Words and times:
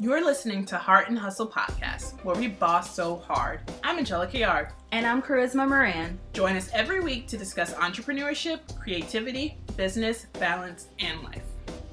You're 0.00 0.24
listening 0.24 0.64
to 0.66 0.78
Heart 0.78 1.08
and 1.08 1.18
Hustle 1.18 1.48
Podcast, 1.48 2.24
where 2.24 2.36
we 2.36 2.46
boss 2.46 2.94
so 2.94 3.16
hard. 3.16 3.58
I'm 3.82 3.98
Angelica 3.98 4.38
Yard. 4.38 4.68
And 4.92 5.04
I'm 5.04 5.20
Charisma 5.20 5.68
Moran. 5.68 6.20
Join 6.34 6.54
us 6.54 6.70
every 6.72 7.00
week 7.00 7.26
to 7.26 7.36
discuss 7.36 7.74
entrepreneurship, 7.74 8.60
creativity, 8.78 9.58
business, 9.76 10.26
balance, 10.34 10.86
and 11.00 11.20
life. 11.24 11.42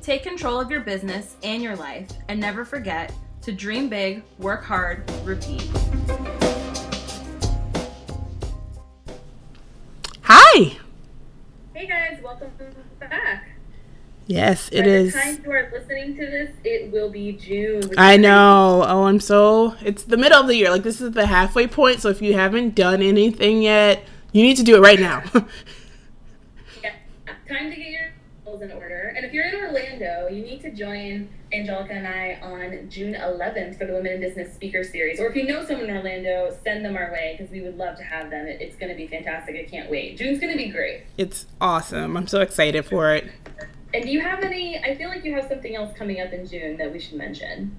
Take 0.03 0.21
control 0.21 0.59
of 0.59 0.69
your 0.69 0.81
business 0.81 1.35
and 1.41 1.63
your 1.63 1.75
life, 1.75 2.07
and 2.27 2.39
never 2.39 2.63
forget 2.63 3.11
to 3.41 3.51
dream 3.51 3.89
big, 3.89 4.21
work 4.37 4.63
hard, 4.63 5.09
repeat. 5.23 5.67
Yes, 14.27 14.69
it 14.71 14.87
is. 14.87 15.13
By 15.13 15.19
the 15.19 15.25
time 15.37 15.43
you 15.45 15.51
are 15.51 15.71
listening 15.71 16.15
to 16.17 16.25
this, 16.25 16.49
it 16.63 16.91
will 16.91 17.11
be 17.11 17.33
June. 17.33 17.91
I 17.97 18.17
know. 18.17 18.83
Oh, 18.87 19.03
I'm 19.03 19.19
so. 19.19 19.75
It's 19.83 20.03
the 20.03 20.17
middle 20.17 20.39
of 20.41 20.47
the 20.47 20.55
year. 20.55 20.71
Like, 20.71 20.81
this 20.83 20.99
is 20.99 21.11
the 21.11 21.27
halfway 21.27 21.67
point. 21.67 22.01
So, 22.01 22.09
if 22.09 22.21
you 22.23 22.33
haven't 22.33 22.73
done 22.73 23.03
anything 23.03 23.61
yet, 23.61 24.03
you 24.31 24.41
need 24.41 24.57
to 24.57 24.63
do 24.63 24.75
it 24.75 24.79
right 24.79 24.99
now. 24.99 25.23
Yeah, 26.83 26.91
time 27.47 27.69
to 27.71 27.75
get 27.75 27.87
your 27.87 28.11
goals 28.43 28.61
in 28.61 28.71
order. 28.71 29.13
And 29.15 29.25
if 29.25 29.33
you're 29.33 29.45
in 29.47 29.55
Orlando, 29.55 30.27
you 30.27 30.43
need 30.43 30.61
to 30.61 30.71
join 30.71 31.29
Angelica 31.53 31.93
and 31.93 32.07
I 32.07 32.39
on 32.41 32.89
June 32.89 33.13
11th 33.13 33.77
for 33.77 33.85
the 33.85 33.93
Women 33.93 34.13
in 34.13 34.21
Business 34.21 34.53
Speaker 34.53 34.83
Series. 34.83 35.19
Or 35.19 35.27
if 35.27 35.35
you 35.35 35.45
know 35.45 35.65
someone 35.65 35.89
in 35.89 35.97
Orlando, 35.97 36.55
send 36.63 36.83
them 36.85 36.95
our 36.95 37.11
way 37.11 37.35
because 37.37 37.51
we 37.51 37.61
would 37.61 37.77
love 37.77 37.97
to 37.97 38.03
have 38.03 38.29
them. 38.29 38.45
It- 38.47 38.61
It's 38.61 38.75
going 38.75 38.89
to 38.91 38.95
be 38.95 39.07
fantastic. 39.07 39.55
I 39.55 39.69
can't 39.69 39.89
wait. 39.89 40.17
June's 40.17 40.39
going 40.39 40.51
to 40.51 40.57
be 40.57 40.69
great. 40.69 41.03
it's 41.17 41.45
awesome. 41.61 42.15
I'm 42.17 42.27
so 42.27 42.41
excited 42.41 42.85
for 42.85 43.13
it. 43.15 43.25
And 43.95 44.03
do 44.03 44.11
you 44.11 44.19
have 44.19 44.43
any? 44.43 44.77
I 44.77 44.95
feel 44.95 45.07
like 45.07 45.23
you 45.23 45.33
have 45.33 45.47
something 45.47 45.73
else 45.73 45.95
coming 45.97 46.19
up 46.19 46.33
in 46.33 46.45
June 46.45 46.75
that 46.77 46.91
we 46.91 46.99
should 46.99 47.15
mention. 47.15 47.75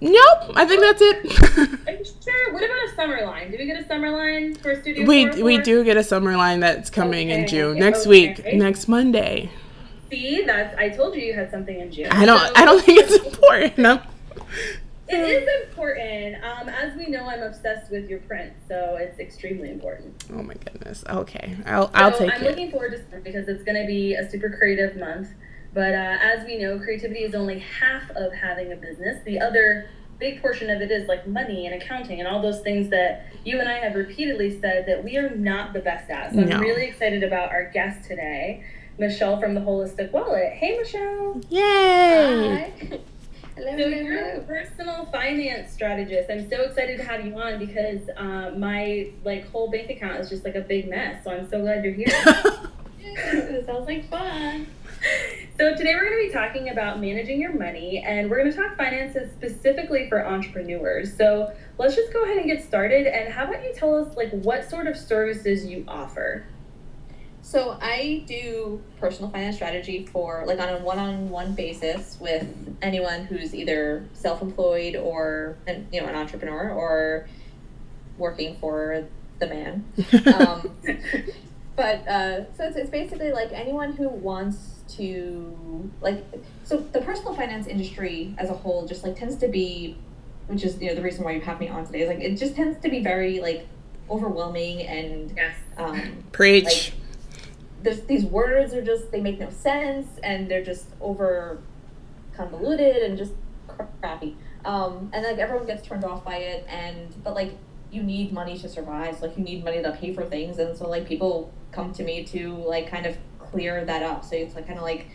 Nope. 0.00 0.52
I 0.54 0.64
think 0.64 0.80
that's 0.80 1.02
it. 1.02 1.88
Are 1.88 1.92
you 1.92 2.04
sure? 2.04 2.52
What 2.52 2.62
about 2.62 2.84
a 2.84 2.94
summer 2.94 3.26
line? 3.26 3.50
Do 3.50 3.56
we 3.58 3.66
get 3.66 3.82
a 3.82 3.86
summer 3.86 4.10
line 4.10 4.54
for 4.54 4.80
Studio 4.80 5.06
we 5.06 5.22
404? 5.24 5.44
we 5.44 5.58
do 5.58 5.84
get 5.84 5.96
a 5.96 6.04
summer 6.04 6.36
line 6.36 6.60
that's 6.60 6.88
coming 6.90 7.30
in 7.30 7.48
June 7.48 7.72
okay, 7.72 7.80
next 7.80 8.00
okay. 8.06 8.10
week, 8.10 8.54
next 8.54 8.86
Monday. 8.86 9.50
See, 10.10 10.42
that's 10.42 10.76
I 10.78 10.90
told 10.90 11.16
you 11.16 11.22
you 11.22 11.34
had 11.34 11.50
something 11.50 11.80
in 11.80 11.90
June. 11.90 12.12
I 12.12 12.24
don't 12.26 12.38
So- 12.38 12.52
I 12.54 12.64
don't 12.64 12.84
think 12.84 13.00
it's 13.00 13.24
important. 13.24 13.78
No. 13.78 14.00
It 15.08 15.20
is 15.20 15.48
important. 15.68 16.42
Um, 16.44 16.68
as 16.68 16.96
we 16.96 17.06
know, 17.06 17.26
I'm 17.26 17.42
obsessed 17.42 17.92
with 17.92 18.10
your 18.10 18.18
print, 18.20 18.52
so 18.68 18.96
it's 19.00 19.20
extremely 19.20 19.70
important. 19.70 20.24
Oh 20.32 20.42
my 20.42 20.54
goodness. 20.54 21.04
Okay, 21.08 21.56
I'll 21.64 21.90
I'll 21.94 22.12
so 22.12 22.18
take 22.18 22.34
I'm 22.34 22.42
it. 22.42 22.48
looking 22.50 22.70
forward 22.70 22.90
to 22.90 22.98
summer 22.98 23.20
because 23.20 23.48
it's 23.48 23.62
going 23.62 23.80
to 23.80 23.86
be 23.86 24.14
a 24.14 24.28
super 24.28 24.50
creative 24.50 24.96
month. 24.96 25.28
But 25.76 25.92
uh, 25.92 26.16
as 26.22 26.46
we 26.46 26.56
know, 26.56 26.78
creativity 26.78 27.20
is 27.20 27.34
only 27.34 27.58
half 27.58 28.08
of 28.12 28.32
having 28.32 28.72
a 28.72 28.76
business. 28.76 29.22
The 29.26 29.38
other 29.38 29.90
big 30.18 30.40
portion 30.40 30.70
of 30.70 30.80
it 30.80 30.90
is 30.90 31.06
like 31.06 31.28
money 31.28 31.66
and 31.66 31.74
accounting 31.74 32.18
and 32.18 32.26
all 32.26 32.40
those 32.40 32.60
things 32.62 32.88
that 32.88 33.26
you 33.44 33.60
and 33.60 33.68
I 33.68 33.74
have 33.74 33.94
repeatedly 33.94 34.58
said 34.58 34.86
that 34.86 35.04
we 35.04 35.18
are 35.18 35.36
not 35.36 35.74
the 35.74 35.80
best 35.80 36.08
at. 36.08 36.32
So 36.32 36.40
No. 36.40 36.56
I'm 36.56 36.62
really 36.62 36.86
excited 36.86 37.22
about 37.22 37.50
our 37.50 37.70
guest 37.72 38.08
today, 38.08 38.64
Michelle 38.98 39.38
from 39.38 39.52
the 39.52 39.60
Holistic 39.60 40.12
Wallet. 40.12 40.54
Hey, 40.54 40.78
Michelle. 40.78 41.42
Yay! 41.50 41.60
Hi. 41.60 42.98
Hello, 43.54 43.76
so 43.76 43.86
you're 43.86 44.30
a 44.30 44.40
personal 44.44 45.04
finance 45.12 45.74
strategist. 45.74 46.30
I'm 46.30 46.48
so 46.48 46.62
excited 46.62 46.96
to 46.96 47.04
have 47.04 47.26
you 47.26 47.38
on 47.38 47.58
because 47.58 48.08
uh, 48.16 48.54
my 48.56 49.10
like 49.24 49.46
whole 49.50 49.70
bank 49.70 49.90
account 49.90 50.20
is 50.20 50.30
just 50.30 50.42
like 50.42 50.54
a 50.54 50.62
big 50.62 50.88
mess. 50.88 51.22
So 51.22 51.32
I'm 51.32 51.46
so 51.50 51.60
glad 51.60 51.84
you're 51.84 51.92
here. 51.92 52.06
it 52.98 53.66
sounds 53.66 53.86
like 53.86 54.08
fun. 54.08 54.68
So 55.58 55.74
today 55.74 55.94
we're 55.94 56.10
going 56.10 56.22
to 56.22 56.28
be 56.28 56.32
talking 56.32 56.68
about 56.68 57.00
managing 57.00 57.40
your 57.40 57.54
money, 57.54 58.04
and 58.06 58.28
we're 58.28 58.36
going 58.36 58.52
to 58.52 58.56
talk 58.56 58.76
finances 58.76 59.32
specifically 59.32 60.06
for 60.06 60.26
entrepreneurs. 60.26 61.16
So 61.16 61.50
let's 61.78 61.96
just 61.96 62.12
go 62.12 62.24
ahead 62.24 62.36
and 62.36 62.46
get 62.46 62.62
started. 62.62 63.06
And 63.06 63.32
how 63.32 63.44
about 63.44 63.64
you 63.64 63.72
tell 63.74 63.94
us 63.94 64.14
like 64.18 64.30
what 64.32 64.68
sort 64.68 64.86
of 64.86 64.98
services 64.98 65.64
you 65.64 65.86
offer? 65.88 66.44
So 67.40 67.78
I 67.80 68.24
do 68.26 68.82
personal 69.00 69.30
finance 69.30 69.56
strategy 69.56 70.04
for 70.04 70.44
like 70.46 70.58
on 70.58 70.68
a 70.68 70.78
one-on-one 70.78 71.54
basis 71.54 72.18
with 72.20 72.76
anyone 72.82 73.24
who's 73.24 73.54
either 73.54 74.06
self-employed 74.12 74.96
or 74.96 75.56
an, 75.66 75.86
you 75.90 76.02
know 76.02 76.08
an 76.08 76.16
entrepreneur 76.16 76.70
or 76.70 77.28
working 78.18 78.56
for 78.56 79.06
the 79.38 79.46
man. 79.46 79.84
Um, 80.26 80.70
but 81.76 82.08
uh, 82.08 82.52
so 82.54 82.64
it's, 82.64 82.76
it's 82.76 82.90
basically 82.90 83.32
like 83.32 83.52
anyone 83.52 83.92
who 83.92 84.08
wants 84.08 84.75
to 84.88 85.90
like 86.00 86.24
so 86.64 86.76
the 86.76 87.00
personal 87.00 87.34
finance 87.34 87.66
industry 87.66 88.34
as 88.38 88.50
a 88.50 88.54
whole 88.54 88.86
just 88.86 89.02
like 89.04 89.16
tends 89.16 89.36
to 89.36 89.48
be 89.48 89.96
which 90.46 90.64
is 90.64 90.80
you 90.80 90.88
know 90.88 90.94
the 90.94 91.02
reason 91.02 91.24
why 91.24 91.32
you 91.32 91.40
have 91.40 91.58
me 91.58 91.68
on 91.68 91.84
today 91.84 92.02
is 92.02 92.08
like 92.08 92.20
it 92.20 92.36
just 92.36 92.54
tends 92.54 92.80
to 92.80 92.88
be 92.88 93.02
very 93.02 93.40
like 93.40 93.66
overwhelming 94.08 94.82
and 94.82 95.32
Yes. 95.36 95.56
um, 95.76 96.24
Preach. 96.32 96.64
like 96.64 96.92
there's 97.82 98.00
these 98.02 98.24
words 98.24 98.72
are 98.74 98.82
just 98.82 99.10
they 99.10 99.20
make 99.20 99.38
no 99.38 99.50
sense 99.50 100.06
and 100.22 100.48
they're 100.48 100.64
just 100.64 100.86
over 101.00 101.58
convoluted 102.34 103.02
and 103.02 103.18
just 103.18 103.32
crappy 104.00 104.36
um 104.64 105.10
and 105.12 105.24
like 105.24 105.38
everyone 105.38 105.66
gets 105.66 105.86
turned 105.86 106.04
off 106.04 106.24
by 106.24 106.36
it 106.36 106.64
and 106.68 107.14
but 107.24 107.34
like 107.34 107.52
you 107.90 108.02
need 108.02 108.32
money 108.32 108.58
to 108.58 108.68
survive 108.68 109.16
so, 109.18 109.26
like 109.26 109.36
you 109.36 109.44
need 109.44 109.64
money 109.64 109.82
to 109.82 109.92
pay 109.92 110.12
for 110.12 110.24
things 110.24 110.58
and 110.58 110.76
so 110.76 110.88
like 110.88 111.06
people 111.06 111.52
come 111.72 111.92
to 111.92 112.02
me 112.04 112.24
to 112.24 112.54
like 112.54 112.88
kind 112.90 113.06
of 113.06 113.16
clear 113.56 113.84
that 113.86 114.02
up 114.02 114.22
so 114.22 114.36
it's 114.36 114.54
like 114.54 114.66
kind 114.66 114.78
of 114.78 114.84
like 114.84 115.08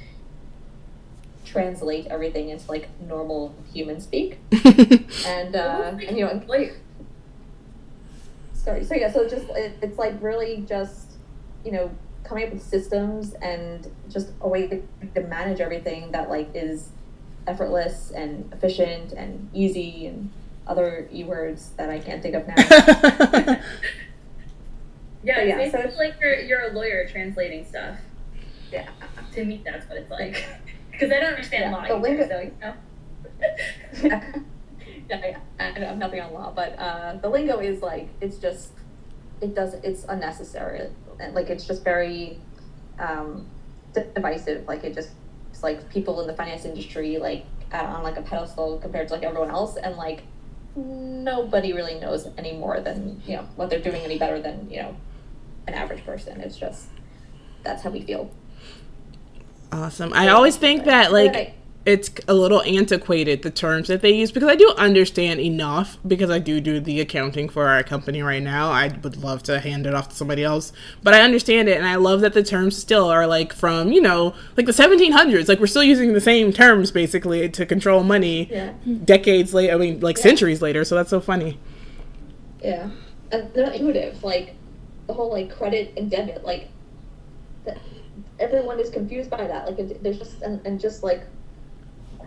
translate 1.45 2.07
everything 2.07 2.49
into 2.49 2.67
like 2.67 2.89
normal 3.01 3.53
human 3.71 4.01
speak 4.01 4.39
and 5.27 5.55
uh 5.55 5.91
and 6.07 6.17
you 6.17 6.25
know 6.25 6.41
Like, 6.47 6.75
sorry 8.53 8.83
so 8.83 8.95
yeah 8.95 9.11
so 9.11 9.21
it's 9.21 9.33
just 9.33 9.47
it, 9.51 9.77
it's 9.81 9.99
like 9.99 10.15
really 10.21 10.65
just 10.67 11.11
you 11.63 11.71
know 11.71 11.91
coming 12.23 12.47
up 12.47 12.53
with 12.53 12.63
systems 12.63 13.33
and 13.41 13.91
just 14.09 14.29
a 14.41 14.47
way 14.47 14.67
to, 14.67 14.81
to 15.13 15.21
manage 15.21 15.59
everything 15.59 16.11
that 16.11 16.29
like 16.29 16.49
is 16.55 16.89
effortless 17.45 18.11
and 18.11 18.51
efficient 18.53 19.11
and 19.13 19.49
easy 19.53 20.07
and 20.07 20.31
other 20.65 21.07
e 21.11 21.23
words 21.23 21.71
that 21.77 21.89
I 21.89 21.99
can't 21.99 22.23
think 22.23 22.35
of 22.35 22.47
now. 22.47 22.55
yeah, 25.23 25.41
yeah, 25.41 25.59
it's 25.59 25.71
so 25.71 25.81
basically 25.81 26.07
like 26.07 26.15
you're, 26.21 26.39
you're 26.39 26.69
a 26.69 26.73
lawyer 26.73 27.07
translating 27.07 27.65
stuff. 27.65 27.97
Yeah. 28.71 28.89
To 29.33 29.45
me, 29.45 29.61
that's 29.63 29.87
what 29.87 29.97
it's 29.97 30.11
like. 30.11 30.43
Because 30.91 31.11
I 31.11 31.19
don't 31.21 31.29
understand 31.33 31.63
Yeah, 31.63 31.71
law 31.71 31.81
the 31.81 31.87
either, 31.95 31.99
lingo- 32.01 32.27
so 32.27 32.39
you 32.41 32.51
know. 32.61 32.73
yeah, 34.03 34.31
yeah, 35.09 35.39
I, 35.59 35.63
I 35.69 35.79
have 35.79 35.97
nothing 35.97 36.21
on 36.21 36.33
law, 36.33 36.51
but 36.55 36.77
uh, 36.77 37.15
the 37.21 37.29
lingo 37.29 37.59
is 37.59 37.81
like 37.81 38.09
it's 38.19 38.37
just 38.37 38.71
it 39.41 39.55
does 39.55 39.73
it's 39.75 40.03
unnecessary. 40.03 40.89
Like 41.33 41.49
it's 41.49 41.65
just 41.65 41.83
very 41.83 42.39
um, 42.99 43.47
divisive. 43.93 44.67
Like 44.67 44.83
it 44.83 44.93
just 44.93 45.09
it's 45.49 45.63
like 45.63 45.89
people 45.89 46.21
in 46.21 46.27
the 46.27 46.35
finance 46.35 46.65
industry 46.65 47.17
like 47.17 47.45
on 47.73 48.03
like 48.03 48.17
a 48.17 48.21
pedestal 48.21 48.77
compared 48.79 49.07
to 49.07 49.13
like 49.15 49.23
everyone 49.23 49.49
else, 49.49 49.77
and 49.77 49.95
like 49.95 50.21
nobody 50.75 51.73
really 51.73 51.99
knows 51.99 52.27
any 52.37 52.53
more 52.57 52.79
than 52.79 53.21
you 53.25 53.37
know 53.37 53.47
what 53.55 53.69
they're 53.69 53.79
doing 53.79 54.03
any 54.03 54.17
better 54.19 54.39
than 54.41 54.69
you 54.69 54.81
know 54.81 54.95
an 55.67 55.73
average 55.73 56.05
person. 56.05 56.41
It's 56.41 56.57
just 56.57 56.87
that's 57.63 57.81
how 57.81 57.89
we 57.89 58.01
feel. 58.01 58.29
Awesome. 59.71 60.13
I 60.13 60.29
always 60.29 60.57
think 60.57 60.85
that 60.85 61.11
like 61.11 61.55
it's 61.83 62.11
a 62.27 62.33
little 62.35 62.61
antiquated 62.61 63.41
the 63.41 63.49
terms 63.49 63.87
that 63.87 64.01
they 64.01 64.11
use 64.11 64.31
because 64.31 64.47
I 64.47 64.55
do 64.55 64.71
understand 64.77 65.39
enough 65.39 65.97
because 66.07 66.29
I 66.29 66.37
do 66.37 66.61
do 66.61 66.79
the 66.79 67.01
accounting 67.01 67.49
for 67.49 67.67
our 67.67 67.81
company 67.81 68.21
right 68.21 68.43
now. 68.43 68.69
I 68.69 68.89
would 69.01 69.17
love 69.17 69.41
to 69.43 69.59
hand 69.59 69.87
it 69.87 69.95
off 69.95 70.09
to 70.09 70.15
somebody 70.15 70.43
else, 70.43 70.71
but 71.01 71.15
I 71.15 71.21
understand 71.21 71.67
it 71.69 71.77
and 71.77 71.87
I 71.87 71.95
love 71.95 72.21
that 72.21 72.33
the 72.33 72.43
terms 72.43 72.77
still 72.77 73.09
are 73.09 73.25
like 73.25 73.51
from, 73.51 73.91
you 73.91 73.99
know, 73.99 74.35
like 74.57 74.67
the 74.67 74.71
1700s. 74.73 75.47
Like 75.47 75.59
we're 75.59 75.65
still 75.65 75.83
using 75.83 76.13
the 76.13 76.21
same 76.21 76.53
terms 76.53 76.91
basically 76.91 77.49
to 77.49 77.65
control 77.65 78.03
money 78.03 78.47
Yeah. 78.51 78.73
decades 79.03 79.51
later, 79.53 79.73
I 79.73 79.77
mean 79.77 79.99
like 80.01 80.17
Yeah. 80.17 80.23
centuries 80.23 80.61
later, 80.61 80.85
so 80.85 80.93
that's 80.93 81.09
so 81.09 81.19
funny. 81.19 81.57
Yeah, 82.63 82.91
and 83.31 83.51
they're 83.55 83.65
not 83.65 83.73
intuitive. 83.75 84.23
Like 84.23 84.53
the 85.07 85.13
whole 85.13 85.31
like 85.31 85.49
credit 85.57 85.93
and 85.97 86.11
debit, 86.11 86.43
like 86.45 86.69
the, 87.65 87.75
everyone 88.41 88.79
is 88.79 88.89
confused 88.89 89.29
by 89.29 89.45
that. 89.47 89.67
Like 89.67 89.79
it, 89.79 90.03
there's 90.03 90.19
just 90.19 90.41
and, 90.41 90.65
and 90.65 90.79
just 90.79 91.03
like 91.03 91.23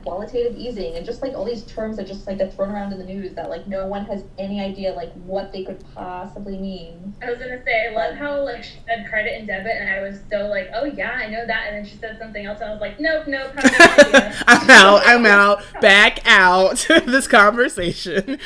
qualitative 0.02 0.54
easing 0.58 0.96
and 0.96 1.06
just 1.06 1.22
like 1.22 1.32
all 1.32 1.46
these 1.46 1.62
terms 1.62 1.96
that 1.96 2.06
just 2.06 2.26
like 2.26 2.36
get 2.36 2.52
thrown 2.54 2.70
around 2.70 2.92
in 2.92 2.98
the 2.98 3.04
news 3.06 3.32
that 3.32 3.48
like 3.48 3.66
no 3.66 3.86
one 3.86 4.04
has 4.04 4.22
any 4.38 4.60
idea 4.60 4.92
like 4.92 5.10
what 5.24 5.50
they 5.50 5.64
could 5.64 5.82
possibly 5.94 6.58
mean. 6.58 7.14
I 7.22 7.30
was 7.30 7.38
gonna 7.38 7.62
say, 7.64 7.88
I 7.88 7.94
love 7.94 8.14
how 8.14 8.42
like 8.44 8.62
she 8.62 8.76
said 8.86 9.06
credit 9.08 9.32
and 9.38 9.46
debit, 9.46 9.72
and 9.80 9.88
I 9.88 10.02
was 10.02 10.18
so 10.30 10.46
like, 10.48 10.68
oh 10.74 10.84
yeah, 10.84 11.12
I 11.12 11.28
know 11.30 11.46
that, 11.46 11.68
and 11.68 11.76
then 11.78 11.84
she 11.90 11.96
said 11.96 12.18
something 12.18 12.44
else, 12.44 12.60
and 12.60 12.68
I 12.68 12.72
was 12.72 12.80
like, 12.82 13.00
nope, 13.00 13.26
nope, 13.26 13.52
have. 13.56 14.44
I'm 14.46 14.70
out. 14.70 15.02
I'm 15.06 15.24
out. 15.26 15.62
Back 15.80 16.20
out 16.26 16.84
this 17.06 17.26
conversation. 17.26 18.38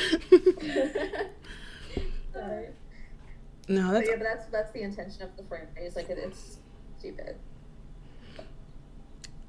Sorry. 2.33 2.67
no, 3.67 3.87
But 3.87 3.91
that's 3.91 4.07
yeah, 4.07 4.15
but 4.15 4.23
that's 4.23 4.45
that's 4.45 4.71
the 4.71 4.81
intention 4.81 5.23
of 5.23 5.35
the 5.35 5.43
frame. 5.43 5.67
phrase. 5.73 5.97
Like 5.97 6.09
it, 6.09 6.17
it's 6.19 6.59
stupid. 6.97 7.35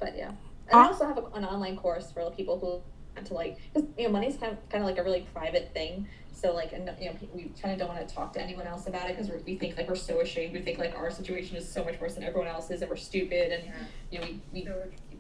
But 0.01 0.17
yeah, 0.17 0.33
and 0.69 0.81
I 0.81 0.87
also 0.87 1.07
have 1.07 1.19
a, 1.19 1.25
an 1.35 1.45
online 1.45 1.77
course 1.77 2.11
for 2.11 2.31
people 2.31 2.59
who 2.59 2.83
want 3.15 3.27
to 3.27 3.35
like, 3.35 3.59
cause, 3.75 3.85
you 3.99 4.05
know, 4.05 4.11
money's 4.11 4.37
kind 4.37 4.53
of 4.53 4.69
kind 4.71 4.83
of 4.83 4.89
like 4.89 4.99
a 4.99 5.05
really 5.05 5.27
private 5.33 5.73
thing. 5.75 6.09
So 6.33 6.55
like, 6.55 6.73
and 6.73 6.91
you 6.99 7.07
know, 7.07 7.17
we 7.35 7.53
kind 7.61 7.75
of 7.75 7.79
don't 7.79 7.95
want 7.95 8.09
to 8.09 8.15
talk 8.15 8.33
to 8.33 8.43
anyone 8.43 8.67
else 8.67 8.87
about 8.87 9.11
it 9.11 9.17
because 9.17 9.31
we 9.45 9.57
think 9.57 9.77
like 9.77 9.89
we're 9.89 9.95
so 9.95 10.21
ashamed. 10.21 10.55
We 10.55 10.61
think 10.61 10.79
like 10.79 10.97
our 10.97 11.11
situation 11.11 11.57
is 11.57 11.71
so 11.71 11.85
much 11.85 12.01
worse 12.01 12.15
than 12.15 12.25
everyone 12.25 12.49
else's, 12.49 12.81
and 12.81 12.91
we're 12.91 12.97
stupid, 12.97 13.53
and 13.53 13.65
you 14.11 14.21
know, 14.21 14.27
we 14.53 14.69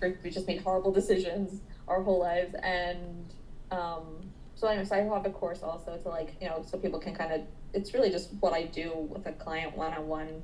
we, 0.00 0.14
we 0.24 0.30
just 0.30 0.46
made 0.46 0.62
horrible 0.62 0.92
decisions 0.92 1.60
our 1.88 2.02
whole 2.02 2.20
lives, 2.20 2.54
and 2.62 3.34
um, 3.70 4.30
so 4.54 4.66
anyway, 4.66 4.84
so 4.84 4.96
I 4.96 5.00
have 5.00 5.26
a 5.26 5.30
course 5.30 5.62
also 5.62 5.96
to 5.96 6.08
like, 6.08 6.34
you 6.40 6.48
know, 6.48 6.64
so 6.66 6.78
people 6.78 6.98
can 6.98 7.14
kind 7.14 7.32
of. 7.32 7.42
It's 7.72 7.94
really 7.94 8.10
just 8.10 8.30
what 8.40 8.52
I 8.52 8.64
do 8.64 8.92
with 9.08 9.26
a 9.26 9.32
client 9.32 9.76
one 9.76 9.92
on 9.92 10.08
one 10.08 10.42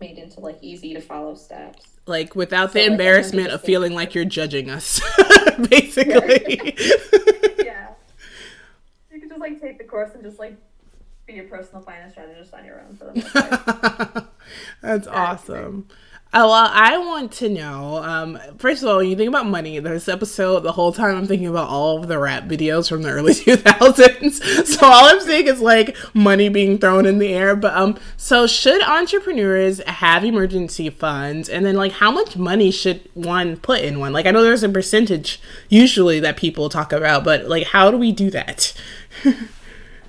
made 0.00 0.18
into 0.18 0.40
like 0.40 0.58
easy 0.62 0.94
to 0.94 1.00
follow 1.00 1.34
steps. 1.34 1.84
Like 2.06 2.34
without 2.36 2.70
So, 2.70 2.74
the 2.74 2.82
like, 2.82 2.90
embarrassment 2.92 3.48
of 3.50 3.62
feeling 3.62 3.92
like 3.94 4.14
you're 4.14 4.24
judging 4.24 4.70
us, 4.70 5.00
basically. 5.70 6.76
yeah. 7.64 7.88
You 9.12 9.20
can 9.20 9.28
just 9.30 9.40
like 9.40 9.60
take 9.60 9.78
the 9.78 9.84
course 9.84 10.10
and 10.14 10.22
just 10.22 10.38
like 10.38 10.56
be 11.26 11.38
a 11.38 11.42
personal 11.44 11.82
finance 11.82 12.12
strategist 12.12 12.52
on 12.54 12.64
your 12.64 12.80
own 12.80 12.96
for 12.96 13.06
the 13.06 13.14
most 13.14 13.32
part. 13.32 14.26
That's 14.82 15.06
awesome. 15.06 15.88
Oh, 16.34 16.48
well, 16.48 16.70
I 16.72 16.98
want 16.98 17.32
to 17.34 17.48
know. 17.48 18.02
Um, 18.02 18.38
first 18.58 18.82
of 18.82 18.88
all, 18.88 18.98
when 18.98 19.08
you 19.08 19.16
think 19.16 19.28
about 19.28 19.46
money, 19.46 19.78
this 19.78 20.08
episode, 20.08 20.60
the 20.60 20.72
whole 20.72 20.92
time 20.92 21.16
I'm 21.16 21.26
thinking 21.26 21.46
about 21.46 21.68
all 21.68 21.98
of 21.98 22.08
the 22.08 22.18
rap 22.18 22.44
videos 22.44 22.88
from 22.88 23.02
the 23.02 23.10
early 23.10 23.32
2000s. 23.34 24.66
So 24.66 24.86
all 24.86 25.06
I'm 25.06 25.20
seeing 25.20 25.46
is 25.46 25.60
like 25.60 25.96
money 26.14 26.48
being 26.48 26.78
thrown 26.78 27.06
in 27.06 27.20
the 27.20 27.32
air. 27.32 27.54
But 27.54 27.74
um, 27.74 27.96
so 28.16 28.46
should 28.46 28.82
entrepreneurs 28.82 29.78
have 29.84 30.24
emergency 30.24 30.90
funds, 30.90 31.48
and 31.48 31.64
then 31.64 31.76
like 31.76 31.92
how 31.92 32.10
much 32.10 32.36
money 32.36 32.70
should 32.70 33.08
one 33.14 33.56
put 33.56 33.80
in 33.80 34.00
one? 34.00 34.12
Like 34.12 34.26
I 34.26 34.32
know 34.32 34.42
there's 34.42 34.64
a 34.64 34.68
percentage 34.68 35.40
usually 35.68 36.20
that 36.20 36.36
people 36.36 36.68
talk 36.68 36.92
about, 36.92 37.24
but 37.24 37.48
like 37.48 37.68
how 37.68 37.90
do 37.90 37.96
we 37.96 38.10
do 38.10 38.30
that? 38.32 38.74
so 39.22 39.34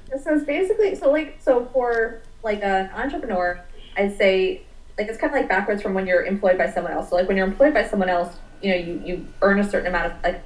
it's 0.10 0.46
basically 0.46 0.96
so 0.96 1.12
like 1.12 1.38
so 1.40 1.66
for 1.72 2.22
like 2.44 2.62
an 2.64 2.90
entrepreneur, 2.96 3.64
I'd 3.96 4.18
say 4.18 4.64
like 4.98 5.08
it's 5.08 5.18
kind 5.18 5.34
of 5.34 5.40
like 5.40 5.48
backwards 5.50 5.82
from 5.82 5.94
when 5.94 6.08
you're 6.08 6.24
employed 6.26 6.58
by 6.58 6.70
someone 6.70 6.92
else. 6.94 7.10
So 7.10 7.16
like 7.16 7.28
when 7.28 7.38
you're 7.38 7.48
employed 7.48 7.74
by 7.74 7.86
someone 7.88 8.10
else, 8.10 8.36
you 8.62 8.72
know, 8.72 8.78
you 8.78 9.02
you 9.06 9.28
earn 9.42 9.60
a 9.60 9.70
certain 9.70 9.88
amount 9.88 10.14
of 10.14 10.24
like 10.24 10.42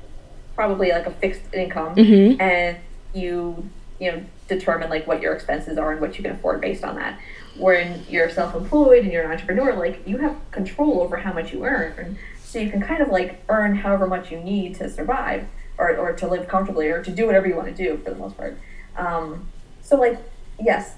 probably 0.55 0.91
like 0.91 1.05
a 1.05 1.11
fixed 1.11 1.53
income, 1.53 1.95
Mhm. 1.95 2.39
and 2.41 2.77
you 3.13 3.69
you 3.99 4.11
know 4.11 4.21
determine 4.47 4.89
like 4.89 5.07
what 5.07 5.21
your 5.21 5.33
expenses 5.33 5.77
are 5.77 5.91
and 5.91 6.01
what 6.01 6.17
you 6.17 6.23
can 6.23 6.33
afford 6.33 6.59
based 6.61 6.83
on 6.83 6.95
that. 6.95 7.17
When 7.57 8.03
you're 8.09 8.29
self-employed 8.29 9.03
and 9.03 9.11
you're 9.11 9.23
an 9.23 9.31
entrepreneur, 9.31 9.73
like 9.73 10.07
you 10.07 10.17
have 10.17 10.35
control 10.51 11.01
over 11.01 11.17
how 11.17 11.33
much 11.33 11.53
you 11.53 11.65
earn, 11.65 12.17
so 12.43 12.59
you 12.59 12.69
can 12.69 12.81
kind 12.81 13.01
of 13.01 13.09
like 13.09 13.41
earn 13.49 13.75
however 13.75 14.07
much 14.07 14.31
you 14.31 14.39
need 14.39 14.75
to 14.75 14.89
survive 14.89 15.45
or 15.77 15.95
or 15.95 16.11
to 16.13 16.27
live 16.27 16.47
comfortably 16.47 16.89
or 16.89 17.01
to 17.03 17.11
do 17.11 17.25
whatever 17.25 17.47
you 17.47 17.55
want 17.55 17.67
to 17.67 17.73
do 17.83 17.97
for 18.03 18.09
the 18.09 18.15
most 18.17 18.35
part. 18.37 18.57
Um, 18.97 19.47
so 19.81 19.95
like 19.97 20.17
yes, 20.59 20.95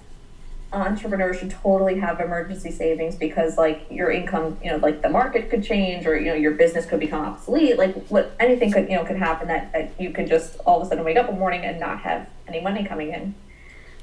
entrepreneurs 0.73 1.37
should 1.37 1.51
totally 1.51 1.99
have 1.99 2.19
emergency 2.19 2.71
savings 2.71 3.15
because 3.15 3.57
like 3.57 3.85
your 3.89 4.11
income, 4.11 4.57
you 4.63 4.71
know, 4.71 4.77
like 4.77 5.01
the 5.01 5.09
market 5.09 5.49
could 5.49 5.63
change 5.63 6.05
or 6.05 6.17
you 6.17 6.27
know 6.27 6.33
your 6.33 6.51
business 6.51 6.85
could 6.85 6.99
become 6.99 7.23
obsolete. 7.25 7.77
Like 7.77 8.07
what 8.07 8.35
anything 8.39 8.71
could 8.71 8.89
you 8.89 8.95
know 8.95 9.05
could 9.05 9.17
happen 9.17 9.47
that, 9.47 9.71
that 9.71 9.91
you 9.99 10.11
could 10.11 10.27
just 10.27 10.59
all 10.65 10.81
of 10.81 10.87
a 10.87 10.89
sudden 10.89 11.03
wake 11.03 11.17
up 11.17 11.29
one 11.29 11.39
morning 11.39 11.61
and 11.61 11.79
not 11.79 11.99
have 12.01 12.27
any 12.47 12.59
money 12.59 12.83
coming 12.83 13.13
in. 13.13 13.35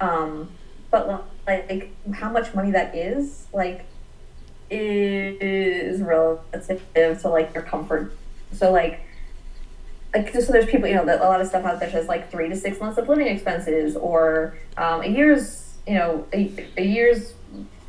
Um, 0.00 0.50
but 0.90 1.26
like 1.46 1.92
how 2.14 2.30
much 2.30 2.54
money 2.54 2.70
that 2.70 2.94
is 2.94 3.46
like 3.52 3.84
is 4.70 6.00
relative 6.00 7.20
to 7.20 7.28
like 7.28 7.52
your 7.54 7.62
comfort. 7.62 8.16
So 8.52 8.70
like 8.70 9.00
like 10.14 10.32
just 10.32 10.46
so 10.46 10.52
there's 10.52 10.66
people 10.66 10.88
you 10.88 10.94
know 10.94 11.04
that 11.04 11.20
a 11.20 11.24
lot 11.24 11.40
of 11.40 11.46
stuff 11.46 11.64
out 11.64 11.80
there 11.80 11.90
says 11.90 12.08
like 12.08 12.30
three 12.30 12.48
to 12.48 12.56
six 12.56 12.80
months 12.80 12.98
of 12.98 13.08
living 13.08 13.26
expenses 13.26 13.96
or 13.96 14.56
um, 14.76 15.02
a 15.02 15.06
year's 15.06 15.69
you 15.90 15.96
know 15.96 16.24
a, 16.32 16.52
a 16.76 16.84
year's 16.84 17.34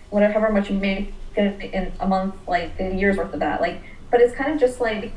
whatever 0.09 0.33
however 0.33 0.51
much 0.51 0.71
you 0.71 0.75
make 0.75 1.13
in, 1.38 1.94
a 2.00 2.07
month 2.07 2.33
like 2.48 2.71
a 2.80 2.95
year's 2.95 3.15
worth 3.15 3.31
of 3.31 3.39
that 3.39 3.62
like 3.62 3.80
but 4.09 4.19
it's 4.19 4.33
kind 4.36 4.51
of 4.51 4.59
just 4.59 4.81
like 4.81 5.13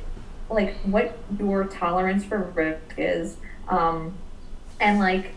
like 0.50 0.76
what 0.82 1.18
your 1.38 1.64
tolerance 1.64 2.26
for 2.26 2.38
risk 2.38 2.94
is 2.98 3.38
um, 3.68 4.12
and 4.80 4.98
like 4.98 5.32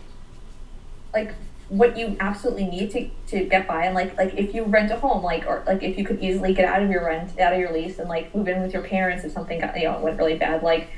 like 1.14 1.34
what 1.70 1.96
you 1.96 2.16
absolutely 2.20 2.66
need 2.66 2.90
to, 2.90 3.10
to 3.26 3.44
get 3.46 3.66
by 3.66 3.86
and 3.86 3.94
like 3.94 4.14
like 4.18 4.34
if 4.34 4.54
you 4.54 4.64
rent 4.64 4.90
a 4.90 4.98
home 4.98 5.22
like 5.22 5.46
or 5.46 5.64
like 5.66 5.82
if 5.82 5.96
you 5.96 6.04
could 6.04 6.22
easily 6.22 6.52
get 6.52 6.66
out 6.66 6.82
of 6.82 6.90
your 6.90 7.06
rent 7.06 7.38
out 7.40 7.54
of 7.54 7.58
your 7.58 7.72
lease 7.72 7.98
and 7.98 8.10
like 8.10 8.34
move 8.34 8.46
in 8.46 8.60
with 8.60 8.74
your 8.74 8.82
parents 8.82 9.24
if 9.24 9.32
something 9.32 9.58
got 9.58 9.74
you 9.74 9.84
know 9.84 9.98
went 10.00 10.18
really 10.18 10.36
bad 10.36 10.62
like 10.62 10.90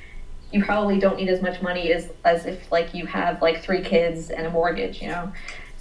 you 0.52 0.64
probably 0.64 0.98
don't 0.98 1.16
need 1.16 1.28
as 1.28 1.40
much 1.40 1.62
money 1.62 1.92
as 1.92 2.10
as 2.24 2.44
if 2.44 2.72
like 2.72 2.92
you 2.92 3.06
have 3.06 3.40
like 3.40 3.62
three 3.62 3.82
kids 3.82 4.30
and 4.30 4.48
a 4.48 4.50
mortgage 4.50 5.00
you 5.00 5.06
know 5.06 5.32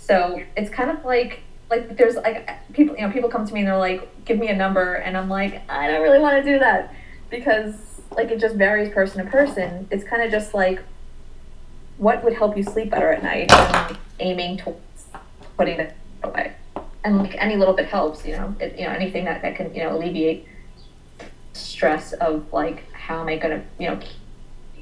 so 0.10 0.42
it's 0.58 0.70
kind 0.70 0.90
of 0.90 1.06
like 1.06 1.40
like 1.70 1.96
there's 1.96 2.16
like 2.16 2.50
people 2.74 2.96
you 2.98 3.08
know 3.08 3.14
people 3.14 3.30
come 3.30 3.46
to 3.48 3.54
me 3.54 3.62
and 3.62 3.70
they're 3.70 3.78
like 3.78 4.26
give 4.26 4.38
me 4.38 4.50
a 4.50 4.56
number 4.56 4.96
and 4.96 5.16
i'm 5.16 5.30
like 5.30 5.62
i 5.70 5.88
don't 5.88 6.02
really 6.02 6.20
want 6.20 6.44
to 6.44 6.52
do 6.52 6.60
that 6.60 6.94
because 7.30 7.90
like 8.16 8.32
it 8.32 8.40
just 8.40 8.56
varies 8.56 8.92
person 8.92 9.24
to 9.24 9.30
person. 9.30 9.88
It's 9.92 10.04
kind 10.04 10.22
of 10.22 10.32
just 10.32 10.54
like 10.54 10.82
what 11.98 12.24
would 12.24 12.34
help 12.34 12.56
you 12.56 12.64
sleep 12.64 12.90
better 12.90 13.12
at 13.12 13.22
night 13.22 13.52
and 13.52 13.98
aiming 14.20 14.58
towards 14.58 14.80
putting 15.58 15.80
it 15.80 15.96
away? 16.24 16.54
And 17.04 17.18
like 17.18 17.36
any 17.38 17.56
little 17.56 17.74
bit 17.74 17.88
helps 17.88 18.26
you 18.26 18.34
know? 18.34 18.56
It, 18.60 18.78
you 18.80 18.86
know 18.86 18.92
anything 18.92 19.26
that, 19.26 19.42
that 19.42 19.56
can 19.56 19.74
you 19.74 19.84
know 19.84 19.96
alleviate 19.96 20.48
stress 21.54 22.14
of 22.14 22.52
like 22.54 22.90
how 22.94 23.20
am 23.22 23.28
i 23.28 23.38
going 23.38 23.60
to 23.60 23.66
you 23.80 23.90
know 23.90 24.00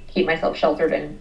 keep 0.07 0.25
myself 0.25 0.57
sheltered 0.57 0.93
and 0.93 1.19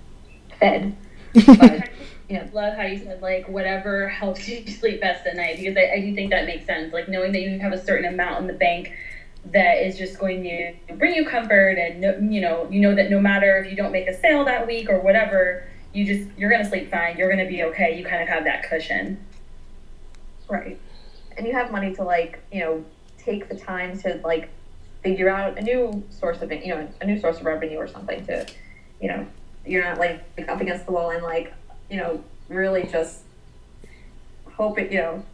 fed? 0.59 0.97
But 1.47 1.91
yeah 2.28 2.49
love 2.52 2.76
how 2.76 2.82
you 2.82 2.99
said 2.99 3.23
like 3.23 3.49
whatever 3.49 4.08
helps 4.08 4.49
you 4.49 4.67
sleep 4.78 5.00
best 5.00 5.26
at 5.26 5.37
night 5.37 5.58
because 5.58 5.76
I, 5.76 5.94
I 5.94 6.00
do 6.00 6.14
think 6.14 6.31
that 6.31 6.46
makes 6.46 6.67
sense. 6.67 6.93
Like 6.93 7.08
knowing 7.08 7.32
that 7.32 7.40
you 7.40 7.58
have 7.61 7.73
a 7.73 7.82
certain 7.82 8.12
amount 8.12 8.40
in 8.40 8.46
the 8.46 8.52
bank 8.52 8.93
that 9.52 9.87
is 9.87 9.96
just 9.96 10.19
going 10.19 10.43
to 10.43 10.94
bring 10.96 11.14
you 11.14 11.25
comfort 11.25 11.78
and 11.78 12.00
no, 12.00 12.19
you 12.19 12.40
know 12.40 12.69
you 12.70 12.81
know 12.81 12.94
that 12.94 13.11
no 13.11 13.20
matter 13.20 13.58
if 13.58 13.70
you 13.70 13.76
don't 13.76 13.93
make 13.93 14.08
a 14.08 14.14
sale 14.14 14.44
that 14.44 14.67
week 14.67 14.90
or 14.90 15.00
whatever 15.00 15.69
you 15.93 16.05
just 16.05 16.28
you're 16.37 16.50
gonna 16.50 16.69
sleep 16.69 16.90
fine 16.90 17.17
you're 17.17 17.31
gonna 17.31 17.49
be 17.49 17.62
okay 17.62 17.96
you 17.96 18.05
kind 18.05 18.23
of 18.23 18.28
have 18.28 18.44
that 18.44 18.69
cushion. 18.69 19.23
Right. 20.49 20.78
And 21.37 21.46
you 21.46 21.52
have 21.52 21.70
money 21.70 21.94
to 21.94 22.02
like 22.02 22.40
you 22.52 22.61
know 22.61 22.84
take 23.18 23.49
the 23.49 23.56
time 23.56 23.99
to 24.00 24.21
like 24.25 24.50
figure 25.02 25.28
out 25.28 25.59
a 25.59 25.62
new 25.62 26.04
source 26.11 26.42
of 26.42 26.50
you 26.50 26.68
know 26.68 26.88
a 27.00 27.06
new 27.06 27.21
source 27.21 27.38
of 27.38 27.45
revenue 27.45 27.76
or 27.76 27.87
something 27.87 28.26
to 28.26 28.47
you 29.00 29.09
know 29.09 29.26
you're 29.64 29.85
not 29.85 29.99
like 29.99 30.25
up 30.49 30.61
against 30.61 30.87
the 30.87 30.92
wall 30.92 31.11
and 31.11 31.23
like 31.23 31.52
you 31.90 31.97
know 31.97 32.23
really 32.49 32.85
just 32.85 33.21
hope 34.52 34.78
it 34.78 34.93
you 34.93 34.99
know 34.99 35.25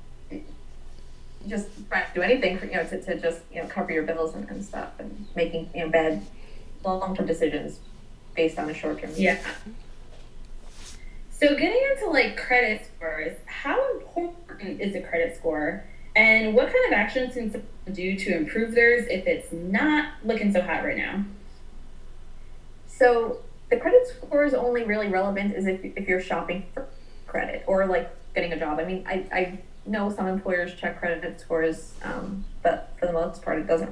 just 1.49 1.69
to 1.77 2.05
do 2.15 2.23
anything 2.23 2.59
for 2.59 2.67
you 2.67 2.75
know 2.75 2.85
to, 2.85 3.01
to 3.03 3.19
just 3.19 3.41
you 3.53 3.61
know 3.61 3.69
cover 3.69 3.93
your 3.93 4.05
bills 4.05 4.35
and, 4.35 4.49
and 4.49 4.65
stuff 4.65 4.91
and 4.99 5.27
making 5.35 5.69
you 5.75 5.81
know 5.81 5.89
bad 5.89 6.25
long-term 6.85 7.27
decisions 7.27 7.79
based 8.35 8.59
on 8.59 8.69
a 8.71 8.75
short-term 8.75 9.11
yeah. 9.17 9.39
So 11.31 11.49
getting 11.57 11.83
into 11.93 12.09
like 12.11 12.37
credit 12.37 12.87
scores 12.87 13.37
how 13.63 13.93
important 13.93 14.81
is 14.81 14.95
a 14.95 15.01
credit 15.01 15.37
score? 15.37 15.85
And 16.15 16.55
what 16.55 16.67
kind 16.67 16.85
of 16.89 16.93
actions 16.93 17.35
can 17.35 17.51
someone 17.51 17.69
do 17.93 18.17
to 18.17 18.37
improve 18.37 18.75
theirs 18.75 19.07
if 19.09 19.27
it's 19.27 19.51
not 19.53 20.13
looking 20.25 20.53
so 20.53 20.61
hot 20.61 20.85
right 20.85 20.97
now? 20.97 21.25
So 22.87 23.39
the 23.73 23.79
credit 23.79 24.07
score 24.07 24.45
is 24.45 24.53
only 24.53 24.85
really 24.85 25.09
relevant 25.09 25.57
is 25.57 25.67
if, 25.67 25.81
if 25.83 26.07
you're 26.07 26.21
shopping 26.21 26.63
for 26.75 26.87
credit 27.27 27.65
or 27.67 27.87
like 27.87 28.11
getting 28.35 28.53
a 28.53 28.59
job. 28.59 28.79
I 28.79 28.85
mean, 28.85 29.03
I, 29.09 29.25
I 29.33 29.59
know 29.87 30.11
some 30.11 30.27
employers 30.27 30.75
check 30.75 31.01
credit 31.01 31.41
scores, 31.41 31.95
um, 32.03 32.45
but 32.63 32.95
for 33.01 33.07
the 33.07 33.15
most 33.15 33.41
part, 33.43 33.59
it 33.59 33.67
doesn't 33.67 33.91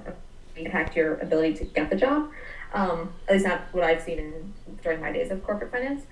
impact 0.54 0.94
your 0.96 1.14
ability 1.16 1.54
to 1.54 1.64
get 1.64 1.88
the 1.88 1.96
job. 1.96 2.30
Um, 2.74 3.14
at 3.26 3.32
least 3.32 3.46
not 3.46 3.62
what 3.72 3.82
I've 3.82 4.02
seen 4.02 4.18
in, 4.18 4.52
during 4.82 5.00
my 5.00 5.12
days 5.12 5.30
of 5.30 5.42
corporate 5.42 5.72
finance. 5.72 6.02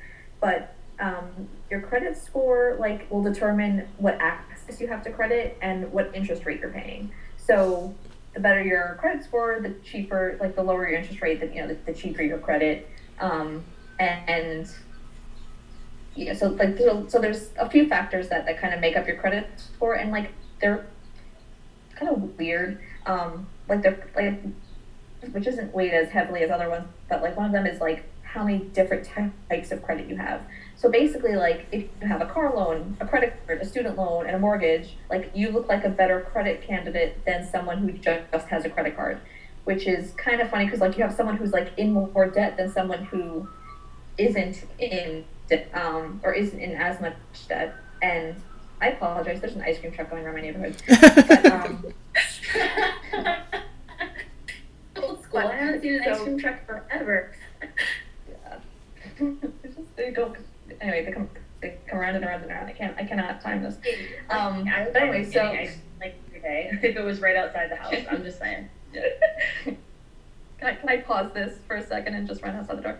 But 0.40 0.74
um, 0.98 1.28
your 1.70 1.82
credit 1.82 2.16
score 2.16 2.78
like 2.80 3.10
will 3.10 3.22
determine 3.22 3.86
what 3.98 4.16
access 4.18 4.80
you 4.80 4.88
have 4.88 5.04
to 5.04 5.10
credit 5.10 5.58
and 5.60 5.92
what 5.92 6.10
interest 6.14 6.46
rate 6.46 6.60
you're 6.60 6.70
paying. 6.70 7.12
So 7.36 7.94
the 8.32 8.40
better 8.40 8.62
your 8.62 8.96
credit 8.98 9.24
score, 9.24 9.60
the 9.60 9.74
cheaper, 9.84 10.38
like 10.40 10.56
the 10.56 10.62
lower 10.62 10.88
your 10.88 10.98
interest 11.00 11.20
rate, 11.20 11.40
the 11.40 11.48
you 11.48 11.60
know, 11.60 11.68
the, 11.68 11.74
the 11.74 11.92
cheaper 11.92 12.22
your 12.22 12.38
credit. 12.38 12.88
Um, 13.20 13.64
and, 13.98 14.28
and 14.28 14.68
so 16.38 16.48
like 16.48 16.78
so 17.08 17.20
there's 17.20 17.50
a 17.58 17.68
few 17.68 17.88
factors 17.88 18.28
that 18.28 18.46
that 18.46 18.60
kind 18.60 18.74
of 18.74 18.80
make 18.80 18.96
up 18.96 19.06
your 19.06 19.16
credit 19.16 19.48
score, 19.56 19.94
and 19.94 20.10
like 20.10 20.32
they're 20.60 20.86
kind 21.94 22.10
of 22.10 22.38
weird. 22.38 22.80
Um, 23.06 23.46
like 23.68 23.82
they're 23.82 24.08
like 24.16 24.40
which 25.32 25.46
isn't 25.46 25.74
weighed 25.74 25.92
as 25.92 26.10
heavily 26.10 26.42
as 26.42 26.50
other 26.50 26.68
ones, 26.68 26.86
but 27.08 27.22
like 27.22 27.36
one 27.36 27.46
of 27.46 27.52
them 27.52 27.66
is 27.66 27.80
like 27.80 28.04
how 28.22 28.44
many 28.44 28.58
different 28.58 29.08
types 29.48 29.72
of 29.72 29.82
credit 29.82 30.08
you 30.08 30.16
have. 30.16 30.42
So 30.76 30.90
basically, 30.90 31.34
like 31.34 31.66
if 31.72 31.84
you 32.00 32.06
have 32.06 32.20
a 32.20 32.26
car 32.26 32.54
loan, 32.54 32.96
a 33.00 33.06
credit 33.06 33.34
card, 33.46 33.60
a 33.60 33.64
student 33.64 33.96
loan, 33.96 34.26
and 34.26 34.36
a 34.36 34.38
mortgage, 34.38 34.96
like 35.10 35.32
you 35.34 35.50
look 35.50 35.68
like 35.68 35.84
a 35.84 35.88
better 35.88 36.20
credit 36.20 36.62
candidate 36.62 37.24
than 37.24 37.48
someone 37.48 37.78
who 37.78 37.92
just 37.92 38.46
has 38.48 38.64
a 38.64 38.70
credit 38.70 38.96
card. 38.96 39.20
Which 39.68 39.86
is 39.86 40.12
kind 40.12 40.40
of 40.40 40.48
funny 40.48 40.64
because 40.64 40.80
like 40.80 40.96
you 40.96 41.04
have 41.04 41.12
someone 41.14 41.36
who's 41.36 41.52
like 41.52 41.70
in 41.76 41.92
more 41.92 42.26
debt 42.26 42.56
than 42.56 42.72
someone 42.72 43.04
who 43.04 43.46
isn't 44.16 44.64
in 44.78 45.26
debt, 45.46 45.68
um, 45.74 46.20
or 46.24 46.32
isn't 46.32 46.58
in 46.58 46.72
as 46.72 46.98
much 47.02 47.14
debt. 47.48 47.74
And 48.00 48.34
I 48.80 48.88
apologize. 48.88 49.42
There's 49.42 49.56
an 49.56 49.60
ice 49.60 49.78
cream 49.78 49.92
truck 49.92 50.08
going 50.08 50.24
around 50.24 50.36
my 50.36 50.40
neighborhood. 50.40 50.74
But, 50.88 51.46
um, 51.52 51.84
Old 55.02 55.22
school. 55.22 55.40
I 55.40 55.54
haven't 55.56 55.82
seen 55.82 55.96
an 55.96 56.02
ice 56.08 56.18
cream 56.22 56.38
truck 56.38 56.64
forever. 56.66 57.34
It's 59.20 59.76
just- 59.76 59.96
they 59.96 60.12
go 60.12 60.34
anyway. 60.80 61.04
They 61.04 61.12
come 61.12 61.28
they 61.60 61.76
come 61.88 61.98
around 61.98 62.14
and 62.16 62.24
around 62.24 62.40
and 62.42 62.50
around. 62.50 62.68
I 62.68 62.72
can't 62.72 62.96
I 62.96 63.04
cannot 63.04 63.42
time 63.42 63.62
this. 63.62 63.76
Um, 64.30 64.66
I 64.66 64.84
was 64.84 64.90
but 64.94 65.02
anyway, 65.02 65.30
so 65.30 65.40
I, 65.42 65.74
like 66.00 66.14
every 66.28 66.40
day 66.40 66.70
if 66.82 66.96
it 66.96 67.04
was 67.04 67.20
right 67.20 67.36
outside 67.36 67.70
the 67.70 67.76
house. 67.76 67.94
I'm 68.10 68.22
just 68.22 68.38
saying. 68.38 68.70
Can 68.92 69.76
I, 70.62 70.74
can 70.74 70.88
I 70.88 70.98
pause 70.98 71.32
this 71.32 71.58
for 71.66 71.76
a 71.76 71.86
second 71.86 72.14
and 72.14 72.26
just 72.26 72.42
run 72.42 72.56
outside 72.56 72.78
the 72.78 72.82
door? 72.82 72.98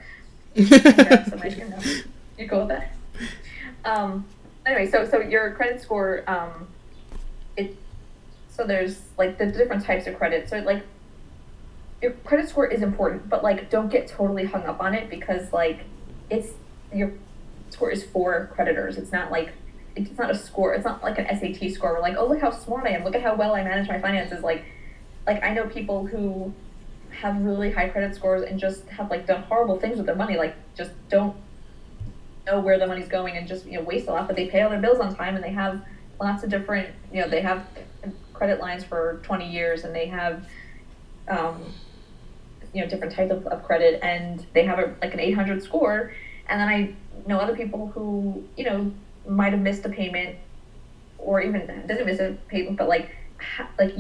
grab 0.54 1.28
some 1.28 1.40
ice. 1.42 2.04
You 2.36 2.46
go 2.46 2.60
with 2.60 2.68
that. 2.68 2.94
Um, 3.84 4.24
anyway, 4.66 4.90
so 4.90 5.04
so 5.04 5.20
your 5.20 5.52
credit 5.52 5.80
score, 5.80 6.24
um, 6.26 6.68
it 7.56 7.76
so 8.48 8.64
there's 8.64 9.00
like 9.16 9.38
the 9.38 9.46
different 9.46 9.84
types 9.84 10.06
of 10.06 10.16
credit. 10.16 10.48
So 10.48 10.58
like 10.58 10.84
your 12.02 12.12
credit 12.24 12.48
score 12.48 12.66
is 12.66 12.82
important, 12.82 13.28
but 13.28 13.42
like 13.42 13.70
don't 13.70 13.88
get 13.88 14.06
totally 14.06 14.44
hung 14.44 14.64
up 14.64 14.80
on 14.80 14.94
it 14.94 15.10
because 15.10 15.52
like 15.52 15.80
it's 16.30 16.50
your 16.92 17.12
score 17.70 17.90
is 17.90 18.04
for 18.04 18.50
creditors. 18.54 18.96
It's 18.96 19.12
not 19.12 19.30
like 19.30 19.52
it's 19.96 20.16
not 20.18 20.30
a 20.30 20.34
score. 20.34 20.74
It's 20.74 20.84
not 20.84 21.02
like 21.02 21.18
an 21.18 21.26
SAT 21.26 21.72
score. 21.72 21.94
We're 21.94 22.00
like, 22.00 22.16
oh 22.16 22.26
look 22.26 22.40
how 22.40 22.50
smart 22.50 22.86
I 22.86 22.90
am. 22.90 23.04
Look 23.04 23.14
at 23.14 23.22
how 23.22 23.34
well 23.34 23.54
I 23.54 23.62
manage 23.62 23.88
my 23.88 24.00
finances. 24.00 24.42
Like 24.42 24.64
like 25.28 25.44
I 25.44 25.52
know 25.52 25.66
people 25.66 26.06
who 26.06 26.54
have 27.10 27.36
really 27.42 27.70
high 27.70 27.88
credit 27.88 28.14
scores 28.14 28.42
and 28.42 28.58
just 28.58 28.86
have 28.88 29.10
like 29.10 29.26
done 29.26 29.42
horrible 29.42 29.78
things 29.78 29.98
with 29.98 30.06
their 30.06 30.14
money, 30.14 30.38
like 30.38 30.54
just 30.74 30.90
don't 31.10 31.36
know 32.46 32.60
where 32.60 32.78
the 32.78 32.86
money's 32.86 33.08
going 33.08 33.36
and 33.36 33.46
just 33.46 33.66
you 33.66 33.78
know 33.78 33.84
waste 33.84 34.08
a 34.08 34.10
lot, 34.10 34.26
but 34.26 34.36
they 34.36 34.46
pay 34.46 34.62
all 34.62 34.70
their 34.70 34.80
bills 34.80 34.98
on 35.00 35.14
time 35.14 35.36
and 35.36 35.44
they 35.44 35.52
have 35.52 35.84
lots 36.18 36.42
of 36.42 36.48
different 36.48 36.94
you 37.12 37.20
know 37.20 37.28
they 37.28 37.42
have 37.42 37.66
credit 38.32 38.58
lines 38.58 38.82
for 38.82 39.20
20 39.22 39.48
years 39.48 39.84
and 39.84 39.94
they 39.94 40.06
have 40.06 40.48
um, 41.28 41.62
you 42.72 42.82
know 42.82 42.88
different 42.88 43.12
types 43.12 43.30
of, 43.30 43.46
of 43.48 43.62
credit 43.62 44.00
and 44.02 44.46
they 44.54 44.64
have 44.64 44.78
a, 44.78 44.94
like 45.02 45.12
an 45.12 45.20
800 45.20 45.62
score. 45.62 46.14
And 46.48 46.58
then 46.58 46.68
I 46.68 46.94
know 47.26 47.38
other 47.38 47.54
people 47.54 47.88
who 47.88 48.44
you 48.56 48.64
know 48.64 48.90
might 49.26 49.52
have 49.52 49.60
missed 49.60 49.84
a 49.84 49.90
payment 49.90 50.36
or 51.18 51.42
even 51.42 51.66
didn't 51.86 52.06
miss 52.06 52.18
a 52.18 52.34
payment 52.48 52.78
but 52.78 52.88
like 52.88 53.10
ha- 53.38 53.68
like 53.78 53.92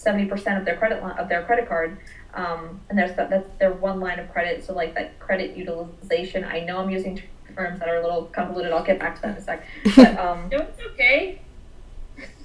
use 0.00 0.30
70% 0.30 0.58
of 0.58 0.64
their 0.64 0.76
credit 0.76 1.02
line 1.02 1.18
of 1.18 1.28
their 1.28 1.42
credit 1.44 1.68
card 1.68 1.98
um, 2.34 2.80
and 2.88 2.98
there's 2.98 3.16
that, 3.16 3.30
that's 3.30 3.48
their 3.58 3.72
one 3.72 4.00
line 4.00 4.18
of 4.18 4.30
credit 4.32 4.64
so 4.64 4.72
like 4.72 4.94
that 4.94 5.18
credit 5.18 5.56
utilization 5.56 6.44
i 6.44 6.60
know 6.60 6.78
i'm 6.78 6.90
using 6.90 7.20
terms 7.54 7.78
that 7.80 7.88
are 7.88 7.96
a 7.96 8.02
little 8.02 8.24
convoluted 8.26 8.72
i'll 8.72 8.84
get 8.84 8.98
back 8.98 9.16
to 9.16 9.22
that 9.22 9.36
in 9.36 9.36
a 9.36 9.44
sec 9.44 9.66
but 9.96 10.18
um 10.18 10.48
No, 10.50 10.58
it's 10.58 10.80
okay. 10.92 11.40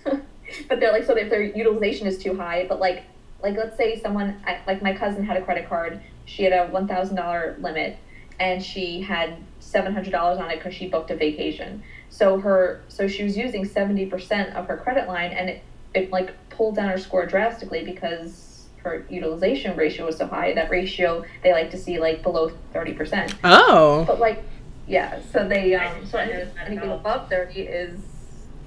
but 0.68 0.80
they're 0.80 0.92
like 0.92 1.04
so 1.04 1.16
if 1.16 1.30
their 1.30 1.44
utilization 1.44 2.08
is 2.08 2.18
too 2.18 2.36
high 2.36 2.66
but 2.68 2.80
like 2.80 3.04
like 3.42 3.56
let's 3.56 3.78
say 3.78 4.00
someone 4.00 4.42
like 4.66 4.82
my 4.82 4.94
cousin 4.94 5.24
had 5.24 5.38
a 5.38 5.42
credit 5.42 5.70
card 5.70 6.02
she 6.26 6.44
had 6.44 6.54
a 6.54 6.68
$1000 6.72 7.62
limit 7.62 7.98
and 8.40 8.64
she 8.64 9.02
had 9.02 9.38
$700 9.62 10.40
on 10.40 10.50
it 10.50 10.58
because 10.58 10.74
she 10.74 10.88
booked 10.88 11.12
a 11.12 11.16
vacation 11.16 11.84
so 12.10 12.40
her 12.40 12.82
so 12.88 13.08
she 13.08 13.24
was 13.24 13.38
using 13.38 13.64
70% 13.64 14.56
of 14.56 14.68
her 14.68 14.78
credit 14.78 15.08
line 15.08 15.32
and 15.32 15.50
it, 15.50 15.64
it 15.96 16.12
like 16.12 16.34
pulled 16.50 16.76
down 16.76 16.90
her 16.90 16.98
score 16.98 17.26
drastically 17.26 17.84
because 17.84 18.68
her 18.84 19.06
utilization 19.10 19.76
ratio 19.76 20.06
was 20.06 20.18
so 20.18 20.28
high 20.28 20.54
that 20.54 20.70
ratio 20.70 21.24
they 21.42 21.52
like 21.54 21.72
to 21.72 21.78
see 21.78 21.98
like 22.00 22.22
below 22.22 22.52
30% 22.74 23.34
Oh. 23.44 24.04
but 24.06 24.20
like, 24.20 24.44
yeah. 24.88 25.20
So 25.32 25.48
they 25.48 25.74
um. 25.74 26.02
did 26.02 26.10
So 26.10 26.18
not 26.20 26.24
any- 26.28 26.34
notice 26.34 26.54
that 26.54 26.62
at 26.62 26.68
anything 26.68 26.90
all. 26.92 26.98
above 27.00 27.28
thirty 27.30 27.62
is 27.62 28.00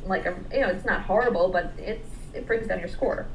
like 0.05 0.27
a 0.27 0.35
you 0.53 0.61
know 0.63 0.69
it's 0.69 0.85
not 0.85 1.03
horrible, 1.03 1.49
but 1.51 1.73
it's 1.79 2.09
it 2.35 2.45
brings 2.47 2.67
down 2.67 2.81
your 2.81 2.89
score. 2.89 3.27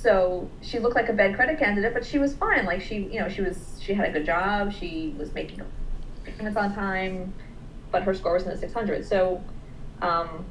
So 0.00 0.48
she 0.62 0.78
looked 0.78 0.96
like 0.96 1.08
a 1.08 1.12
bad 1.12 1.34
credit 1.36 1.58
candidate, 1.58 1.92
but 1.94 2.04
she 2.04 2.18
was 2.18 2.34
fine. 2.34 2.64
Like 2.64 2.80
she 2.80 2.96
you 2.96 3.20
know 3.20 3.28
she 3.28 3.42
was 3.42 3.78
she 3.82 3.94
had 3.94 4.08
a 4.08 4.12
good 4.12 4.24
job. 4.26 4.72
She 4.72 5.14
was 5.18 5.32
making 5.34 5.60
payments 6.24 6.56
on 6.56 6.74
time, 6.74 7.32
but 7.90 8.02
her 8.04 8.14
score 8.14 8.34
was 8.34 8.44
in 8.44 8.48
the 8.50 8.56
six 8.56 8.72
hundred. 8.72 9.04
So, 9.06 9.42
um, 10.00 10.44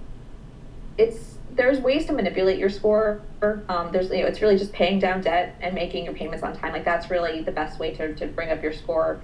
it's 0.98 1.36
there's 1.56 1.80
ways 1.80 2.06
to 2.06 2.14
manipulate 2.14 2.58
your 2.58 2.70
score. 2.70 3.22
Um, 3.42 3.92
there's 3.92 4.10
you 4.10 4.22
know 4.22 4.28
it's 4.28 4.42
really 4.42 4.58
just 4.58 4.72
paying 4.72 5.00
down 5.00 5.22
debt 5.22 5.56
and 5.62 5.76
making 5.76 6.06
your 6.06 6.14
payments 6.14 6.44
on 6.44 6.56
time. 6.56 6.72
Like 6.72 6.86
that's 6.86 7.10
really 7.10 7.42
the 7.42 7.52
best 7.52 7.80
way 7.80 7.94
to, 7.96 8.16
to 8.16 8.28
bring 8.28 8.50
up 8.50 8.64
your 8.64 8.74
score, 8.74 9.22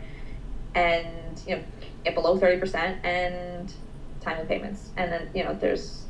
and 0.75 1.41
you 1.47 1.55
know 1.55 1.63
get 2.03 2.15
below 2.15 2.37
thirty 2.37 2.59
percent 2.59 3.03
and 3.05 3.73
timely 4.21 4.45
payments. 4.45 4.89
And 4.97 5.11
then 5.11 5.29
you 5.33 5.43
know 5.43 5.53
there's 5.53 6.03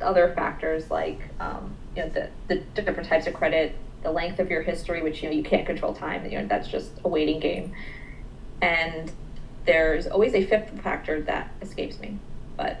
other 0.00 0.32
factors 0.34 0.90
like 0.90 1.20
um, 1.40 1.74
you 1.96 2.02
know 2.02 2.08
the 2.08 2.30
the 2.48 2.56
different 2.82 3.08
types 3.08 3.26
of 3.26 3.34
credit, 3.34 3.76
the 4.02 4.10
length 4.10 4.40
of 4.40 4.50
your 4.50 4.62
history, 4.62 5.02
which 5.02 5.22
you 5.22 5.28
know 5.28 5.34
you 5.34 5.44
can't 5.44 5.66
control 5.66 5.94
time. 5.94 6.24
You 6.28 6.40
know 6.40 6.46
that's 6.46 6.68
just 6.68 6.90
a 7.04 7.08
waiting 7.08 7.38
game, 7.38 7.72
and 8.60 9.12
there's 9.66 10.06
always 10.08 10.34
a 10.34 10.44
fifth 10.44 10.80
factor 10.80 11.20
that 11.22 11.52
escapes 11.62 12.00
me, 12.00 12.18
but 12.56 12.80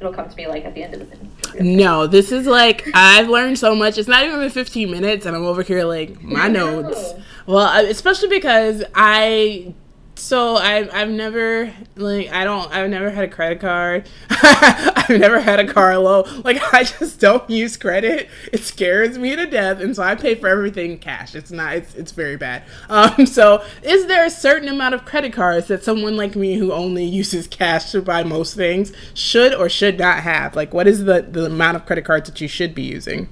it'll 0.00 0.12
come 0.12 0.28
to 0.28 0.36
me 0.36 0.46
like 0.46 0.64
at 0.64 0.74
the 0.74 0.82
end 0.82 0.94
of 0.94 1.00
the 1.00 1.06
thing. 1.06 1.76
No, 1.76 2.06
this 2.06 2.32
is 2.32 2.46
like 2.46 2.86
I've 2.94 3.28
learned 3.28 3.58
so 3.58 3.74
much. 3.74 3.98
It's 3.98 4.08
not 4.08 4.24
even 4.24 4.38
been 4.40 4.50
15 4.50 4.90
minutes, 4.90 5.26
and 5.26 5.34
I'm 5.34 5.44
over 5.44 5.62
here 5.62 5.84
like 5.84 6.22
my 6.22 6.48
notes. 6.48 7.14
Well, 7.46 7.86
especially 7.86 8.28
because 8.28 8.82
I, 8.94 9.72
so 10.16 10.56
I 10.56 10.88
I've 10.92 11.10
never 11.10 11.72
like 11.94 12.30
I 12.32 12.44
don't 12.44 12.72
I've 12.72 12.88
never 12.90 13.10
had 13.10 13.24
a 13.24 13.28
credit 13.28 13.60
card. 13.60 14.08
I've 14.30 15.10
never 15.10 15.40
had 15.40 15.60
a 15.60 15.72
car 15.72 15.96
loan. 15.98 16.42
Like 16.42 16.60
I 16.72 16.84
just 16.84 17.20
don't 17.20 17.48
use 17.48 17.76
credit. 17.76 18.28
It 18.52 18.60
scares 18.60 19.18
me 19.18 19.36
to 19.36 19.46
death, 19.46 19.80
and 19.80 19.94
so 19.94 20.02
I 20.02 20.14
pay 20.14 20.34
for 20.34 20.48
everything 20.48 20.98
cash. 20.98 21.34
It's 21.34 21.50
not. 21.50 21.76
It's 21.76 21.94
it's 21.94 22.12
very 22.12 22.36
bad. 22.36 22.62
Um. 22.88 23.26
So 23.36 23.62
is 23.82 24.06
there 24.06 24.24
a 24.24 24.30
certain 24.30 24.68
amount 24.68 24.94
of 24.94 25.04
credit 25.04 25.32
cards 25.32 25.66
that 25.66 25.84
someone 25.84 26.16
like 26.16 26.36
me 26.36 26.54
who 26.54 26.72
only 26.72 27.04
uses 27.04 27.46
cash 27.46 27.90
to 27.90 28.00
buy 28.00 28.22
most 28.22 28.54
things 28.54 28.92
should 29.12 29.52
or 29.52 29.68
should 29.68 29.98
not 29.98 30.22
have? 30.22 30.56
Like, 30.56 30.72
what 30.72 30.86
is 30.86 31.04
the 31.04 31.20
the 31.20 31.46
amount 31.46 31.76
of 31.76 31.84
credit 31.84 32.06
cards 32.06 32.30
that 32.30 32.40
you 32.40 32.48
should 32.48 32.74
be 32.74 32.82
using? 32.82 33.28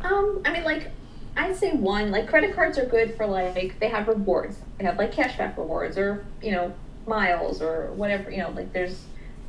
Um, 0.00 0.40
I 0.46 0.52
mean, 0.52 0.64
like, 0.64 0.90
I'd 1.36 1.56
say 1.56 1.72
one. 1.72 2.10
Like, 2.10 2.28
credit 2.28 2.54
cards 2.54 2.78
are 2.78 2.86
good 2.86 3.16
for 3.16 3.26
like 3.26 3.78
they 3.80 3.88
have 3.88 4.08
rewards. 4.08 4.58
They 4.78 4.84
have 4.84 4.98
like 4.98 5.12
cashback 5.12 5.56
rewards, 5.56 5.98
or 5.98 6.24
you 6.42 6.52
know, 6.52 6.72
miles, 7.06 7.60
or 7.60 7.92
whatever. 7.92 8.30
You 8.30 8.38
know, 8.38 8.50
like 8.50 8.72
there's, 8.72 9.04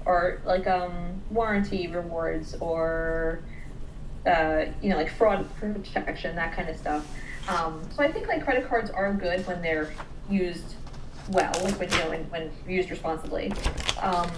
or 0.06 0.42
like 0.46 0.68
um 0.68 1.22
warranty 1.30 1.88
rewards, 1.88 2.56
or 2.60 3.39
uh, 4.25 4.65
you 4.82 4.89
know, 4.89 4.98
like 4.98 5.12
fraud 5.12 5.48
protection, 5.60 6.36
that 6.36 6.54
kind 6.54 6.70
of 6.70 6.75
stuff. 6.75 7.08
Um, 7.48 7.82
so 7.96 8.04
I 8.04 8.12
think 8.12 8.27
like 8.27 8.44
credit 8.44 8.68
cards 8.68 8.89
are 8.89 9.13
good 9.13 9.46
when 9.46 9.62
they're 9.62 9.94
used 10.30 10.75
well, 11.30 11.51
like 11.63 11.80
when 11.80 11.92
you 11.92 11.98
know 11.98 12.10
when, 12.10 12.24
when 12.30 12.51
used 12.68 12.89
responsibly. 12.89 13.51
Um, 14.01 14.30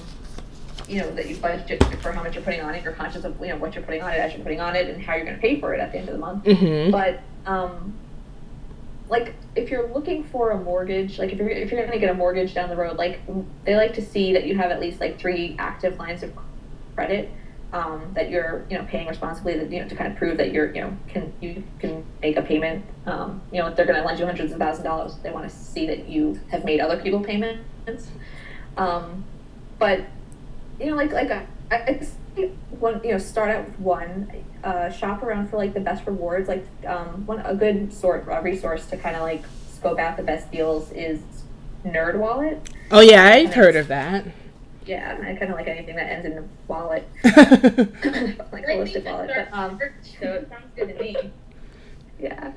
you 0.88 1.02
know 1.02 1.12
that 1.12 1.28
you 1.28 1.36
budget 1.36 1.84
for 2.02 2.14
how 2.14 2.24
much 2.24 2.36
you're 2.36 2.44
putting 2.44 2.62
on 2.62 2.74
it. 2.74 2.84
You're 2.84 2.94
conscious 2.94 3.26
of 3.26 3.40
you 3.42 3.48
know 3.48 3.58
what 3.58 3.76
you're 3.76 3.84
putting 3.84 4.02
on 4.02 4.12
it 4.12 4.20
as 4.20 4.34
you're 4.34 4.44
putting 4.44 4.62
on 4.62 4.76
it, 4.76 4.90
and 4.90 5.02
how 5.02 5.16
you're 5.16 5.26
going 5.26 5.36
to 5.36 5.42
pay 5.42 5.60
for 5.60 5.74
it 5.74 5.80
at 5.80 5.92
the 5.92 5.98
end 5.98 6.10
of 6.10 6.14
the 6.14 6.20
month. 6.20 6.46
Mm-hmm. 6.46 6.92
But 6.92 7.22
um, 7.48 7.94
like 9.10 9.34
if 9.56 9.70
you're 9.72 9.88
looking 9.94 10.24
for 10.26 10.52
a 10.52 10.62
mortgage, 10.62 11.18
like 11.18 11.32
if 11.32 11.40
you're 11.40 11.50
if 11.50 11.72
you're 11.72 11.82
going 11.82 11.94
to 11.94 12.00
get 12.00 12.10
a 12.10 12.14
mortgage 12.14 12.54
down 12.54 12.70
the 12.70 12.76
road, 12.76 12.98
like 12.98 13.22
they 13.66 13.76
like 13.76 13.94
to 13.94 14.06
see 14.06 14.34
that 14.34 14.46
you 14.46 14.58
have 14.58 14.70
at 14.70 14.80
least 14.80 15.00
like 15.00 15.18
three 15.18 15.56
active 15.58 15.98
lines 15.98 16.24
of 16.24 16.34
credit. 16.96 17.32
Um, 17.74 18.12
that 18.14 18.30
you're 18.30 18.66
you 18.70 18.78
know 18.78 18.86
paying 18.86 19.08
responsibly 19.08 19.58
that 19.58 19.70
you 19.70 19.82
know 19.82 19.90
to 19.90 19.96
kind 19.96 20.10
of 20.10 20.18
prove 20.18 20.38
that 20.38 20.54
you're 20.54 20.74
you 20.74 20.82
know 20.82 20.98
can 21.10 21.34
you 21.42 21.64
can 21.80 22.06
make 22.22 22.38
a 22.38 22.42
payment. 22.42 22.86
Um, 23.06 23.42
you 23.52 23.62
know 23.62 23.68
if 23.68 23.76
they're 23.76 23.86
going 23.86 24.00
to 24.00 24.06
lend 24.06 24.20
you 24.20 24.26
hundreds 24.26 24.54
of 24.54 24.60
thousands 24.60 24.80
of 24.80 24.86
dollars. 24.86 25.16
They 25.24 25.32
want 25.32 25.50
to 25.50 25.56
see 25.56 25.86
that 25.88 26.08
you 26.08 26.40
have 26.50 26.64
made 26.64 26.80
other 26.80 27.02
people 27.02 27.22
payments. 27.22 28.08
Um, 28.78 29.26
but 29.80 30.06
you 30.80 30.88
know, 30.88 30.96
like 30.96 31.12
like 31.12 31.32
I, 31.32 31.46
I 31.72 31.76
I 31.76 32.08
one 32.80 33.02
you 33.04 33.12
know 33.12 33.18
start 33.18 33.50
out 33.50 33.66
with 33.66 33.80
one, 33.80 34.32
uh, 34.68 34.90
shop 34.90 35.24
around 35.24 35.50
for 35.50 35.56
like 35.56 35.74
the 35.74 35.80
best 35.80 36.06
rewards. 36.06 36.50
Like 36.50 36.66
um, 36.86 37.26
one 37.26 37.40
a 37.40 37.56
good 37.56 37.94
sort 37.94 38.28
a 38.30 38.42
resource 38.42 38.86
to 38.88 38.98
kind 38.98 39.16
of 39.16 39.22
like 39.22 39.46
scope 39.72 39.98
out 39.98 40.18
the 40.18 40.24
best 40.24 40.52
deals 40.52 40.92
is 40.92 41.22
NerdWallet. 41.86 42.60
Oh 42.92 43.00
yeah, 43.00 43.24
I've 43.24 43.54
heard 43.54 43.78
of 43.78 43.88
that. 43.88 44.26
Yeah, 44.86 45.18
I 45.22 45.36
kind 45.36 45.52
of 45.52 45.58
like 45.58 45.68
anything 45.68 45.96
that 45.96 46.12
ends 46.12 46.26
in 46.26 46.38
a 46.38 46.44
wallet, 46.68 47.08
like 47.24 48.66
holistic 48.66 49.06
wallet. 49.06 49.32
But 49.34 49.54
um, 49.54 49.80
so 50.20 50.34
it 50.34 50.50
sounds 50.50 50.72
good 50.76 50.90
to 50.90 51.02
me. 51.02 51.32
yeah. 52.20 52.52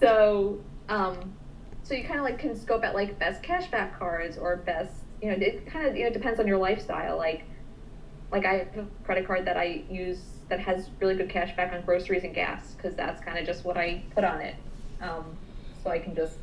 so, 0.00 0.60
um, 0.88 1.34
so 1.82 1.94
you 1.94 2.04
kind 2.04 2.20
of 2.20 2.24
like 2.24 2.38
can 2.38 2.58
scope 2.58 2.84
out 2.84 2.94
like 2.94 3.18
best 3.18 3.42
cashback 3.42 3.98
cards 3.98 4.38
or 4.38 4.56
best, 4.56 4.94
you 5.20 5.30
know, 5.30 5.36
it 5.38 5.66
kind 5.66 5.86
of 5.86 5.94
you 5.94 6.04
know 6.04 6.10
depends 6.10 6.40
on 6.40 6.46
your 6.46 6.58
lifestyle. 6.58 7.18
Like, 7.18 7.44
like 8.32 8.46
I 8.46 8.68
have 8.74 8.78
a 8.78 9.04
credit 9.04 9.26
card 9.26 9.44
that 9.44 9.58
I 9.58 9.84
use 9.90 10.20
that 10.48 10.60
has 10.60 10.90
really 11.00 11.14
good 11.14 11.28
cash 11.28 11.54
back 11.56 11.72
on 11.72 11.82
groceries 11.82 12.24
and 12.24 12.34
gas 12.34 12.74
because 12.74 12.94
that's 12.94 13.22
kind 13.24 13.38
of 13.38 13.46
just 13.46 13.64
what 13.64 13.76
I 13.76 14.02
put 14.14 14.24
on 14.24 14.40
it. 14.40 14.54
Um, 15.00 15.24
so 15.82 15.90
I 15.90 15.98
can 15.98 16.14
just 16.14 16.38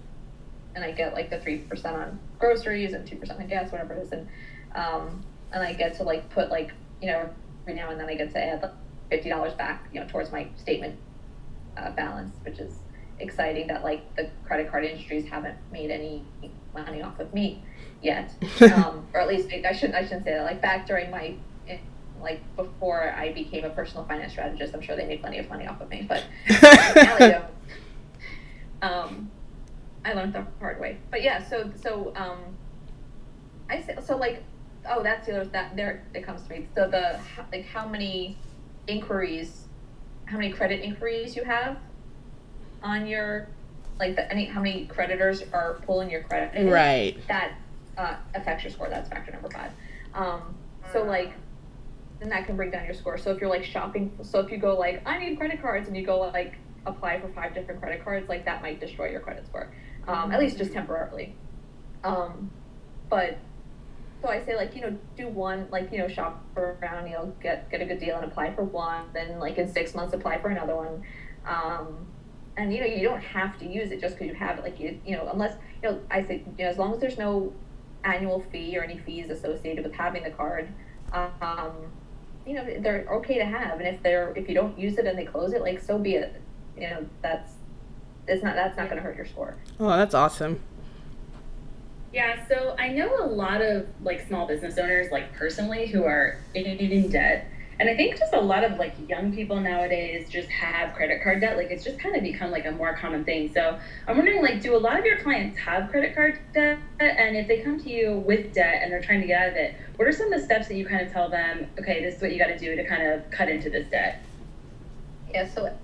and 0.75 0.83
I 0.83 0.91
get 0.91 1.13
like 1.13 1.29
the 1.29 1.39
three 1.39 1.60
percent 1.60 1.95
on 1.95 2.19
groceries 2.39 2.93
and 2.93 3.07
two 3.07 3.15
percent 3.15 3.39
on 3.39 3.48
gas, 3.48 3.72
whatever 3.72 3.93
it 3.93 4.03
is, 4.03 4.12
and 4.12 4.27
um, 4.75 5.24
and 5.51 5.63
I 5.63 5.74
get 5.74 5.95
to 5.98 6.03
like 6.03 6.29
put 6.29 6.50
like 6.50 6.72
you 7.01 7.07
know 7.07 7.29
every 7.63 7.75
now 7.75 7.89
and 7.89 8.00
then 8.00 8.10
I 8.10 8.15
get 8.15 8.31
to 8.33 8.43
add 8.43 8.62
like 8.62 8.74
fifty 9.10 9.29
dollars 9.29 9.53
back 9.53 9.88
you 9.93 10.00
know 10.00 10.07
towards 10.07 10.31
my 10.31 10.48
statement 10.57 10.98
uh, 11.77 11.91
balance, 11.91 12.36
which 12.45 12.60
is 12.60 12.74
exciting 13.19 13.67
that 13.67 13.83
like 13.83 14.15
the 14.15 14.29
credit 14.45 14.69
card 14.69 14.83
industries 14.83 15.27
haven't 15.27 15.57
made 15.72 15.91
any 15.91 16.25
money 16.74 17.01
off 17.01 17.19
of 17.19 17.33
me 17.33 17.63
yet, 18.01 18.31
um, 18.62 19.05
or 19.13 19.22
at 19.22 19.27
least 19.27 19.50
I 19.51 19.72
shouldn't 19.72 19.95
I 19.95 20.03
shouldn't 20.03 20.25
say 20.25 20.33
that. 20.33 20.43
Like 20.43 20.62
back 20.62 20.88
during 20.88 21.12
my 21.12 21.36
like 22.24 22.42
before 22.56 23.13
I 23.18 23.32
became 23.34 23.65
a 23.65 23.70
personal 23.70 24.06
finance 24.06 24.32
strategist, 24.32 24.74
I'm 24.74 24.82
sure 24.82 24.96
they 24.96 25.06
made 25.06 25.22
plenty 25.22 25.39
of 25.39 25.50
money 25.50 25.68
off 25.68 25.82
of 25.82 25.89
me, 25.89 26.06
but 26.08 26.24
now 26.50 27.18
they 27.18 27.30
don't. 27.32 27.46
Um, 28.82 29.32
I 30.06 30.13
learned 30.13 30.34
the 30.34 30.46
hard 30.60 30.80
way. 30.80 30.98
But 31.12 31.22
yeah, 31.22 31.44
so 31.44 31.72
so 31.82 32.13
um, 32.15 32.39
I 33.70 33.82
say 33.82 33.98
so 34.03 34.18
like 34.18 34.44
oh 34.89 35.03
that's 35.03 35.27
the 35.27 35.42
other 35.42 35.50
that 35.50 35.75
there 35.75 36.03
it 36.13 36.24
comes 36.24 36.44
to 36.44 36.50
me. 36.50 36.68
So 36.75 36.88
the 36.88 37.20
like 37.51 37.65
how 37.65 37.88
many 37.88 38.38
inquiries, 38.88 39.68
how 40.25 40.38
many 40.38 40.51
credit 40.51 40.82
inquiries 40.82 41.36
you 41.36 41.44
have 41.44 41.77
on 42.82 43.08
your 43.08 43.48
like 44.00 44.15
the, 44.15 44.32
any 44.32 44.46
how 44.46 44.62
many 44.62 44.86
creditors 44.86 45.44
are 45.53 45.75
pulling 45.86 46.10
your 46.10 46.24
credit 46.24 46.70
right 46.70 47.15
that 47.27 47.53
uh, 47.98 48.15
affects 48.36 48.63
your 48.63 48.72
score. 48.72 48.89
That's 48.89 49.10
factor 49.10 49.32
number 49.32 49.50
five. 49.50 49.72
Um, 50.13 50.56
so 50.92 51.03
like 51.03 51.34
then 52.24 52.30
that 52.30 52.46
can 52.46 52.56
bring 52.56 52.72
down 52.72 52.86
your 52.86 52.94
score. 52.94 53.18
So 53.18 53.32
if 53.32 53.42
you're 53.42 53.50
like 53.50 53.63
shopping, 53.63 54.18
so 54.22 54.39
if 54.39 54.51
you 54.51 54.58
go 54.58 54.77
like 54.77 55.01
I 55.06 55.20
need 55.20 55.38
credit 55.38 55.62
cards 55.62 55.88
and 55.88 55.96
you 55.98 56.06
go 56.06 56.20
like 56.20 56.56
apply 56.86 57.20
for 57.20 57.27
five 57.30 57.53
different 57.53 57.82
credit 57.82 58.03
cards, 58.03 58.30
like 58.30 58.46
that 58.46 58.62
might 58.62 58.80
destroy 58.80 59.10
your 59.10 59.20
credit 59.20 59.46
score 59.46 59.70
um, 60.08 60.32
at 60.32 60.39
least 60.39 60.58
just 60.58 60.74
temporarily. 60.74 61.36
Um, 62.03 62.51
but 63.10 63.38
so 64.22 64.30
I 64.30 64.44
say 64.44 64.56
like 64.56 64.75
you 64.75 64.82
know 64.82 64.98
do 65.18 65.27
one 65.27 65.68
like 65.70 65.92
you 65.92 66.00
know 66.00 66.08
shop 66.08 66.44
around 66.56 67.08
you 67.08 67.13
know 67.13 67.34
get 67.42 67.70
get 67.70 67.82
a 67.82 67.86
good 67.86 68.00
deal 68.00 68.15
and 68.15 68.25
apply 68.25 68.53
for 68.53 68.63
one 68.63 69.06
then 69.13 69.39
like 69.39 69.58
in 69.58 69.68
six 69.68 69.94
months 69.94 70.13
apply 70.13 70.39
for 70.39 70.50
another 70.50 70.75
one 70.75 71.03
um, 71.46 72.08
and 72.56 72.74
you 72.74 72.80
know 72.80 72.86
you 72.86 73.03
don't 73.03 73.22
have 73.22 73.58
to 73.60 73.68
use 73.68 73.92
it 73.92 74.00
just 74.00 74.15
because 74.15 74.27
you 74.27 74.34
have 74.34 74.58
it 74.58 74.63
like 74.63 74.80
you 74.80 75.00
you 75.06 75.15
know 75.15 75.30
unless 75.32 75.58
you 75.82 75.89
know 75.89 76.00
I 76.10 76.24
say 76.24 76.44
you 76.58 76.63
know 76.63 76.70
as 76.70 76.77
long 76.77 76.94
as 76.94 77.00
there's 77.00 77.18
no 77.18 77.53
annual 78.06 78.39
fee 78.39 78.77
or 78.77 78.84
any 78.84 78.98
fees 78.98 79.30
associated 79.30 79.84
with 79.84 79.94
having 79.94 80.24
the 80.24 80.32
card 80.32 80.74
um, 81.13 81.92
you 82.45 82.53
know 82.53 82.65
they're 82.79 83.05
okay 83.09 83.38
to 83.38 83.45
have 83.45 83.79
and 83.79 83.88
if 83.88 84.03
they're 84.03 84.33
if 84.35 84.50
you 84.50 84.55
don't 84.55 84.77
use 84.77 84.97
it 84.97 85.05
and 85.05 85.17
they 85.17 85.25
close 85.25 85.53
it 85.53 85.62
like 85.62 85.81
so 85.81 85.97
be 85.97 86.15
it 86.15 86.41
you 86.77 86.89
know 86.89 87.05
that's 87.21 87.53
it's 88.27 88.43
not 88.43 88.55
that's 88.55 88.77
not 88.77 88.89
going 88.89 88.97
to 88.97 89.03
hurt 89.03 89.15
your 89.15 89.25
score. 89.25 89.55
Oh, 89.79 89.89
that's 89.89 90.13
awesome. 90.13 90.59
Yeah, 92.13 92.47
so 92.47 92.75
I 92.77 92.89
know 92.89 93.23
a 93.23 93.25
lot 93.25 93.62
of 93.62 93.88
like 94.03 94.25
small 94.27 94.47
business 94.47 94.77
owners, 94.77 95.12
like 95.12 95.33
personally, 95.33 95.88
who 95.88 96.03
are 96.03 96.39
in, 96.53 96.65
in 96.65 97.09
debt. 97.09 97.50
And 97.80 97.89
I 97.89 97.96
think 97.96 98.18
just 98.18 98.34
a 98.34 98.39
lot 98.39 98.63
of 98.63 98.77
like 98.77 98.94
young 99.10 99.34
people 99.34 99.60
nowadays 99.60 100.30
just 100.30 100.50
have 100.50 100.94
credit 100.94 101.24
card 101.24 101.42
debt. 101.42 101.58
Like 101.58 101.72
it's 101.72 101.84
just 101.84 102.00
kind 102.00 102.15
of 102.15 102.24
become 102.24 102.51
like 102.51 102.65
a 102.65 102.72
more 102.72 102.96
common 102.96 103.24
thing. 103.24 103.51
So 103.53 103.80
I'm 104.08 104.15
wondering, 104.15 104.42
like, 104.42 104.62
do 104.62 104.75
a 104.75 104.77
lot 104.77 105.00
of 105.00 105.06
your 105.06 105.20
clients 105.20 105.58
have 105.60 105.89
credit 105.89 106.13
card 106.15 106.39
debt? 106.53 106.80
And 107.00 107.36
if 107.36 107.48
they 107.48 107.62
come 107.62 107.82
to 107.82 107.89
you 107.89 108.18
with 108.25 108.53
debt 108.53 108.82
and 108.82 108.92
they're 108.92 109.01
trying 109.01 109.22
to 109.22 109.27
get 109.27 109.42
out 109.42 109.50
of 109.50 109.56
it, 109.56 109.75
what 109.96 110.08
are 110.08 110.12
some 110.12 110.32
of 110.32 110.39
the 110.39 110.46
steps 110.46 110.68
that 110.68 110.75
you 110.75 110.86
kind 110.86 111.06
of 111.06 111.12
tell 111.12 111.30
them? 111.30 111.68
Okay, 111.80 112.03
this 112.03 112.15
is 112.15 112.22
what 112.22 112.32
you 112.32 112.39
got 112.39 112.48
to 112.48 112.58
do 112.58 112.75
to 112.75 112.88
kind 112.88 113.08
of 113.08 113.30
cut 113.32 113.50
into 113.50 113.70
this 113.70 113.88
debt. 113.89 114.24
Yeah, 115.32 115.48
so 115.48 115.75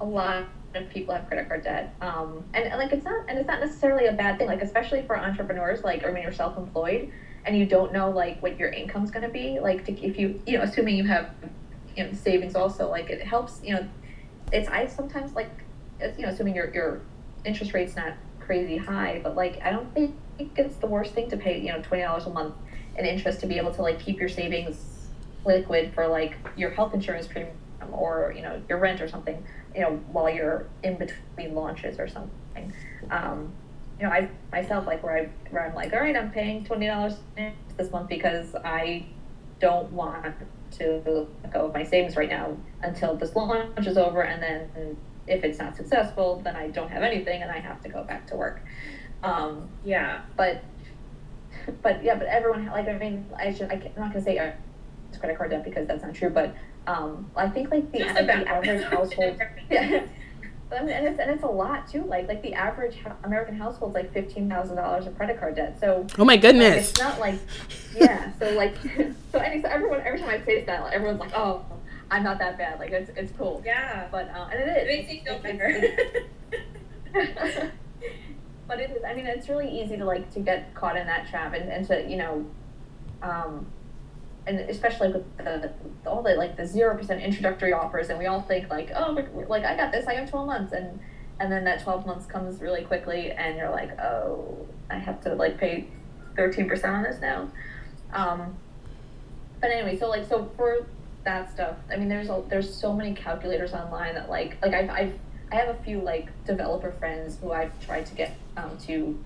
a 0.00 0.04
lot 0.04 0.46
of 0.74 0.90
people 0.90 1.14
have 1.14 1.26
credit 1.26 1.48
card 1.48 1.64
debt. 1.64 1.94
Um, 2.00 2.44
and, 2.54 2.66
and, 2.66 2.78
like 2.78 2.92
it's 2.92 3.04
not 3.04 3.24
and 3.28 3.38
it's 3.38 3.48
not 3.48 3.60
necessarily 3.60 4.06
a 4.06 4.12
bad 4.12 4.38
thing. 4.38 4.48
Like 4.48 4.62
especially 4.62 5.02
for 5.02 5.18
entrepreneurs, 5.18 5.82
like 5.82 6.04
I 6.04 6.10
mean 6.10 6.22
you're 6.22 6.32
self-employed 6.32 7.10
and 7.48 7.58
you 7.58 7.64
don't 7.64 7.94
know 7.94 8.10
like 8.10 8.42
what 8.42 8.58
your 8.58 8.68
income's 8.68 9.10
going 9.10 9.22
to 9.22 9.32
be. 9.32 9.58
Like 9.58 9.86
to, 9.86 9.92
if 9.92 10.18
you 10.18 10.40
you 10.46 10.58
know 10.58 10.64
assuming 10.64 10.96
you 10.96 11.04
have 11.04 11.30
you 11.96 12.04
know 12.04 12.12
savings 12.12 12.54
also 12.54 12.88
like 12.90 13.08
it 13.08 13.22
helps 13.22 13.60
you 13.64 13.74
know 13.74 13.88
it's 14.52 14.68
I 14.68 14.86
sometimes 14.86 15.32
like 15.32 15.50
you 16.00 16.24
know 16.24 16.28
assuming 16.28 16.54
your 16.54 16.72
your 16.72 17.00
interest 17.44 17.72
rate's 17.72 17.96
not 17.96 18.14
crazy 18.38 18.76
high, 18.76 19.20
but 19.22 19.34
like 19.34 19.60
I 19.62 19.70
don't 19.70 19.92
think 19.94 20.14
it's 20.38 20.76
the 20.76 20.86
worst 20.86 21.14
thing 21.14 21.30
to 21.30 21.36
pay 21.38 21.58
you 21.58 21.72
know 21.72 21.80
twenty 21.80 22.04
dollars 22.04 22.26
a 22.26 22.30
month 22.30 22.54
in 22.96 23.06
interest 23.06 23.40
to 23.40 23.46
be 23.46 23.56
able 23.56 23.72
to 23.72 23.82
like 23.82 23.98
keep 23.98 24.20
your 24.20 24.28
savings 24.28 25.08
liquid 25.46 25.92
for 25.94 26.06
like 26.06 26.36
your 26.56 26.70
health 26.70 26.92
insurance 26.92 27.26
premium 27.26 27.56
or 27.92 28.34
you 28.36 28.42
know 28.42 28.60
your 28.68 28.78
rent 28.78 29.00
or 29.00 29.08
something 29.08 29.42
you 29.74 29.84
know, 29.84 29.96
while 30.12 30.28
you're 30.28 30.66
in 30.82 30.96
between 30.96 31.54
launches 31.54 31.98
or 31.98 32.08
something. 32.08 32.72
Um, 33.10 33.52
you 33.98 34.06
know, 34.06 34.12
I 34.12 34.28
myself 34.52 34.86
like 34.86 35.02
where 35.02 35.16
I 35.16 35.28
where 35.50 35.66
I'm 35.66 35.74
like, 35.74 35.92
all 35.92 36.00
right, 36.00 36.16
I'm 36.16 36.30
paying 36.30 36.64
twenty 36.64 36.86
dollars 36.86 37.14
this 37.76 37.90
month 37.90 38.08
because 38.08 38.54
I 38.54 39.06
don't 39.60 39.90
want 39.92 40.34
to 40.72 41.26
let 41.42 41.52
go 41.52 41.66
of 41.66 41.74
my 41.74 41.82
savings 41.82 42.16
right 42.16 42.28
now 42.28 42.56
until 42.82 43.16
this 43.16 43.34
launch 43.34 43.86
is 43.86 43.96
over, 43.96 44.22
and 44.22 44.42
then 44.42 44.96
if 45.26 45.44
it's 45.44 45.58
not 45.58 45.76
successful, 45.76 46.40
then 46.44 46.56
I 46.56 46.68
don't 46.68 46.90
have 46.90 47.02
anything 47.02 47.42
and 47.42 47.50
I 47.50 47.58
have 47.58 47.82
to 47.82 47.88
go 47.88 48.02
back 48.04 48.26
to 48.28 48.36
work. 48.36 48.60
Um, 49.22 49.68
yeah, 49.84 50.22
but 50.36 50.62
but 51.82 52.02
yeah, 52.04 52.14
but 52.14 52.28
everyone 52.28 52.66
like 52.66 52.88
I 52.88 52.96
mean, 52.98 53.26
I 53.36 53.52
should 53.52 53.70
I 53.70 53.74
am 53.74 53.92
not 53.96 54.12
gonna 54.12 54.24
say 54.24 54.38
uh, 54.38 54.52
it's 55.08 55.18
credit 55.18 55.36
card 55.36 55.50
debt 55.50 55.64
because 55.64 55.88
that's 55.88 56.02
not 56.02 56.14
true, 56.14 56.30
but 56.30 56.54
um, 56.86 57.30
I 57.36 57.48
think 57.48 57.70
like 57.70 57.90
the, 57.92 57.98
the 57.98 58.48
average 58.48 58.84
household, 58.84 59.40
yeah. 59.70 60.06
I 60.70 60.82
mean, 60.82 60.90
and 60.90 61.06
it's 61.06 61.18
and 61.18 61.30
it's 61.30 61.42
a 61.42 61.48
lot 61.48 61.88
too. 61.88 62.04
Like 62.04 62.28
like 62.28 62.42
the 62.42 62.54
average 62.54 62.98
American 63.24 63.56
household's 63.56 63.94
like 63.94 64.12
fifteen 64.12 64.48
thousand 64.48 64.76
dollars 64.76 65.06
in 65.06 65.14
credit 65.14 65.38
card 65.38 65.56
debt. 65.56 65.78
So 65.80 66.06
oh 66.18 66.24
my 66.24 66.36
goodness, 66.36 66.70
like, 66.70 66.78
it's 66.78 66.98
not 66.98 67.20
like 67.20 67.38
yeah. 67.96 68.32
So 68.38 68.50
like 68.52 68.76
so, 69.32 69.38
any, 69.38 69.62
so 69.62 69.68
everyone 69.68 70.00
every 70.02 70.20
time 70.20 70.28
I 70.28 70.44
say 70.44 70.64
that, 70.64 70.82
like, 70.82 70.92
everyone's 70.92 71.20
like, 71.20 71.32
oh, 71.34 71.64
I'm 72.10 72.22
not 72.22 72.38
that 72.38 72.58
bad. 72.58 72.78
Like 72.78 72.90
it's 72.90 73.10
it's 73.16 73.32
cool. 73.36 73.62
Yeah. 73.64 74.08
But 74.10 74.28
uh, 74.28 74.48
and 74.52 74.60
it 74.60 74.68
is. 74.68 74.76
It 74.76 74.86
makes 74.86 75.08
me 75.08 75.22
feel 75.24 75.38
better. 75.38 75.96
but 78.66 78.80
it 78.80 78.90
is. 78.90 79.04
I 79.04 79.14
mean, 79.14 79.26
it's 79.26 79.48
really 79.48 79.68
easy 79.68 79.96
to 79.96 80.04
like 80.04 80.32
to 80.34 80.40
get 80.40 80.74
caught 80.74 80.96
in 80.96 81.06
that 81.06 81.28
trap 81.28 81.54
and, 81.54 81.70
and 81.70 81.86
to 81.88 82.08
you 82.08 82.16
know, 82.16 82.46
um, 83.22 83.66
and 84.48 84.60
especially 84.70 85.12
with 85.12 85.36
the, 85.36 85.70
all 86.06 86.22
the 86.22 86.34
like 86.34 86.56
the 86.56 86.66
zero 86.66 86.96
percent 86.96 87.22
introductory 87.22 87.72
offers, 87.72 88.08
and 88.08 88.18
we 88.18 88.26
all 88.26 88.40
think 88.40 88.70
like, 88.70 88.90
oh, 88.96 89.14
we're, 89.14 89.28
we're, 89.30 89.46
like 89.46 89.64
I 89.64 89.76
got 89.76 89.92
this, 89.92 90.06
I 90.06 90.14
have 90.14 90.30
twelve 90.30 90.46
months, 90.46 90.72
and 90.72 90.98
and 91.38 91.52
then 91.52 91.64
that 91.64 91.82
twelve 91.82 92.06
months 92.06 92.26
comes 92.26 92.60
really 92.60 92.82
quickly, 92.82 93.30
and 93.30 93.56
you're 93.56 93.70
like, 93.70 94.00
oh, 94.00 94.66
I 94.90 94.96
have 94.96 95.20
to 95.24 95.34
like 95.34 95.58
pay 95.58 95.86
thirteen 96.34 96.66
percent 96.66 96.94
on 96.94 97.02
this 97.02 97.20
now. 97.20 97.50
Um, 98.12 98.56
but 99.60 99.70
anyway, 99.70 99.98
so 99.98 100.08
like 100.08 100.26
so 100.26 100.50
for 100.56 100.86
that 101.24 101.52
stuff, 101.52 101.76
I 101.92 101.96
mean, 101.96 102.08
there's 102.08 102.30
a, 102.30 102.42
there's 102.48 102.74
so 102.74 102.94
many 102.94 103.14
calculators 103.14 103.74
online 103.74 104.14
that 104.14 104.30
like 104.30 104.56
like 104.62 104.72
I've, 104.72 104.88
I've 104.88 105.14
I 105.52 105.56
have 105.56 105.68
a 105.68 105.82
few 105.82 106.00
like 106.00 106.28
developer 106.46 106.92
friends 106.92 107.36
who 107.42 107.52
I've 107.52 107.78
tried 107.84 108.06
to 108.06 108.14
get 108.14 108.34
um, 108.56 108.78
to 108.86 109.18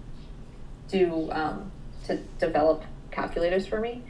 do 0.88 1.30
um, 1.30 1.70
to 2.06 2.16
develop 2.40 2.82
calculators 3.12 3.68
for 3.68 3.78
me 3.78 4.02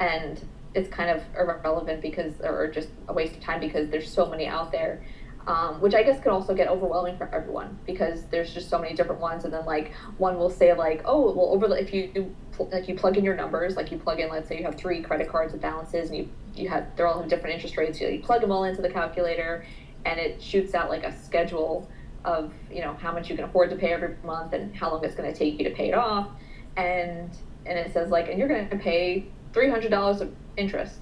and 0.00 0.40
it's 0.74 0.88
kind 0.88 1.10
of 1.10 1.22
irrelevant 1.36 2.02
because 2.02 2.40
or 2.42 2.68
just 2.68 2.88
a 3.08 3.12
waste 3.12 3.34
of 3.34 3.40
time 3.40 3.60
because 3.60 3.88
there's 3.88 4.10
so 4.10 4.26
many 4.26 4.46
out 4.46 4.70
there 4.70 5.02
um, 5.48 5.80
which 5.80 5.94
I 5.94 6.02
guess 6.02 6.20
can 6.20 6.30
also 6.30 6.54
get 6.54 6.68
overwhelming 6.68 7.16
for 7.16 7.26
everyone 7.34 7.78
because 7.86 8.24
there's 8.24 8.52
just 8.52 8.68
so 8.68 8.78
many 8.78 8.94
different 8.94 9.22
ones, 9.22 9.44
and 9.44 9.52
then 9.52 9.64
like 9.64 9.94
one 10.18 10.36
will 10.36 10.50
say 10.50 10.74
like, 10.74 11.00
oh, 11.06 11.32
well, 11.32 11.46
over 11.46 11.74
if 11.74 11.92
you 11.92 12.34
like 12.58 12.86
you 12.86 12.94
plug 12.94 13.16
in 13.16 13.24
your 13.24 13.34
numbers, 13.34 13.74
like 13.74 13.90
you 13.90 13.96
plug 13.96 14.20
in, 14.20 14.28
let's 14.28 14.46
say 14.46 14.58
you 14.58 14.64
have 14.64 14.74
three 14.74 15.00
credit 15.00 15.26
cards 15.30 15.52
with 15.52 15.62
balances, 15.62 16.10
and 16.10 16.18
you 16.18 16.28
you 16.54 16.68
have 16.68 16.94
they're 16.96 17.06
all 17.06 17.18
have 17.18 17.30
different 17.30 17.54
interest 17.54 17.78
rates. 17.78 17.98
You, 17.98 18.08
you 18.08 18.20
plug 18.20 18.42
them 18.42 18.52
all 18.52 18.64
into 18.64 18.82
the 18.82 18.90
calculator, 18.90 19.64
and 20.04 20.20
it 20.20 20.42
shoots 20.42 20.74
out 20.74 20.90
like 20.90 21.04
a 21.04 21.16
schedule 21.16 21.88
of 22.26 22.52
you 22.70 22.82
know 22.82 22.92
how 23.00 23.10
much 23.10 23.30
you 23.30 23.36
can 23.36 23.46
afford 23.46 23.70
to 23.70 23.76
pay 23.76 23.94
every 23.94 24.16
month 24.24 24.52
and 24.52 24.76
how 24.76 24.90
long 24.90 25.02
it's 25.02 25.14
going 25.14 25.32
to 25.32 25.38
take 25.38 25.58
you 25.58 25.64
to 25.64 25.74
pay 25.74 25.88
it 25.88 25.94
off, 25.94 26.28
and 26.76 27.30
and 27.64 27.78
it 27.78 27.90
says 27.94 28.10
like, 28.10 28.28
and 28.28 28.38
you're 28.38 28.48
going 28.48 28.68
to 28.68 28.76
pay 28.76 29.28
$300 29.58 30.20
of 30.20 30.34
interest. 30.56 30.98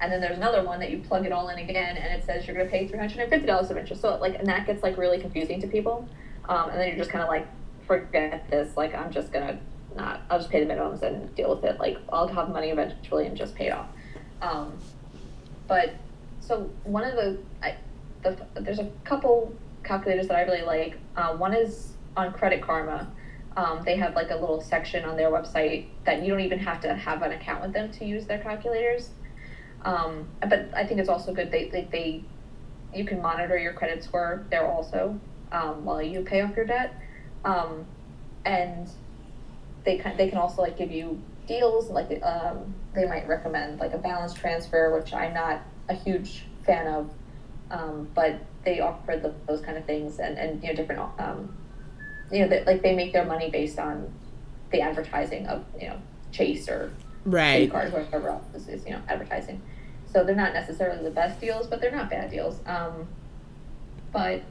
And 0.00 0.10
then 0.10 0.20
there's 0.20 0.36
another 0.36 0.64
one 0.64 0.80
that 0.80 0.90
you 0.90 0.98
plug 0.98 1.26
it 1.26 1.32
all 1.32 1.48
in 1.48 1.58
again, 1.58 1.96
and 1.96 2.12
it 2.18 2.24
says 2.24 2.46
you're 2.46 2.56
going 2.56 2.66
to 2.66 2.72
pay 2.72 2.88
$350 2.88 3.70
of 3.70 3.76
interest. 3.76 4.00
So 4.00 4.16
like, 4.16 4.38
and 4.38 4.46
that 4.46 4.66
gets 4.66 4.82
like 4.82 4.96
really 4.96 5.20
confusing 5.20 5.60
to 5.60 5.66
people. 5.66 6.08
Um, 6.48 6.70
and 6.70 6.80
then 6.80 6.88
you're 6.88 6.96
just 6.96 7.10
kind 7.10 7.22
of 7.22 7.28
like, 7.28 7.46
forget 7.86 8.48
this. 8.50 8.76
Like, 8.76 8.94
I'm 8.94 9.10
just 9.10 9.32
going 9.32 9.46
to 9.46 9.58
not, 9.96 10.22
I'll 10.30 10.38
just 10.38 10.50
pay 10.50 10.64
the 10.64 10.72
minimums 10.72 11.02
and 11.02 11.34
deal 11.34 11.54
with 11.54 11.64
it. 11.64 11.78
Like, 11.78 11.98
I'll 12.12 12.28
have 12.28 12.48
money 12.48 12.70
eventually 12.70 13.26
and 13.26 13.36
just 13.36 13.54
pay 13.54 13.66
it 13.66 13.72
off. 13.72 13.88
Um, 14.40 14.72
but 15.66 15.94
so 16.40 16.70
one 16.84 17.04
of 17.04 17.14
the, 17.14 17.38
I, 17.62 17.76
the, 18.22 18.38
there's 18.54 18.78
a 18.78 18.90
couple 19.04 19.54
calculators 19.84 20.28
that 20.28 20.36
I 20.36 20.42
really 20.42 20.62
like. 20.62 20.98
Uh, 21.16 21.36
one 21.36 21.52
is 21.54 21.92
on 22.16 22.32
Credit 22.32 22.62
Karma 22.62 23.10
um, 23.56 23.82
they 23.84 23.96
have 23.96 24.14
like 24.14 24.30
a 24.30 24.36
little 24.36 24.60
section 24.60 25.04
on 25.04 25.16
their 25.16 25.30
website 25.30 25.86
that 26.04 26.22
you 26.22 26.30
don't 26.30 26.40
even 26.40 26.58
have 26.58 26.80
to 26.82 26.94
have 26.94 27.22
an 27.22 27.32
account 27.32 27.62
with 27.62 27.72
them 27.72 27.90
to 27.92 28.04
use 28.04 28.26
their 28.26 28.38
calculators. 28.38 29.10
Um, 29.82 30.28
but 30.40 30.68
I 30.74 30.84
think 30.84 31.00
it's 31.00 31.08
also 31.08 31.32
good 31.32 31.50
they, 31.50 31.68
they, 31.68 31.88
they 31.90 32.22
you 32.94 33.04
can 33.04 33.22
monitor 33.22 33.56
your 33.58 33.72
credit 33.72 34.02
score 34.04 34.44
there 34.50 34.66
also 34.66 35.18
um, 35.52 35.84
while 35.84 36.02
you 36.02 36.22
pay 36.22 36.42
off 36.42 36.54
your 36.56 36.64
debt. 36.64 36.92
Um, 37.44 37.86
and 38.44 38.88
they 39.84 39.96
can 39.96 40.16
they 40.16 40.28
can 40.28 40.38
also 40.38 40.62
like 40.62 40.76
give 40.76 40.90
you 40.90 41.20
deals 41.46 41.90
like 41.90 42.22
um, 42.22 42.74
they 42.94 43.06
might 43.06 43.26
recommend 43.26 43.80
like 43.80 43.92
a 43.92 43.98
balance 43.98 44.32
transfer, 44.32 44.96
which 44.96 45.12
I'm 45.12 45.34
not 45.34 45.60
a 45.88 45.94
huge 45.94 46.44
fan 46.64 46.86
of, 46.86 47.10
um, 47.70 48.08
but 48.14 48.38
they 48.64 48.80
offer 48.80 49.16
the, 49.16 49.34
those 49.46 49.60
kind 49.60 49.76
of 49.76 49.84
things 49.84 50.18
and, 50.18 50.38
and 50.38 50.62
you 50.62 50.68
know 50.68 50.74
different 50.74 51.00
you 52.30 52.40
know 52.40 52.48
they, 52.48 52.64
like 52.64 52.82
they 52.82 52.94
make 52.94 53.12
their 53.12 53.24
money 53.24 53.50
based 53.50 53.78
on 53.78 54.12
the 54.70 54.80
advertising 54.80 55.46
of 55.46 55.64
you 55.80 55.88
know 55.88 56.00
Chase 56.32 56.68
or 56.68 56.92
right 57.24 57.70
card 57.70 57.92
whatever 57.92 58.28
else 58.28 58.44
is, 58.54 58.68
is 58.68 58.84
you 58.84 58.92
know 58.92 59.02
advertising. 59.08 59.60
So 60.12 60.24
they're 60.24 60.34
not 60.34 60.52
necessarily 60.52 61.04
the 61.04 61.10
best 61.10 61.40
deals, 61.40 61.66
but 61.66 61.80
they're 61.80 61.92
not 61.92 62.10
bad 62.10 62.30
deals. 62.30 62.58
Um, 62.66 63.06
but 64.12 64.42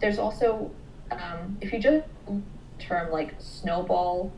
there's 0.00 0.18
also 0.18 0.70
um, 1.10 1.58
if 1.60 1.72
you 1.72 1.78
just 1.78 2.06
term 2.78 3.10
like 3.10 3.34
snowball, 3.38 4.32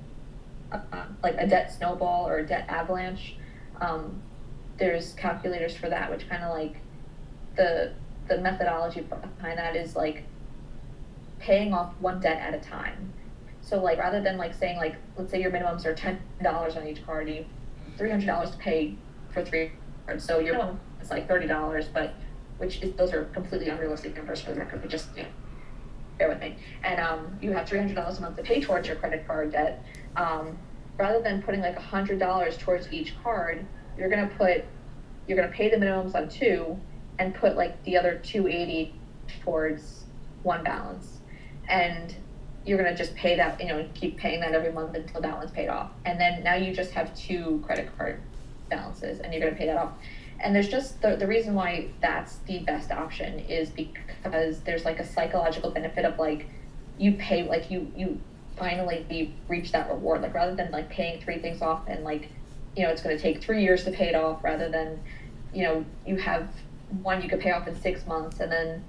uh, 0.72 1.04
like 1.22 1.36
a 1.38 1.46
debt 1.46 1.72
snowball 1.72 2.28
or 2.28 2.38
a 2.38 2.46
debt 2.46 2.66
avalanche, 2.68 3.36
um, 3.80 4.20
there's 4.78 5.12
calculators 5.14 5.76
for 5.76 5.88
that, 5.88 6.10
which 6.10 6.28
kind 6.28 6.42
of 6.42 6.56
like 6.56 6.76
the 7.56 7.92
the 8.28 8.38
methodology 8.38 9.00
behind 9.00 9.58
that 9.58 9.74
is 9.74 9.96
like 9.96 10.24
paying 11.38 11.72
off 11.72 11.92
one 12.00 12.20
debt 12.20 12.40
at 12.40 12.54
a 12.54 12.58
time. 12.58 13.12
So 13.60 13.82
like 13.82 13.98
rather 13.98 14.20
than 14.22 14.36
like 14.36 14.54
saying 14.54 14.76
like 14.76 14.96
let's 15.16 15.30
say 15.30 15.40
your 15.40 15.50
minimums 15.50 15.84
are 15.84 15.94
ten 15.94 16.20
dollars 16.42 16.76
on 16.76 16.86
each 16.86 17.04
card, 17.04 17.28
you 17.28 17.44
three 17.96 18.10
hundred 18.10 18.26
dollars 18.26 18.50
to 18.50 18.56
pay 18.58 18.96
for 19.32 19.44
three 19.44 19.72
cards. 20.06 20.24
So 20.24 20.38
your 20.38 20.54
minimum 20.54 20.80
is 21.00 21.10
like 21.10 21.28
thirty 21.28 21.46
dollars, 21.46 21.86
but 21.92 22.14
which 22.58 22.82
is 22.82 22.94
those 22.94 23.12
are 23.12 23.24
completely 23.26 23.68
unrealistic 23.68 24.16
numbers 24.16 24.40
for 24.40 24.52
the 24.52 24.60
record. 24.60 24.80
But 24.80 24.90
just 24.90 25.16
you 25.16 25.22
know, 25.24 25.28
bear 26.18 26.28
with 26.28 26.40
me. 26.40 26.56
And 26.82 27.00
um, 27.00 27.38
you 27.40 27.52
have 27.52 27.68
three 27.68 27.78
hundred 27.78 27.94
dollars 27.94 28.18
a 28.18 28.22
month 28.22 28.36
to 28.36 28.42
pay 28.42 28.60
towards 28.60 28.86
your 28.86 28.96
credit 28.96 29.26
card 29.26 29.52
debt. 29.52 29.84
Um, 30.16 30.58
rather 30.96 31.20
than 31.22 31.42
putting 31.42 31.60
like 31.60 31.78
hundred 31.78 32.18
dollars 32.18 32.56
towards 32.56 32.92
each 32.92 33.14
card, 33.22 33.64
you're 33.96 34.08
gonna 34.08 34.30
put 34.38 34.64
you're 35.26 35.36
gonna 35.36 35.52
pay 35.52 35.70
the 35.70 35.76
minimums 35.76 36.14
on 36.14 36.28
two 36.28 36.78
and 37.18 37.34
put 37.34 37.56
like 37.56 37.82
the 37.84 37.96
other 37.96 38.18
two 38.24 38.48
eighty 38.48 38.94
towards 39.44 40.04
one 40.42 40.64
balance, 40.64 41.17
and 41.68 42.14
you're 42.64 42.78
gonna 42.78 42.96
just 42.96 43.14
pay 43.14 43.36
that 43.36 43.60
you 43.60 43.68
know 43.68 43.88
keep 43.94 44.16
paying 44.16 44.40
that 44.40 44.52
every 44.52 44.72
month 44.72 44.94
until 44.94 45.20
that 45.20 45.36
one's 45.36 45.50
paid 45.50 45.68
off, 45.68 45.90
and 46.04 46.20
then 46.20 46.42
now 46.42 46.54
you 46.54 46.72
just 46.74 46.92
have 46.92 47.14
two 47.14 47.62
credit 47.64 47.90
card 47.96 48.20
balances, 48.68 49.20
and 49.20 49.32
you're 49.32 49.42
gonna 49.42 49.56
pay 49.56 49.66
that 49.66 49.76
off. 49.76 49.92
And 50.40 50.54
there's 50.54 50.68
just 50.68 51.02
the, 51.02 51.16
the 51.16 51.26
reason 51.26 51.54
why 51.54 51.88
that's 52.00 52.36
the 52.46 52.60
best 52.60 52.92
option 52.92 53.40
is 53.40 53.70
because 53.70 54.60
there's 54.60 54.84
like 54.84 55.00
a 55.00 55.06
psychological 55.06 55.70
benefit 55.70 56.04
of 56.04 56.18
like 56.18 56.46
you 56.96 57.12
pay 57.12 57.48
like 57.48 57.70
you 57.70 57.90
you 57.96 58.20
finally 58.56 59.34
reach 59.46 59.72
that 59.72 59.88
reward 59.88 60.20
like 60.20 60.34
rather 60.34 60.54
than 60.54 60.70
like 60.72 60.88
paying 60.90 61.20
three 61.20 61.38
things 61.38 61.62
off 61.62 61.82
and 61.86 62.02
like 62.04 62.28
you 62.76 62.82
know 62.82 62.90
it's 62.90 63.02
going 63.02 63.16
to 63.16 63.22
take 63.22 63.42
three 63.42 63.62
years 63.62 63.84
to 63.84 63.90
pay 63.90 64.08
it 64.08 64.14
off 64.14 64.42
rather 64.42 64.68
than 64.68 65.00
you 65.54 65.62
know 65.62 65.84
you 66.06 66.16
have 66.16 66.48
one 67.02 67.22
you 67.22 67.28
could 67.28 67.40
pay 67.40 67.50
off 67.50 67.66
in 67.68 67.80
six 67.80 68.06
months 68.06 68.40
and 68.40 68.50
then 68.50 68.82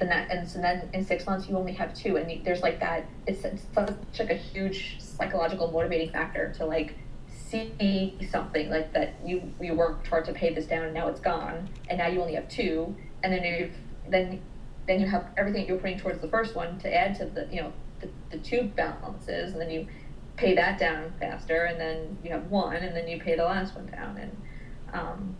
the 0.00 0.06
net 0.06 0.26
and 0.30 0.48
so 0.48 0.60
then 0.60 0.88
in 0.92 1.04
six 1.04 1.26
months 1.26 1.48
you 1.48 1.56
only 1.56 1.72
have 1.72 1.94
two 1.94 2.16
and 2.16 2.44
there's 2.44 2.62
like 2.62 2.80
that 2.80 3.06
it's, 3.26 3.44
it's 3.44 3.62
such 3.72 3.94
like 4.18 4.30
a 4.30 4.34
huge 4.34 4.96
psychological 5.00 5.70
motivating 5.70 6.10
factor 6.10 6.52
to 6.56 6.64
like 6.64 6.96
see 7.28 8.16
something 8.30 8.70
like 8.70 8.92
that 8.92 9.14
you 9.24 9.52
you 9.60 9.74
worked 9.74 10.06
hard 10.06 10.24
to 10.24 10.32
pay 10.32 10.52
this 10.52 10.66
down 10.66 10.84
and 10.84 10.94
now 10.94 11.08
it's 11.08 11.20
gone 11.20 11.68
and 11.88 11.98
now 11.98 12.06
you 12.08 12.20
only 12.20 12.34
have 12.34 12.48
two 12.48 12.94
and 13.22 13.32
then 13.32 13.44
you 13.44 13.70
then 14.08 14.40
then 14.86 15.00
you 15.00 15.06
have 15.06 15.26
everything 15.36 15.66
you're 15.66 15.78
putting 15.78 15.98
towards 15.98 16.20
the 16.20 16.28
first 16.28 16.56
one 16.56 16.78
to 16.78 16.92
add 16.92 17.14
to 17.14 17.24
the 17.26 17.46
you 17.52 17.60
know 17.60 17.72
the, 18.00 18.08
the 18.30 18.38
two 18.38 18.64
balances 18.74 19.52
and 19.52 19.60
then 19.60 19.70
you 19.70 19.86
pay 20.36 20.54
that 20.54 20.78
down 20.78 21.12
faster 21.20 21.64
and 21.64 21.78
then 21.78 22.16
you 22.24 22.30
have 22.30 22.46
one 22.46 22.76
and 22.76 22.96
then 22.96 23.06
you 23.06 23.20
pay 23.20 23.36
the 23.36 23.44
last 23.44 23.74
one 23.74 23.86
down 23.86 24.16
and 24.16 24.36
um, 24.92 25.36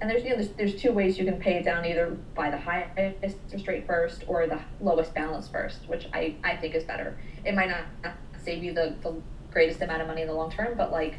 and 0.00 0.08
there's 0.08 0.22
you 0.24 0.30
know 0.30 0.36
there's, 0.36 0.50
there's 0.50 0.74
two 0.74 0.92
ways 0.92 1.18
you 1.18 1.24
can 1.24 1.38
pay 1.38 1.54
it 1.56 1.64
down 1.64 1.84
either 1.84 2.16
by 2.34 2.50
the 2.50 2.58
highest 2.58 2.98
interest 3.22 3.68
rate 3.68 3.86
first 3.86 4.24
or 4.26 4.46
the 4.46 4.60
lowest 4.80 5.14
balance 5.14 5.48
first 5.48 5.88
which 5.88 6.06
I, 6.12 6.34
I 6.42 6.56
think 6.56 6.74
is 6.74 6.84
better 6.84 7.18
it 7.44 7.54
might 7.54 7.68
not 7.68 8.14
save 8.42 8.62
you 8.64 8.72
the, 8.72 8.94
the 9.02 9.14
greatest 9.50 9.82
amount 9.82 10.00
of 10.02 10.08
money 10.08 10.22
in 10.22 10.28
the 10.28 10.34
long 10.34 10.50
term 10.50 10.76
but 10.76 10.90
like 10.90 11.14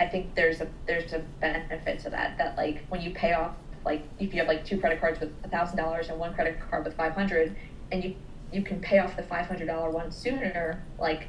I 0.00 0.06
think 0.06 0.34
there's 0.34 0.62
a 0.62 0.68
there's 0.86 1.12
a 1.12 1.18
benefit 1.40 2.00
to 2.00 2.10
that. 2.10 2.38
That 2.38 2.56
like 2.56 2.86
when 2.88 3.02
you 3.02 3.10
pay 3.10 3.34
off 3.34 3.54
like 3.84 4.02
if 4.18 4.32
you 4.32 4.40
have 4.40 4.48
like 4.48 4.64
two 4.64 4.80
credit 4.80 4.98
cards 4.98 5.20
with 5.20 5.30
a 5.44 5.48
thousand 5.48 5.76
dollars 5.76 6.08
and 6.08 6.18
one 6.18 6.32
credit 6.32 6.58
card 6.58 6.86
with 6.86 6.96
five 6.96 7.12
hundred, 7.12 7.54
and 7.92 8.02
you 8.02 8.16
you 8.50 8.62
can 8.62 8.80
pay 8.80 8.98
off 8.98 9.14
the 9.14 9.22
five 9.22 9.46
hundred 9.46 9.66
dollar 9.66 9.90
one 9.90 10.10
sooner, 10.10 10.82
like 10.98 11.28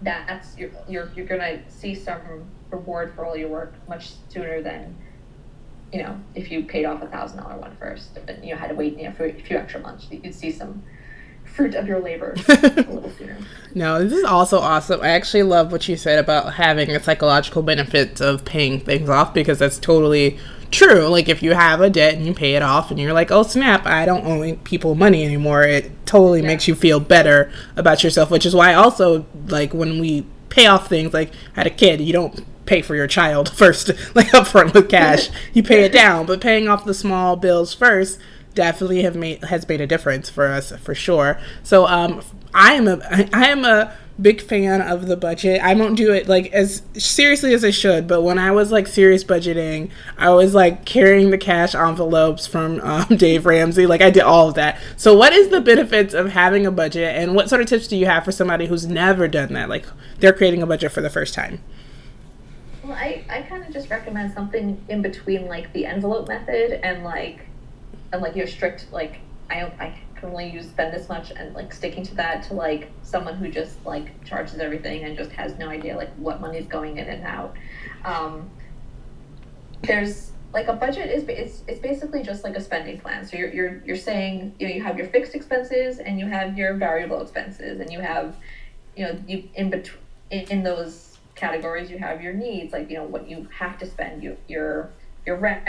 that's 0.00 0.56
you're 0.56 0.70
you're 0.88 1.10
you're 1.14 1.26
gonna 1.26 1.60
see 1.68 1.94
some 1.94 2.46
reward 2.70 3.12
for 3.14 3.26
all 3.26 3.36
your 3.36 3.48
work 3.48 3.74
much 3.86 4.12
sooner 4.30 4.62
than 4.62 4.96
you 5.92 6.02
know 6.02 6.18
if 6.34 6.50
you 6.50 6.64
paid 6.64 6.84
off 6.84 7.02
a 7.02 7.06
thousand 7.06 7.38
dollar 7.38 7.56
one 7.56 7.76
first 7.76 8.18
and 8.28 8.44
you 8.44 8.56
had 8.56 8.68
to 8.68 8.74
wait 8.74 8.96
you 8.98 9.04
know 9.04 9.12
for 9.12 9.26
a 9.26 9.32
few 9.32 9.56
extra 9.56 9.80
months. 9.80 10.06
You 10.10 10.18
could 10.20 10.34
see 10.34 10.52
some 10.52 10.82
fruit 11.44 11.74
of 11.74 11.86
your 11.86 12.00
labor 12.00 12.34
a 12.48 12.52
little 12.52 13.10
sooner. 13.16 13.38
No, 13.74 14.02
this 14.02 14.12
is 14.12 14.24
also 14.24 14.58
awesome. 14.58 15.00
I 15.00 15.08
actually 15.08 15.42
love 15.44 15.72
what 15.72 15.88
you 15.88 15.96
said 15.96 16.18
about 16.18 16.54
having 16.54 16.90
a 16.90 17.02
psychological 17.02 17.62
benefit 17.62 18.20
of 18.20 18.44
paying 18.44 18.80
things 18.80 19.08
off 19.08 19.32
because 19.32 19.58
that's 19.58 19.78
totally 19.78 20.38
true. 20.70 21.06
Like 21.08 21.28
if 21.28 21.42
you 21.42 21.54
have 21.54 21.80
a 21.80 21.88
debt 21.88 22.14
and 22.14 22.26
you 22.26 22.34
pay 22.34 22.54
it 22.54 22.62
off 22.62 22.90
and 22.90 23.00
you're 23.00 23.12
like, 23.12 23.30
"Oh 23.30 23.42
snap, 23.42 23.86
I 23.86 24.04
don't 24.04 24.26
owe 24.26 24.56
people 24.64 24.94
money 24.94 25.24
anymore." 25.24 25.62
It 25.62 26.06
totally 26.06 26.40
yeah. 26.40 26.48
makes 26.48 26.68
you 26.68 26.74
feel 26.74 27.00
better 27.00 27.50
about 27.76 28.04
yourself, 28.04 28.30
which 28.30 28.46
is 28.46 28.54
why 28.54 28.74
also 28.74 29.26
like 29.48 29.72
when 29.72 29.98
we 29.98 30.26
pay 30.48 30.66
off 30.66 30.88
things 30.88 31.12
like 31.14 31.32
had 31.54 31.66
a 31.66 31.70
kid, 31.70 32.00
you 32.00 32.12
don't 32.12 32.44
pay 32.66 32.82
for 32.82 32.94
your 32.94 33.06
child 33.06 33.48
first 33.56 33.88
like 34.14 34.28
upfront 34.28 34.74
with 34.74 34.88
cash. 34.88 35.30
you 35.52 35.62
pay 35.62 35.84
it 35.84 35.92
down, 35.92 36.26
but 36.26 36.40
paying 36.40 36.68
off 36.68 36.84
the 36.84 36.94
small 36.94 37.36
bills 37.36 37.72
first 37.72 38.18
definitely 38.54 39.02
have 39.02 39.14
made 39.14 39.44
has 39.44 39.68
made 39.68 39.80
a 39.80 39.86
difference 39.86 40.28
for 40.28 40.46
us 40.46 40.72
for 40.76 40.94
sure. 40.94 41.38
So 41.62 41.86
um, 41.86 42.22
I 42.52 42.74
am 42.74 42.88
a 42.88 42.98
I 43.32 43.46
am 43.46 43.64
a 43.64 43.94
big 44.20 44.40
fan 44.40 44.80
of 44.80 45.06
the 45.06 45.16
budget. 45.16 45.60
I 45.62 45.74
won't 45.74 45.96
do 45.96 46.12
it 46.12 46.26
like 46.26 46.52
as 46.52 46.82
seriously 46.94 47.52
as 47.54 47.64
I 47.64 47.70
should, 47.70 48.08
but 48.08 48.22
when 48.22 48.38
I 48.38 48.50
was 48.50 48.72
like 48.72 48.86
serious 48.86 49.22
budgeting, 49.22 49.90
I 50.16 50.30
was 50.30 50.54
like 50.54 50.84
carrying 50.84 51.30
the 51.30 51.38
cash 51.38 51.74
envelopes 51.74 52.46
from 52.46 52.80
um, 52.80 53.04
Dave 53.16 53.46
Ramsey. 53.46 53.86
Like 53.86 54.00
I 54.00 54.10
did 54.10 54.22
all 54.22 54.48
of 54.48 54.54
that. 54.54 54.80
So 54.96 55.14
what 55.14 55.32
is 55.32 55.48
the 55.48 55.60
benefits 55.60 56.14
of 56.14 56.30
having 56.32 56.66
a 56.66 56.72
budget 56.72 57.14
and 57.16 57.34
what 57.34 57.48
sort 57.48 57.60
of 57.60 57.68
tips 57.68 57.88
do 57.88 57.96
you 57.96 58.06
have 58.06 58.24
for 58.24 58.32
somebody 58.32 58.66
who's 58.66 58.86
never 58.86 59.28
done 59.28 59.52
that? 59.52 59.68
Like 59.68 59.86
they're 60.18 60.32
creating 60.32 60.62
a 60.62 60.66
budget 60.66 60.92
for 60.92 61.02
the 61.02 61.10
first 61.10 61.34
time. 61.34 61.60
Well, 62.86 62.96
I, 62.96 63.24
I 63.28 63.42
kind 63.42 63.64
of 63.64 63.72
just 63.72 63.90
recommend 63.90 64.32
something 64.32 64.80
in 64.88 65.02
between 65.02 65.48
like 65.48 65.72
the 65.72 65.86
envelope 65.86 66.28
method 66.28 66.78
and 66.84 67.02
like 67.02 67.40
and 68.12 68.22
like 68.22 68.36
you're 68.36 68.46
strict 68.46 68.86
like 68.92 69.18
I 69.50 69.62
I 69.80 69.98
can 70.14 70.28
only 70.28 70.50
use 70.50 70.68
spend 70.68 70.94
this 70.94 71.08
much 71.08 71.32
and 71.32 71.52
like 71.52 71.72
sticking 71.72 72.04
to 72.04 72.14
that 72.14 72.44
to 72.44 72.54
like 72.54 72.88
someone 73.02 73.34
who 73.34 73.50
just 73.50 73.84
like 73.84 74.24
charges 74.24 74.60
everything 74.60 75.02
and 75.02 75.16
just 75.16 75.32
has 75.32 75.58
no 75.58 75.68
idea 75.68 75.96
like 75.96 76.14
what 76.14 76.40
money's 76.40 76.68
going 76.68 76.98
in 76.98 77.08
and 77.08 77.24
out. 77.24 77.56
Um, 78.04 78.48
there's 79.82 80.30
like 80.54 80.68
a 80.68 80.72
budget 80.72 81.10
is 81.10 81.24
it's, 81.28 81.64
it's 81.66 81.80
basically 81.80 82.22
just 82.22 82.44
like 82.44 82.54
a 82.54 82.60
spending 82.60 83.00
plan. 83.00 83.26
So 83.26 83.36
you're 83.36 83.52
you're 83.52 83.82
you're 83.84 83.96
saying 83.96 84.54
you 84.60 84.68
know 84.68 84.74
you 84.74 84.82
have 84.84 84.96
your 84.96 85.08
fixed 85.08 85.34
expenses 85.34 85.98
and 85.98 86.20
you 86.20 86.26
have 86.26 86.56
your 86.56 86.74
variable 86.74 87.20
expenses 87.20 87.80
and 87.80 87.90
you 87.90 87.98
have 87.98 88.36
you 88.94 89.06
know 89.06 89.18
you 89.26 89.48
in 89.56 89.70
between 89.70 89.98
in, 90.30 90.40
in 90.50 90.62
those 90.62 91.05
categories 91.36 91.90
you 91.90 91.98
have 91.98 92.22
your 92.22 92.32
needs 92.32 92.72
like 92.72 92.90
you 92.90 92.96
know 92.96 93.04
what 93.04 93.28
you 93.28 93.46
have 93.56 93.78
to 93.78 93.86
spend 93.86 94.22
you 94.22 94.36
your 94.48 94.90
your 95.24 95.36
rent 95.36 95.62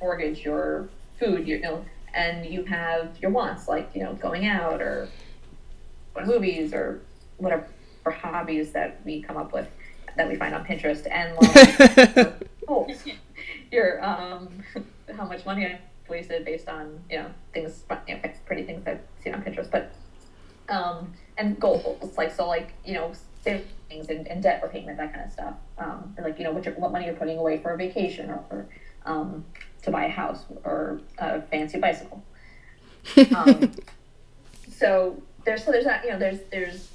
mortgage 0.00 0.44
your 0.44 0.88
food, 1.18 1.46
you 1.48 1.60
know, 1.60 1.84
and 2.12 2.46
you 2.46 2.64
have 2.64 3.16
your 3.20 3.30
wants 3.30 3.68
like 3.68 3.90
you 3.94 4.02
know 4.02 4.14
going 4.14 4.46
out 4.46 4.80
or 4.80 5.08
movies 6.26 6.72
or 6.72 7.00
whatever 7.38 7.66
hobbies 8.06 8.72
that 8.72 9.00
we 9.04 9.22
come 9.22 9.36
up 9.36 9.52
with 9.52 9.66
that 10.16 10.28
we 10.28 10.36
find 10.36 10.54
on 10.54 10.64
Pinterest 10.64 11.06
and 11.10 11.34
like 11.36 12.66
goals. 12.66 12.92
your 13.72 14.04
um 14.04 14.48
how 15.16 15.24
much 15.24 15.44
money 15.44 15.66
I 15.66 15.80
wasted 16.08 16.44
based 16.44 16.68
on 16.68 17.00
you 17.10 17.18
know 17.18 17.30
things 17.52 17.82
you 18.06 18.14
know, 18.14 18.20
pretty 18.46 18.64
things 18.64 18.86
I've 18.86 19.00
seen 19.22 19.34
on 19.34 19.42
Pinterest, 19.42 19.70
but 19.70 19.92
um 20.68 21.12
and 21.36 21.58
goals 21.58 22.16
like 22.16 22.32
so 22.32 22.46
like 22.46 22.74
you 22.84 22.94
know 22.94 23.12
things 23.44 24.08
and, 24.08 24.26
and 24.28 24.42
debt 24.42 24.60
repayment 24.62 24.96
that 24.96 25.12
kind 25.12 25.26
of 25.26 25.32
stuff 25.32 25.54
um 25.78 26.16
like 26.22 26.38
you 26.38 26.44
know 26.44 26.52
what, 26.52 26.66
what 26.78 26.90
money 26.90 27.06
you're 27.06 27.14
putting 27.14 27.38
away 27.38 27.58
for 27.58 27.74
a 27.74 27.76
vacation 27.76 28.30
or, 28.30 28.44
or 28.50 28.66
um 29.06 29.44
to 29.84 29.90
buy 29.90 30.06
a 30.06 30.08
house 30.08 30.44
or 30.64 31.00
a 31.18 31.42
fancy 31.42 31.78
bicycle. 31.78 32.22
Um, 33.36 33.70
so 34.70 35.22
there's 35.44 35.62
so 35.62 35.70
there's 35.70 35.84
not 35.84 36.04
you 36.04 36.10
know 36.10 36.18
there's 36.18 36.40
there's 36.50 36.90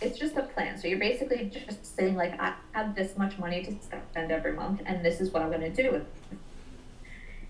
it's 0.00 0.18
just 0.18 0.36
a 0.36 0.42
plan. 0.42 0.76
So 0.78 0.88
you're 0.88 0.98
basically 0.98 1.50
just 1.50 1.96
saying 1.96 2.16
like 2.16 2.38
I 2.38 2.54
have 2.72 2.94
this 2.94 3.16
much 3.16 3.38
money 3.38 3.64
to 3.64 3.72
spend 3.82 4.30
every 4.30 4.52
month, 4.52 4.82
and 4.84 5.02
this 5.04 5.20
is 5.20 5.30
what 5.30 5.42
I'm 5.42 5.48
going 5.48 5.62
to 5.62 5.82
do 5.82 5.90
with. 5.90 6.02
It. 6.02 6.38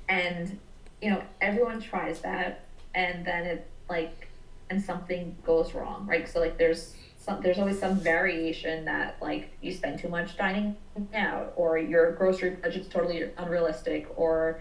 And 0.08 0.58
you 1.02 1.10
know, 1.10 1.22
everyone 1.40 1.80
tries 1.80 2.20
that, 2.20 2.66
and 2.94 3.24
then 3.24 3.46
it 3.46 3.68
like, 3.90 4.28
and 4.70 4.80
something 4.80 5.36
goes 5.44 5.74
wrong, 5.74 6.06
right? 6.06 6.28
So 6.28 6.38
like, 6.38 6.56
there's 6.56 6.94
some, 7.24 7.40
there's 7.42 7.58
always 7.58 7.78
some 7.78 7.96
variation 7.96 8.84
that 8.84 9.16
like 9.20 9.56
you 9.62 9.72
spend 9.72 9.98
too 9.98 10.08
much 10.08 10.36
dining 10.36 10.76
out, 11.14 11.52
or 11.56 11.78
your 11.78 12.12
grocery 12.12 12.50
budget's 12.50 12.88
totally 12.88 13.30
unrealistic, 13.38 14.08
or 14.16 14.60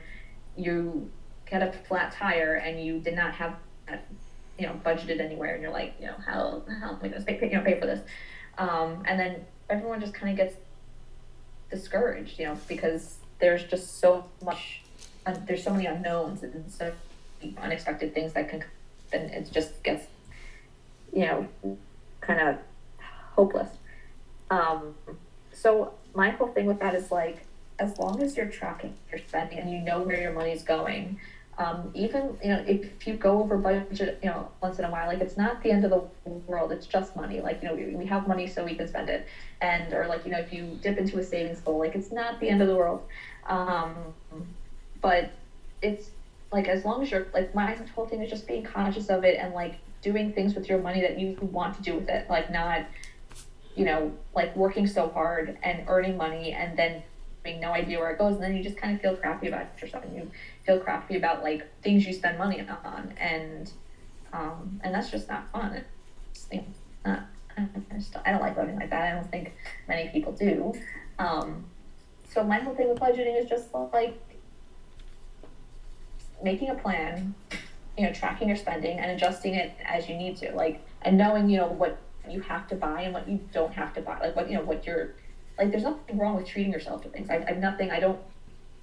you 0.56 1.10
get 1.50 1.62
a 1.62 1.72
flat 1.88 2.12
tire 2.14 2.56
and 2.56 2.84
you 2.86 3.00
did 3.00 3.16
not 3.16 3.34
have 3.34 3.56
you 4.58 4.68
know, 4.68 4.80
budgeted 4.86 5.20
anywhere, 5.20 5.54
and 5.56 5.64
you're 5.64 5.72
like, 5.72 5.96
you 6.00 6.06
know, 6.06 6.16
how 6.26 6.62
how 6.82 6.90
am 6.92 7.00
I 7.02 7.08
going 7.08 7.14
to 7.14 7.26
pay, 7.26 7.38
pay 7.38 7.80
for 7.80 7.88
this? 7.88 8.02
Um, 8.58 9.04
and 9.06 9.20
then 9.20 9.46
everyone 9.70 10.00
just 10.00 10.14
kind 10.14 10.32
of 10.32 10.38
gets 10.38 10.56
discouraged, 11.72 12.40
you 12.40 12.46
know, 12.46 12.58
because 12.68 13.18
there's 13.40 13.64
just 13.64 14.00
so 14.00 14.26
much, 14.44 14.82
uh, 15.26 15.36
there's 15.48 15.64
so 15.64 15.72
many 15.72 15.88
unknowns 15.88 16.44
and 16.44 16.72
so 16.72 16.94
unexpected 17.58 18.14
things 18.14 18.34
that 18.34 18.48
can, 18.48 18.64
and 19.12 19.32
it 19.32 19.50
just 19.52 19.82
gets, 19.84 20.06
you 21.12 21.26
know, 21.26 21.48
kind 22.26 22.40
of 22.40 22.58
hopeless. 23.36 23.70
Um, 24.50 24.96
so 25.52 25.94
my 26.14 26.30
whole 26.30 26.48
thing 26.48 26.66
with 26.66 26.80
that 26.80 26.96
is 26.96 27.12
like, 27.12 27.46
as 27.80 27.98
long 27.98 28.22
as 28.22 28.38
you're 28.38 28.48
tracking 28.48 28.96
your 29.12 29.20
spending 29.20 29.58
and 29.58 29.72
you 29.72 29.80
know 29.80 30.02
where 30.02 30.22
your 30.22 30.32
money's 30.32 30.64
going, 30.64 31.20
um, 31.58 31.92
even 31.94 32.38
you 32.44 32.50
know 32.50 32.64
if 32.68 33.06
you 33.06 33.14
go 33.16 33.40
over 33.40 33.58
budget, 33.58 34.20
you 34.24 34.30
know 34.30 34.50
once 34.62 34.80
in 34.80 34.86
a 34.86 34.90
while, 34.90 35.08
like 35.08 35.22
it's 35.22 35.38
not 35.38 35.62
the 35.62 35.72
end 35.72 35.84
of 35.84 35.92
the 35.92 36.32
world. 36.48 36.72
It's 36.72 36.88
just 36.88 37.16
money. 37.16 37.42
Like 37.42 37.62
you 37.62 37.68
know 37.68 37.76
we, 37.76 37.96
we 37.96 38.06
have 38.06 38.28
money 38.28 38.48
so 38.48 38.64
we 38.64 38.76
can 38.76 38.88
spend 38.88 39.10
it, 39.10 39.28
and 39.62 39.94
or 39.94 40.08
like 40.08 40.26
you 40.26 40.32
know 40.32 40.40
if 40.40 40.52
you 40.52 40.80
dip 40.82 40.98
into 40.98 41.20
a 41.20 41.24
savings 41.24 41.60
goal, 41.62 41.80
like 41.80 41.94
it's 41.94 42.12
not 42.12 42.40
the 42.40 42.50
end 42.50 42.62
of 42.62 42.68
the 42.68 42.76
world. 42.76 43.04
Um, 43.48 43.94
but 45.02 45.32
it's 45.82 46.10
like 46.52 46.68
as 46.68 46.86
long 46.86 47.04
as 47.04 47.12
you're 47.12 47.28
like 47.34 47.54
my 47.54 47.78
whole 47.94 48.08
thing 48.08 48.22
is 48.22 48.30
just 48.30 48.48
being 48.48 48.64
conscious 48.64 49.10
of 49.10 49.24
it 49.24 49.38
and 49.40 49.54
like 49.54 49.76
doing 50.04 50.34
things 50.34 50.54
with 50.54 50.70
your 50.70 50.80
money 50.80 51.02
that 51.02 51.18
you 51.20 51.38
want 51.42 51.76
to 51.78 51.82
do 51.82 51.96
with 51.96 52.10
it, 52.10 52.30
like 52.30 52.52
not 52.52 52.86
you 53.76 53.86
know 53.86 54.12
like 54.36 54.56
working 54.56 54.86
so 54.86 55.10
hard 55.10 55.58
and 55.64 55.86
earning 55.88 56.16
money 56.16 56.54
and 56.54 56.78
then 56.78 57.02
having 57.44 57.60
no 57.60 57.72
idea 57.72 58.00
where 58.00 58.12
it 58.12 58.18
goes, 58.18 58.36
and 58.36 58.44
then 58.44 58.56
you 58.56 58.64
just 58.64 58.78
kind 58.78 58.96
of 58.96 59.02
feel 59.02 59.16
crappy 59.16 59.48
about 59.48 59.66
yourself, 59.82 60.04
and 60.06 60.16
you 60.16 60.32
feel 60.66 60.80
crappy 60.80 61.16
about 61.18 61.44
like 61.44 61.68
things 61.82 62.06
you 62.06 62.14
spend 62.14 62.38
money 62.38 62.64
on, 62.86 63.14
and 63.18 63.72
um, 64.34 64.80
and 64.84 64.94
that's 64.94 65.10
just 65.10 65.28
not 65.28 65.52
fun. 65.52 65.74
It's 65.74 66.48
just, 66.50 66.64
not, 67.06 67.24
I, 67.58 67.68
just, 67.94 68.16
I 68.26 68.32
don't 68.32 68.42
like 68.42 68.58
living 68.58 68.76
like 68.78 68.90
that. 68.90 69.12
I 69.12 69.16
don't 69.16 69.30
think 69.30 69.54
many 69.88 70.10
people 70.10 70.32
do. 70.32 70.74
Um, 71.20 71.66
so 72.30 72.44
my 72.44 72.60
whole 72.60 72.74
thing 72.74 72.90
with 72.90 73.00
budgeting 73.00 73.40
is 73.40 73.48
just 73.48 73.68
like 73.94 74.20
making 76.44 76.70
a 76.70 76.76
plan, 76.76 77.36
you 77.98 78.06
know, 78.06 78.14
tracking 78.14 78.48
your 78.48 78.58
spending 78.58 79.00
and 79.00 79.12
adjusting 79.12 79.56
it 79.56 79.74
as 79.86 80.10
you 80.10 80.16
need 80.16 80.38
to, 80.38 80.52
like, 80.56 80.86
and 81.04 81.18
knowing, 81.18 81.50
you 81.50 81.58
know, 81.58 81.68
what 81.68 82.00
you 82.30 82.40
have 82.42 82.68
to 82.70 82.76
buy 82.76 83.02
and 83.02 83.14
what 83.14 83.28
you 83.28 83.40
don't 83.52 83.74
have 83.74 83.94
to 83.94 84.02
buy, 84.02 84.20
like 84.20 84.36
what 84.36 84.50
you 84.50 84.56
know, 84.56 84.64
what 84.64 84.86
you're 84.86 85.14
like 85.58 85.72
there's 85.72 85.84
nothing 85.84 86.18
wrong 86.18 86.36
with 86.36 86.48
treating 86.48 86.72
yourself 86.72 87.04
to 87.04 87.10
things. 87.10 87.30
I, 87.30 87.40
have 87.40 87.58
nothing. 87.58 87.92
I 87.92 88.00
don't. 88.00 88.20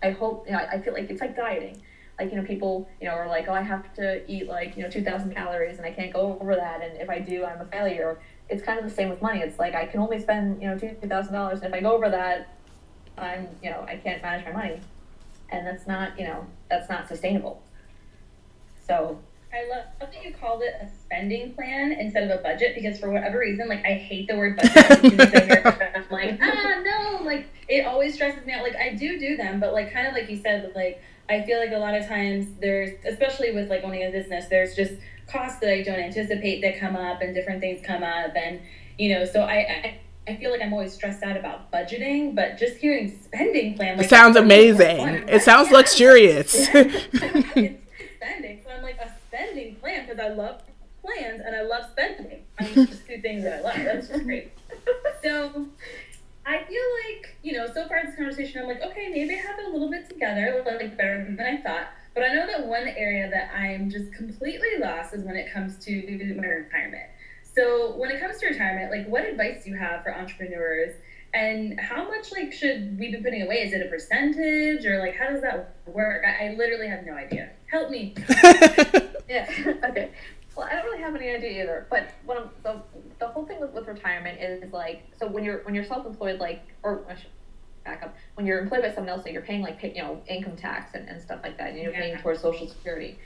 I 0.03 0.11
hope. 0.11 0.47
You 0.47 0.53
know. 0.53 0.59
I, 0.59 0.73
I 0.73 0.81
feel 0.81 0.93
like 0.93 1.11
it's 1.11 1.21
like 1.21 1.37
dieting. 1.37 1.81
Like 2.19 2.31
you 2.31 2.37
know, 2.37 2.45
people 2.45 2.89
you 3.01 3.09
know 3.09 3.15
are 3.15 3.29
like, 3.29 3.49
oh, 3.49 3.53
I 3.53 3.63
have 3.63 3.93
to 3.95 4.31
eat 4.31 4.47
like 4.47 4.77
you 4.77 4.83
know 4.83 4.91
2,000 4.91 5.35
calories 5.35 5.79
and 5.79 5.87
I 5.87 5.91
can't 5.91 6.13
go 6.13 6.39
over 6.41 6.55
that, 6.55 6.83
and 6.83 7.01
if 7.01 7.09
I 7.09 7.19
do, 7.19 7.45
I'm 7.45 7.61
a 7.61 7.67
failure. 7.67 8.21
It's 8.49 8.63
kind 8.63 8.79
of 8.79 8.85
the 8.85 8.91
same 8.91 9.09
with 9.09 9.23
money. 9.23 9.41
It's 9.41 9.59
like 9.59 9.75
I 9.75 9.87
can 9.87 10.01
only 10.01 10.21
spend 10.21 10.63
you 10.63 10.69
know 10.69 10.79
two 10.79 10.95
thousand 11.09 11.33
dollars, 11.33 11.61
and 11.63 11.69
if 11.69 11.75
I 11.75 11.81
go 11.81 11.93
over 11.93 12.11
that, 12.11 12.57
I'm 13.19 13.49
you 13.63 13.71
know 13.71 13.85
I 13.89 13.97
can't 13.97 14.23
manage 14.23 14.45
my 14.45 14.53
money, 14.53 14.81
and 15.51 15.67
that's 15.67 15.87
not 15.87 16.19
you 16.19 16.27
know 16.27 16.47
that's 16.69 16.89
not 16.89 17.09
sustainable. 17.09 17.63
So 18.91 19.21
I 19.53 19.69
love 19.69 19.85
that 20.01 20.25
you 20.25 20.35
called 20.35 20.63
it 20.63 20.75
a 20.81 20.89
spending 20.89 21.55
plan 21.55 21.93
instead 21.93 22.29
of 22.29 22.41
a 22.41 22.43
budget 22.43 22.75
because 22.75 22.99
for 22.99 23.09
whatever 23.09 23.39
reason, 23.39 23.69
like 23.69 23.85
I 23.85 23.95
hate 23.95 24.27
the 24.27 24.37
word 24.37 24.57
budget. 24.57 25.05
I'm 25.95 26.05
like, 26.11 26.39
ah, 26.43 26.83
no, 26.85 27.25
like 27.25 27.47
it 27.69 27.87
always 27.87 28.15
stresses 28.15 28.45
me 28.45 28.53
out. 28.53 28.65
Like 28.65 28.75
I 28.75 28.95
do 28.95 29.17
do 29.19 29.37
them, 29.37 29.61
but 29.61 29.73
like 29.73 29.93
kind 29.93 30.09
of 30.09 30.13
like 30.13 30.29
you 30.29 30.37
said, 30.37 30.73
like 30.75 31.01
I 31.29 31.43
feel 31.43 31.61
like 31.61 31.71
a 31.71 31.79
lot 31.79 31.95
of 31.95 32.09
times 32.09 32.49
there's, 32.61 32.91
especially 33.05 33.53
with 33.53 33.71
like 33.71 33.85
owning 33.85 34.03
a 34.03 34.11
business, 34.11 34.47
there's 34.51 34.75
just 34.75 34.95
costs 35.29 35.61
that 35.61 35.73
I 35.73 35.83
don't 35.83 36.01
anticipate 36.01 36.63
that 36.63 36.81
come 36.81 36.97
up 36.97 37.23
and 37.23 37.33
different 37.33 37.61
things 37.61 37.81
come 37.87 38.03
up, 38.03 38.33
and 38.35 38.61
you 38.99 39.15
know, 39.15 39.25
so 39.25 39.43
I, 39.43 39.55
I 39.55 40.01
I 40.27 40.37
feel 40.37 40.51
like 40.51 40.63
I'm 40.63 40.73
always 40.73 40.93
stressed 40.93 41.23
out 41.23 41.37
about 41.37 41.71
budgeting, 41.71 42.35
but 42.35 42.59
just 42.59 42.77
hearing 42.79 43.17
spending 43.23 43.77
plan 43.77 43.97
like, 43.97 44.07
it 44.07 44.11
sounds 44.11 44.37
amazing. 44.37 45.29
It 45.29 45.43
sounds 45.43 45.71
luxurious. 45.71 46.67
spending. 46.67 47.79
Plan 49.81 50.07
because 50.07 50.19
I 50.19 50.29
love 50.29 50.63
plans 51.03 51.41
and 51.45 51.55
I 51.55 51.63
love 51.63 51.85
spending. 51.91 52.45
I 52.59 52.65
mean, 52.65 52.87
just 52.87 53.07
two 53.07 53.21
things 53.21 53.45
that 53.45 53.61
I 53.61 53.61
love. 53.61 53.77
That's 53.77 54.09
just 54.09 54.25
great. 54.25 54.53
so 55.23 55.67
I 56.47 56.65
feel 56.65 56.83
like, 57.05 57.37
you 57.43 57.53
know, 57.53 57.67
so 57.73 57.87
far 57.87 57.99
in 57.99 58.07
this 58.07 58.17
conversation, 58.17 58.63
I'm 58.63 58.69
like, 58.69 58.83
okay, 58.83 59.09
maybe 59.09 59.35
I 59.35 59.39
have 59.39 59.59
it 59.59 59.67
a 59.67 59.71
little 59.71 59.91
bit 59.91 60.09
together, 60.09 60.63
like 60.67 60.97
better 60.97 61.25
than 61.25 61.41
I 61.41 61.63
thought. 61.63 61.89
But 62.15 62.25
I 62.25 62.35
know 62.35 62.47
that 62.47 62.67
one 62.67 62.89
area 62.89 63.31
that 63.31 63.53
I'm 63.55 63.89
just 63.89 64.13
completely 64.13 64.79
lost 64.79 65.15
is 65.15 65.23
when 65.23 65.37
it 65.37 65.53
comes 65.53 65.77
to 65.85 66.35
my 66.37 66.47
retirement. 66.47 67.05
So 67.55 67.97
when 67.97 68.11
it 68.11 68.21
comes 68.21 68.39
to 68.39 68.47
retirement, 68.47 68.91
like 68.91 69.07
what 69.07 69.25
advice 69.25 69.65
do 69.65 69.71
you 69.71 69.77
have 69.77 70.03
for 70.03 70.15
entrepreneurs? 70.15 70.95
And 71.33 71.79
how 71.79 72.09
much 72.09 72.33
like 72.33 72.53
should 72.53 72.99
we 72.99 73.13
be 73.13 73.23
putting 73.23 73.43
away? 73.43 73.63
Is 73.63 73.73
it 73.73 73.87
a 73.87 73.89
percentage 73.89 74.85
or 74.85 74.99
like 74.99 75.17
how 75.17 75.31
does 75.31 75.43
that 75.43 75.77
work? 75.87 76.25
I, 76.27 76.49
I 76.49 76.55
literally 76.55 76.89
have 76.89 77.07
no 77.07 77.15
idea. 77.15 77.51
Help 77.67 77.91
me. 77.91 78.15
yeah. 79.31 79.49
okay. 79.85 80.11
Well, 80.57 80.67
I 80.67 80.75
don't 80.75 80.85
really 80.85 81.03
have 81.03 81.15
any 81.15 81.31
idea 81.31 81.63
either. 81.63 81.87
But 81.89 82.11
what 82.25 82.37
I'm, 82.37 82.51
the 82.63 82.83
the 83.21 83.29
whole 83.29 83.47
thing 83.47 83.61
with, 83.61 83.71
with 83.73 83.87
retirement 83.87 84.41
is 84.41 84.73
like 84.73 85.05
so 85.19 85.27
when 85.29 85.45
you're 85.45 85.61
when 85.61 85.75
you're 85.75 85.85
self 85.85 86.05
employed 86.05 86.41
like 86.41 86.63
or 86.83 87.05
I 87.09 87.15
should 87.15 87.31
back 87.85 88.03
up 88.03 88.15
when 88.35 88.47
you're 88.47 88.59
employed 88.59 88.83
by 88.83 88.93
someone 88.93 89.09
else, 89.09 89.23
so 89.23 89.31
you're 89.31 89.43
paying 89.43 89.63
like 89.63 89.79
pay, 89.79 89.95
you 89.95 90.03
know 90.03 90.21
income 90.29 90.57
tax 90.57 90.95
and, 90.95 91.09
and 91.09 91.23
stuff 91.23 91.41
like 91.43 91.57
that, 91.59 91.71
and 91.71 91.79
you're 91.79 91.93
yeah. 91.93 92.01
paying 92.01 92.19
towards 92.19 92.41
Social 92.41 92.69
Security. 92.69 93.19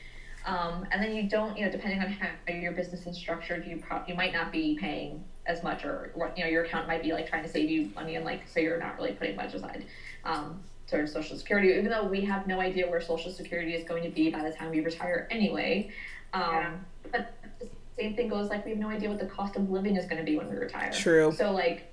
Um, 0.46 0.86
and 0.92 1.02
then 1.02 1.16
you 1.16 1.26
don't, 1.26 1.56
you 1.56 1.64
know, 1.64 1.72
depending 1.72 2.00
on 2.00 2.12
how 2.12 2.28
your 2.52 2.72
business 2.72 3.06
is 3.06 3.16
structured, 3.16 3.66
you 3.66 3.78
pro- 3.78 4.04
you 4.06 4.14
might 4.14 4.34
not 4.34 4.52
be 4.52 4.76
paying 4.78 5.24
as 5.46 5.62
much, 5.62 5.86
or 5.86 6.12
you 6.36 6.44
know, 6.44 6.50
your 6.50 6.64
account 6.64 6.86
might 6.86 7.02
be 7.02 7.12
like 7.12 7.28
trying 7.28 7.42
to 7.44 7.48
save 7.48 7.70
you 7.70 7.90
money, 7.94 8.16
and 8.16 8.24
like 8.24 8.46
so 8.46 8.60
you're 8.60 8.78
not 8.78 8.96
really 8.96 9.12
putting 9.12 9.36
much 9.36 9.54
aside. 9.54 9.86
Um, 10.24 10.60
towards 10.86 11.12
Social 11.12 11.36
Security, 11.36 11.68
even 11.68 11.88
though 11.88 12.04
we 12.04 12.22
have 12.24 12.46
no 12.46 12.60
idea 12.60 12.88
where 12.88 13.00
Social 13.00 13.30
Security 13.30 13.74
is 13.74 13.86
going 13.86 14.02
to 14.02 14.10
be 14.10 14.30
by 14.30 14.42
the 14.42 14.52
time 14.52 14.70
we 14.70 14.80
retire 14.80 15.28
anyway. 15.30 15.90
Um, 16.32 16.42
yeah. 16.42 16.74
But 17.12 17.34
the 17.60 17.68
same 17.96 18.14
thing 18.14 18.28
goes 18.28 18.50
like 18.50 18.64
we 18.64 18.72
have 18.72 18.80
no 18.80 18.88
idea 18.88 19.08
what 19.08 19.18
the 19.18 19.26
cost 19.26 19.56
of 19.56 19.70
living 19.70 19.96
is 19.96 20.04
going 20.06 20.18
to 20.18 20.24
be 20.24 20.36
when 20.36 20.48
we 20.48 20.56
retire. 20.56 20.92
True. 20.92 21.32
So 21.32 21.52
like, 21.52 21.92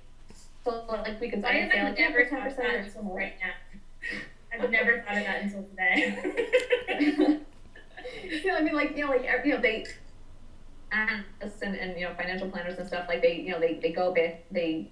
so 0.64 0.84
like 0.88 1.20
we 1.20 1.30
could 1.30 1.42
say 1.42 1.70
like 1.84 1.98
never 1.98 2.26
thought 2.26 2.46
of 2.46 2.56
that 2.56 2.74
until 2.74 3.02
right 3.04 3.34
now. 3.40 3.52
I've 4.52 4.70
never 4.70 5.02
thought 5.02 5.16
of 5.16 5.24
that 5.24 5.42
until 5.42 5.64
today. 5.64 7.40
you 8.30 8.46
know, 8.46 8.56
I 8.56 8.60
mean, 8.60 8.74
like 8.74 8.96
you 8.96 9.06
know, 9.06 9.10
like 9.10 9.26
you 9.44 9.54
know, 9.54 9.60
they 9.60 9.86
analysts 10.92 11.62
and, 11.62 11.74
and 11.74 11.98
you 11.98 12.06
know 12.06 12.14
financial 12.14 12.48
planners 12.48 12.78
and 12.78 12.86
stuff 12.86 13.06
like 13.08 13.22
they 13.22 13.36
you 13.36 13.50
know 13.50 13.60
they 13.60 13.74
they 13.74 13.92
go 13.92 14.12
bit 14.12 14.44
they 14.50 14.90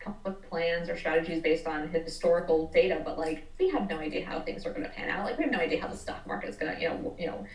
come 0.00 0.14
up 0.14 0.24
with 0.24 0.48
plans 0.48 0.88
or 0.88 0.96
strategies 0.96 1.42
based 1.42 1.66
on 1.66 1.88
historical 1.88 2.68
data, 2.68 3.02
but 3.04 3.18
like 3.18 3.52
we 3.58 3.68
have 3.68 3.88
no 3.88 3.98
idea 3.98 4.24
how 4.24 4.40
things 4.40 4.64
are 4.66 4.70
going 4.70 4.82
to 4.82 4.88
pan 4.88 5.10
out. 5.10 5.24
Like 5.24 5.38
we 5.38 5.44
have 5.44 5.52
no 5.52 5.58
idea 5.58 5.80
how 5.80 5.88
the 5.88 5.96
stock 5.96 6.26
market 6.26 6.48
is 6.48 6.56
going 6.56 6.74
to, 6.74 6.80
you 6.80 6.88
know, 6.88 7.16
you 7.18 7.26
know, 7.26 7.46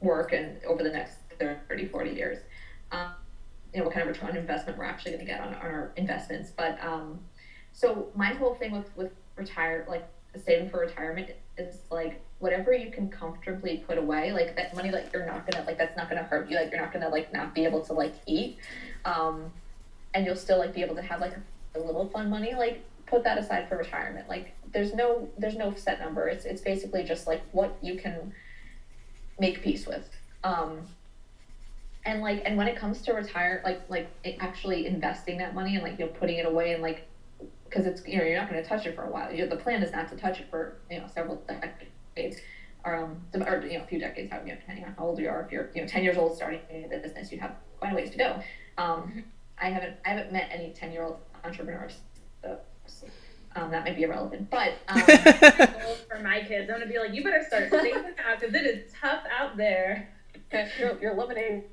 work 0.00 0.32
and 0.32 0.62
over 0.64 0.82
the 0.82 0.90
next 0.90 1.16
30, 1.38 1.86
40 1.86 2.10
years. 2.10 2.38
Um, 2.92 3.10
you 3.72 3.80
know, 3.80 3.86
what 3.86 3.94
kind 3.94 4.08
of 4.08 4.14
return 4.14 4.30
on 4.30 4.36
investment 4.36 4.78
we're 4.78 4.84
actually 4.84 5.12
going 5.12 5.26
to 5.26 5.30
get 5.30 5.40
on, 5.40 5.54
on 5.54 5.62
our 5.62 5.92
investments. 5.96 6.50
But 6.56 6.82
um, 6.82 7.20
so 7.72 8.08
my 8.14 8.32
whole 8.34 8.54
thing 8.54 8.72
with 8.72 8.96
with 8.96 9.12
retire 9.36 9.86
like 9.88 10.06
saving 10.44 10.70
for 10.70 10.80
retirement 10.80 11.30
is 11.58 11.78
like 11.90 12.22
whatever 12.38 12.72
you 12.72 12.90
can 12.90 13.08
comfortably 13.08 13.84
put 13.86 13.98
away, 13.98 14.32
like 14.32 14.56
that 14.56 14.74
money 14.74 14.90
that 14.90 15.10
you're 15.12 15.26
not 15.26 15.50
gonna 15.50 15.64
like 15.66 15.78
that's 15.78 15.96
not 15.96 16.08
gonna 16.08 16.22
hurt 16.22 16.50
you, 16.50 16.56
like 16.56 16.70
you're 16.70 16.80
not 16.80 16.92
gonna 16.92 17.08
like 17.08 17.32
not 17.32 17.54
be 17.54 17.64
able 17.64 17.80
to 17.82 17.92
like 17.92 18.14
eat. 18.26 18.58
Um, 19.04 19.52
and 20.14 20.26
you'll 20.26 20.36
still 20.36 20.58
like 20.58 20.74
be 20.74 20.82
able 20.82 20.96
to 20.96 21.02
have 21.02 21.20
like 21.20 21.34
a 21.74 21.78
little 21.78 22.08
fun 22.08 22.30
money, 22.30 22.54
like 22.54 22.84
put 23.06 23.24
that 23.24 23.38
aside 23.38 23.68
for 23.68 23.76
retirement. 23.76 24.28
Like 24.28 24.54
there's 24.72 24.94
no 24.94 25.28
there's 25.38 25.56
no 25.56 25.74
set 25.74 26.00
number. 26.00 26.28
It's 26.28 26.44
it's 26.44 26.60
basically 26.60 27.02
just 27.02 27.26
like 27.26 27.42
what 27.52 27.76
you 27.82 27.98
can 27.98 28.32
make 29.38 29.62
peace 29.62 29.86
with. 29.86 30.08
Um, 30.44 30.86
and 32.04 32.22
like 32.22 32.42
and 32.46 32.56
when 32.56 32.68
it 32.68 32.76
comes 32.76 33.02
to 33.02 33.12
retire, 33.12 33.60
like 33.64 33.82
like 33.88 34.08
actually 34.40 34.86
investing 34.86 35.38
that 35.38 35.54
money 35.54 35.74
and 35.74 35.82
like 35.82 35.98
you 35.98 36.06
know 36.06 36.12
putting 36.12 36.38
it 36.38 36.46
away 36.46 36.72
and 36.72 36.82
like 36.82 37.06
because 37.68 37.86
it's 37.86 38.06
you 38.06 38.18
know 38.18 38.24
you're 38.24 38.38
not 38.38 38.50
going 38.50 38.62
to 38.62 38.68
touch 38.68 38.86
it 38.86 38.94
for 38.94 39.04
a 39.04 39.10
while. 39.10 39.32
You 39.32 39.44
know, 39.44 39.50
the 39.50 39.62
plan 39.62 39.82
is 39.82 39.92
not 39.92 40.08
to 40.08 40.16
touch 40.16 40.40
it 40.40 40.48
for 40.50 40.76
you 40.90 40.98
know 40.98 41.06
several 41.12 41.42
decades. 41.46 42.36
Um, 42.82 43.20
or 43.34 43.62
you 43.66 43.76
know, 43.76 43.84
a 43.84 43.86
few 43.86 43.98
decades, 43.98 44.32
you 44.32 44.52
know, 44.52 44.58
depending 44.58 44.86
on 44.86 44.94
how 44.96 45.04
old 45.04 45.18
you 45.18 45.28
are. 45.28 45.42
If 45.42 45.52
you're, 45.52 45.70
you 45.74 45.82
know, 45.82 45.86
ten 45.86 46.02
years 46.02 46.16
old 46.16 46.34
starting 46.34 46.60
the 46.70 46.96
business, 46.96 47.30
you 47.30 47.38
have 47.38 47.54
quite 47.78 47.92
a 47.92 47.94
ways 47.94 48.10
to 48.10 48.16
go. 48.16 48.42
Um, 48.78 49.22
I 49.60 49.68
haven't 49.68 49.96
I 50.06 50.10
haven't 50.10 50.32
met 50.32 50.48
any 50.50 50.70
ten 50.70 50.90
year 50.90 51.02
old 51.02 51.18
entrepreneurs, 51.44 51.98
so 52.42 52.58
um, 53.56 53.70
that 53.70 53.84
might 53.84 53.96
be 53.96 54.02
irrelevant. 54.02 54.50
But 54.50 54.74
um, 54.88 55.00
for 56.08 56.20
my 56.22 56.42
kids, 56.46 56.70
I'm 56.70 56.78
gonna 56.78 56.90
be 56.90 56.98
like, 56.98 57.12
you 57.14 57.24
better 57.24 57.44
start 57.46 57.70
saving 57.70 57.92
now 58.16 58.36
because 58.38 58.54
it 58.54 58.64
is 58.66 58.92
tough 58.92 59.22
out 59.36 59.56
there. 59.56 60.08
your, 60.78 61.00
your 61.00 61.14
lemonade 61.14 61.64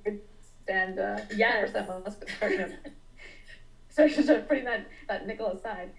stand, 0.64 1.00
uh, 1.00 1.20
Yes. 1.36 1.72
percent 1.72 2.04
must 2.04 2.26
be 2.26 2.32
starting 2.34 2.58
to 2.60 2.76
start 3.90 4.12
to 4.14 4.46
putting 4.48 4.66
that 4.66 4.88
that 5.08 5.28
nickel 5.28 5.48
aside. 5.48 5.92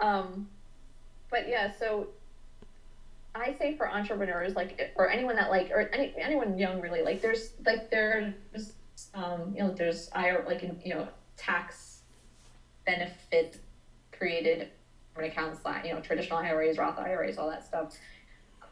Um, 0.00 0.48
but 1.30 1.48
yeah, 1.48 1.72
so 1.72 2.08
I 3.34 3.54
say 3.58 3.76
for 3.76 3.90
entrepreneurs, 3.90 4.54
like, 4.54 4.92
or 4.96 5.10
anyone 5.10 5.36
that 5.36 5.50
like, 5.50 5.70
or 5.70 5.88
any 5.92 6.14
anyone 6.18 6.58
young, 6.58 6.80
really, 6.80 7.02
like, 7.02 7.20
there's 7.22 7.52
like 7.64 7.90
there's 7.90 8.34
um, 9.14 9.52
you 9.54 9.62
know, 9.62 9.72
there's 9.72 10.10
I 10.14 10.36
like 10.46 10.62
you 10.62 10.94
know 10.94 11.08
tax 11.36 11.85
benefit 12.86 13.60
created 14.12 14.70
accounts 15.16 15.64
like 15.64 15.84
you 15.84 15.92
know 15.94 16.00
traditional 16.00 16.38
IRAs, 16.38 16.78
Roth 16.78 16.98
IRAs, 16.98 17.38
all 17.38 17.50
that 17.50 17.64
stuff, 17.66 17.96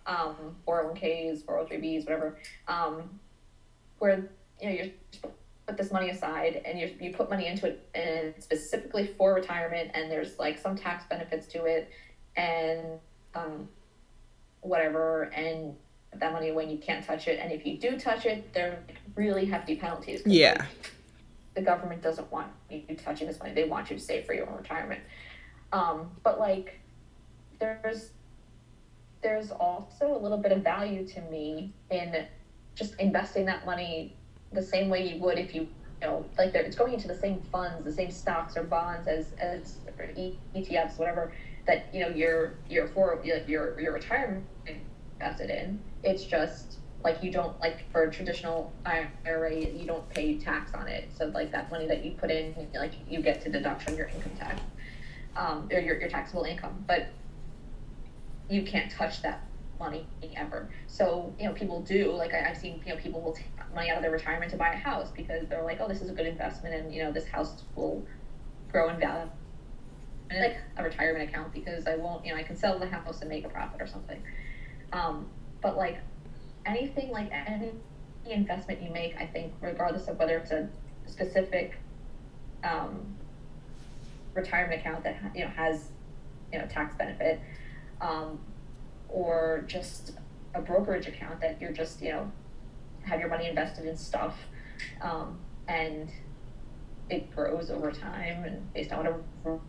um, 0.07 0.57
401ks, 0.67 1.43
403bs, 1.45 2.05
whatever, 2.05 2.39
um, 2.69 3.19
where 3.99 4.31
you 4.61 4.69
know 4.69 4.75
you're 4.75 4.93
put 5.67 5.79
this 5.79 5.91
money 5.91 6.11
aside 6.11 6.61
and 6.67 6.79
you 6.79 6.95
you 7.01 7.13
put 7.15 7.31
money 7.31 7.47
into 7.47 7.67
it 7.67 7.89
and 7.95 8.35
specifically 8.39 9.07
for 9.17 9.33
retirement 9.35 9.91
and 9.95 10.11
there's 10.11 10.39
like 10.39 10.59
some 10.59 10.77
tax 10.77 11.05
benefits 11.09 11.47
to 11.47 11.65
it 11.65 11.91
and 12.37 12.81
um, 13.35 13.67
whatever 14.61 15.25
and 15.35 15.75
that 16.21 16.33
money 16.33 16.53
when 16.53 16.69
you 16.69 16.77
can't 16.77 17.05
touch 17.05 17.29
it 17.29 17.39
and 17.41 17.51
if 17.51 17.65
you 17.65 17.79
do 17.79 17.99
touch 17.99 18.27
it 18.27 18.53
there 18.53 18.73
are 18.73 18.79
really 19.17 19.47
hefty 19.47 19.75
penalties 19.75 20.21
Yeah. 20.27 20.53
like, 20.59 20.93
the 21.55 21.63
government 21.63 22.03
doesn't 22.03 22.31
want 22.33 22.49
you 22.71 22.83
touching 22.97 23.27
this 23.27 23.39
money. 23.39 23.55
They 23.55 23.65
want 23.65 23.91
you 23.91 23.97
to 23.97 24.03
save 24.03 24.27
for 24.27 24.35
your 24.35 24.49
own 24.49 24.57
retirement. 24.57 25.01
Um, 25.73 26.11
but 26.23 26.39
like 26.39 26.81
there's 27.59 28.11
there's 29.23 29.51
also 29.51 30.17
a 30.17 30.19
little 30.19 30.39
bit 30.39 30.53
of 30.53 30.63
value 30.63 31.07
to 31.09 31.21
me 31.23 31.73
in 31.91 32.27
just 32.75 32.99
investing 33.01 33.47
that 33.47 33.65
money 33.65 34.17
the 34.53 34.63
same 34.63 34.89
way 34.89 35.09
you 35.09 35.21
would 35.23 35.39
if 35.39 35.55
you 35.55 35.63
you 36.03 36.09
know 36.09 36.25
like 36.37 36.55
it's 36.55 36.77
going 36.77 36.93
into 36.93 37.09
the 37.09 37.17
same 37.17 37.41
funds 37.51 37.85
the 37.85 37.93
same 37.93 38.11
stocks 38.11 38.57
or 38.57 38.65
bonds 38.65 39.09
as 39.09 39.33
as 39.39 39.79
ETFs 40.55 40.99
whatever 40.99 41.33
that 41.67 41.87
you 41.93 42.01
know 42.01 42.09
your 42.09 42.55
your 42.69 42.87
for 42.89 43.21
your, 43.25 43.81
your 43.81 43.93
retirement 43.93 44.45
invested 45.15 45.51
in. 45.51 45.81
It's 46.03 46.25
just 46.25 46.79
like 47.05 47.23
you 47.23 47.31
don't 47.31 47.59
like 47.61 47.91
for 47.93 48.05
a 48.05 48.11
traditional 48.11 48.73
IRA 48.87 49.55
you 49.55 49.87
don't 49.87 50.09
pay 50.11 50.39
tax 50.39 50.75
on 50.75 50.89
it 50.89 51.11
so 51.17 51.27
like 51.27 51.53
that 51.53 51.71
money 51.71 51.87
that 51.87 52.05
you 52.05 52.13
put 52.13 52.31
in 52.31 52.55
like 52.75 52.95
you 53.09 53.21
get 53.21 53.43
to 53.43 53.51
deduct 53.51 53.83
from 53.83 53.97
your 53.97 54.07
income 54.07 54.33
tax 54.39 54.61
um, 55.37 55.69
or 55.71 55.79
your, 55.79 56.01
your 56.01 56.09
taxable 56.09 56.45
income 56.45 56.85
but 56.87 57.09
you 58.49 58.63
can't 58.63 58.91
touch 58.91 59.23
that 59.23 59.47
money 59.79 60.07
ever. 60.37 60.69
So, 60.87 61.35
you 61.39 61.47
know, 61.47 61.55
people 61.55 61.81
do, 61.83 62.13
like 62.13 62.33
I, 62.33 62.51
I've 62.51 62.57
seen, 62.57 62.83
you 62.87 62.95
know, 62.95 63.01
people 63.01 63.21
will 63.21 63.33
take 63.33 63.47
money 63.75 63.91
out 63.91 63.97
of 63.97 64.03
their 64.03 64.11
retirement 64.11 64.51
to 64.53 64.57
buy 64.57 64.73
a 64.73 64.77
house 64.77 65.11
because 65.11 65.47
they're 65.49 65.63
like, 65.63 65.79
oh, 65.81 65.89
this 65.89 66.01
is 66.01 66.11
a 66.11 66.13
good 66.13 66.27
investment 66.27 66.75
and, 66.75 66.95
you 66.95 67.03
know, 67.03 67.13
this 67.13 67.27
house 67.27 67.63
will 67.75 68.07
grow 68.71 68.91
in 68.91 68.99
value. 68.99 69.31
And 70.31 70.41
like 70.41 70.57
a 70.77 70.83
retirement 70.83 71.29
account 71.29 71.53
because 71.53 71.87
I 71.87 71.97
won't, 71.97 72.25
you 72.25 72.33
know, 72.33 72.39
I 72.39 72.43
can 72.43 72.57
sell 72.57 72.79
the 72.79 72.87
house 72.87 73.21
and 73.21 73.29
make 73.29 73.45
a 73.45 73.49
profit 73.49 73.81
or 73.81 73.87
something. 73.87 74.23
Um, 74.93 75.27
but 75.61 75.77
like 75.77 75.99
anything, 76.67 77.11
like 77.11 77.31
any 77.33 77.73
investment 78.27 78.83
you 78.83 78.91
make, 78.91 79.17
I 79.21 79.27
think, 79.27 79.53
regardless 79.61 80.09
of 80.09 80.19
whether 80.19 80.39
it's 80.39 80.51
a 80.51 80.69
specific 81.07 81.77
um, 82.63 83.15
retirement 84.35 84.81
account 84.81 85.05
that, 85.05 85.17
you 85.35 85.43
know, 85.43 85.51
has, 85.51 85.89
you 86.53 86.59
know, 86.59 86.67
tax 86.67 86.95
benefit, 86.97 87.41
um, 88.01 88.39
or 89.09 89.65
just 89.67 90.13
a 90.55 90.61
brokerage 90.61 91.07
account 91.07 91.41
that 91.41 91.61
you're 91.61 91.73
just 91.73 92.01
you 92.01 92.11
know 92.11 92.31
have 93.03 93.21
your 93.21 93.29
money 93.29 93.47
invested 93.47 93.85
in 93.85 93.97
stuff 93.97 94.37
um, 95.03 95.39
and 95.69 96.11
it 97.11 97.31
grows 97.35 97.71
over 97.71 97.93
time 97.93 98.45
and 98.45 98.73
based 98.73 98.93
on 98.93 98.99
whatever 98.99 99.61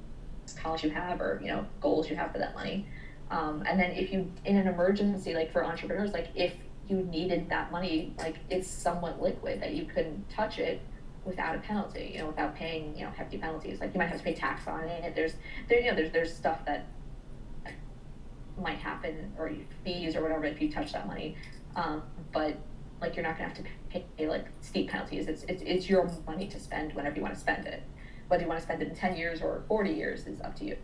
college 0.61 0.83
you 0.83 0.89
have 0.89 1.19
or 1.19 1.39
you 1.41 1.47
know 1.47 1.65
goals 1.81 2.09
you 2.09 2.15
have 2.15 2.31
for 2.31 2.37
that 2.37 2.53
money. 2.53 2.85
Um, 3.31 3.63
and 3.67 3.79
then 3.79 3.91
if 3.91 4.11
you 4.13 4.31
in 4.45 4.55
an 4.55 4.67
emergency 4.67 5.33
like 5.33 5.51
for 5.51 5.65
entrepreneurs 5.65 6.13
like 6.13 6.27
if 6.35 6.53
you 6.87 6.97
needed 6.97 7.49
that 7.49 7.71
money 7.71 8.13
like 8.17 8.37
it's 8.49 8.67
somewhat 8.67 9.21
liquid 9.21 9.61
that 9.61 9.73
you 9.73 9.85
couldn't 9.85 10.29
touch 10.29 10.59
it 10.59 10.81
without 11.25 11.55
a 11.55 11.59
penalty 11.59 12.11
you 12.13 12.19
know 12.19 12.27
without 12.27 12.55
paying 12.55 12.95
you 12.95 13.03
know 13.03 13.11
hefty 13.11 13.37
penalties. 13.37 13.79
Like 13.79 13.93
you 13.93 13.99
might 13.99 14.07
have 14.07 14.19
to 14.19 14.23
pay 14.23 14.33
tax 14.33 14.67
on 14.67 14.83
it. 14.83 15.15
There's 15.15 15.33
there 15.67 15.79
you 15.79 15.89
know 15.89 15.95
there's 15.95 16.11
there's 16.11 16.33
stuff 16.33 16.63
that 16.65 16.87
might 18.61 18.77
happen 18.77 19.33
or 19.37 19.51
fees 19.83 20.15
or 20.15 20.21
whatever 20.21 20.45
if 20.45 20.61
you 20.61 20.71
touch 20.71 20.93
that 20.93 21.07
money. 21.07 21.35
Um, 21.75 22.03
but 22.31 22.55
like 23.01 23.15
you're 23.15 23.23
not 23.23 23.37
gonna 23.37 23.49
have 23.49 23.57
to 23.57 23.63
pay, 23.89 24.05
pay 24.17 24.29
like 24.29 24.45
steep 24.61 24.89
penalties. 24.89 25.27
It's, 25.27 25.43
it's 25.43 25.63
it's 25.65 25.89
your 25.89 26.09
money 26.25 26.47
to 26.47 26.59
spend 26.59 26.93
whenever 26.93 27.15
you 27.15 27.21
want 27.21 27.33
to 27.33 27.39
spend 27.39 27.65
it. 27.67 27.83
Whether 28.27 28.43
you 28.43 28.49
want 28.49 28.59
to 28.59 28.65
spend 28.65 28.81
it 28.81 28.87
in 28.87 28.95
10 28.95 29.17
years 29.17 29.41
or 29.41 29.63
40 29.67 29.91
years 29.91 30.25
is 30.25 30.41
up 30.41 30.55
to 30.55 30.65
you 30.65 30.77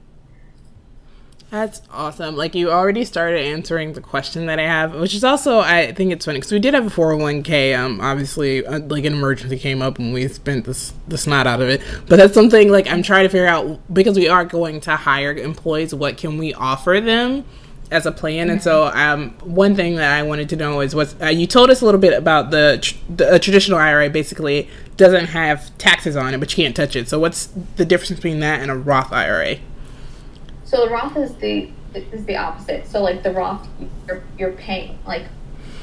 That's 1.52 1.82
awesome. 1.92 2.38
Like 2.38 2.56
you 2.56 2.72
already 2.72 3.04
started 3.04 3.42
answering 3.42 3.92
the 3.92 4.00
question 4.00 4.46
that 4.46 4.58
I 4.58 4.64
have, 4.64 4.96
which 4.96 5.14
is 5.14 5.26
also 5.26 5.60
I 5.60 5.92
think 5.92 6.14
it's 6.14 6.24
funny 6.24 6.40
because 6.40 6.54
we 6.54 6.60
did 6.60 6.74
have 6.74 6.88
a 6.88 6.90
401k. 6.90 7.78
Um, 7.78 8.00
obviously, 8.00 8.66
uh, 8.66 8.80
like 8.80 9.04
an 9.04 9.12
emergency 9.12 9.60
came 9.60 9.82
up 9.82 10.00
and 10.00 10.14
we 10.14 10.26
spent 10.30 10.64
this 10.64 10.94
the 11.10 11.18
snot 11.18 11.48
out 11.48 11.62
of 11.62 11.68
it. 11.68 11.82
But 12.08 12.16
that's 12.16 12.34
something 12.34 12.70
like 12.70 12.88
I'm 12.90 13.04
trying 13.04 13.26
to 13.26 13.30
figure 13.30 13.48
out 13.48 13.82
because 13.94 14.18
we 14.18 14.30
are 14.30 14.46
going 14.46 14.80
to 14.82 14.96
hire 14.96 15.34
employees. 15.34 15.94
What 15.94 16.18
can 16.18 16.38
we 16.38 16.54
offer 16.54 17.02
them? 17.02 17.44
As 17.92 18.06
a 18.06 18.12
plan, 18.14 18.50
and 18.50 18.64
so 18.64 18.86
um, 18.86 19.32
one 19.44 19.76
thing 19.76 19.98
that 19.98 20.18
I 20.18 20.24
wanted 20.24 20.48
to 20.48 20.56
know 20.56 20.80
is 20.80 20.96
what 20.96 21.14
uh, 21.22 21.26
you 21.26 21.46
told 21.46 21.70
us 21.70 21.82
a 21.82 21.86
little 21.86 22.00
bit 22.00 22.18
about 22.18 22.50
the, 22.50 22.80
tr- 22.82 22.96
the 23.14 23.34
a 23.34 23.38
traditional 23.38 23.80
IRA. 23.80 24.10
Basically, 24.10 24.70
doesn't 24.96 25.26
have 25.26 25.78
taxes 25.78 26.16
on 26.16 26.34
it, 26.34 26.38
but 26.38 26.50
you 26.56 26.64
can't 26.64 26.74
touch 26.74 26.96
it. 26.96 27.10
So, 27.10 27.20
what's 27.20 27.48
the 27.76 27.84
difference 27.84 28.12
between 28.12 28.40
that 28.40 28.62
and 28.62 28.72
a 28.72 28.76
Roth 28.78 29.12
IRA? 29.12 29.58
So 30.72 30.86
the 30.86 30.90
Roth 30.90 31.18
is 31.18 31.36
the 31.36 31.70
is 31.94 32.24
the 32.24 32.38
opposite. 32.38 32.88
So 32.88 33.04
like 33.04 33.24
the 33.24 33.32
Roth, 33.34 33.68
you're 34.08 34.24
you're 34.40 34.54
paying 34.54 34.98
like 35.06 35.26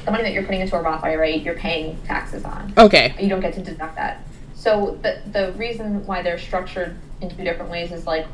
the 0.03 0.09
money 0.09 0.23
that 0.23 0.33
you're 0.33 0.41
putting 0.41 0.61
into 0.61 0.75
a 0.75 0.81
Roth 0.81 1.03
IRA, 1.03 1.29
you're 1.29 1.53
paying 1.53 2.01
taxes 2.05 2.43
on. 2.43 2.73
Okay, 2.75 3.13
You 3.19 3.29
don't 3.29 3.39
get 3.39 3.53
to 3.53 3.61
deduct 3.61 3.97
that. 3.97 4.23
So 4.55 4.97
the 5.03 5.21
the 5.31 5.51
reason 5.51 6.07
why 6.07 6.23
they're 6.23 6.39
structured 6.39 6.97
in 7.21 7.29
two 7.29 7.43
different 7.43 7.69
ways 7.69 7.91
is 7.91 8.07
like 8.07 8.25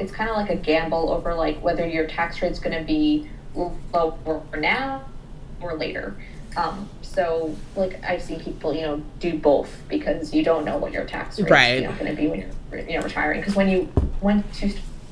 it's 0.00 0.10
kind 0.10 0.28
of 0.28 0.34
like 0.34 0.50
a 0.50 0.56
gamble 0.56 1.08
over 1.08 1.36
like 1.36 1.62
whether 1.62 1.86
your 1.86 2.08
tax 2.08 2.42
rate's 2.42 2.58
going 2.58 2.76
to 2.76 2.84
be 2.84 3.30
low 3.54 4.18
or 4.24 4.42
now 4.58 5.04
or 5.60 5.76
later. 5.76 6.16
Um, 6.56 6.88
so 7.02 7.54
like 7.76 8.02
I've 8.02 8.22
seen 8.22 8.40
people 8.40 8.74
you 8.74 8.82
know 8.82 9.04
do 9.20 9.38
both 9.38 9.72
because 9.88 10.34
you 10.34 10.42
don't 10.42 10.64
know 10.64 10.78
what 10.78 10.90
your 10.90 11.04
tax 11.04 11.38
rate 11.38 11.48
Right. 11.48 11.82
you 11.82 11.88
know, 11.88 11.92
going 11.92 12.06
to 12.06 12.20
be 12.20 12.26
when 12.26 12.40
you're 12.40 12.80
you 12.80 12.98
know 12.98 13.04
retiring 13.04 13.38
because 13.38 13.54
when 13.54 13.68
you 13.68 13.88
once 14.20 14.60
you 14.60 14.70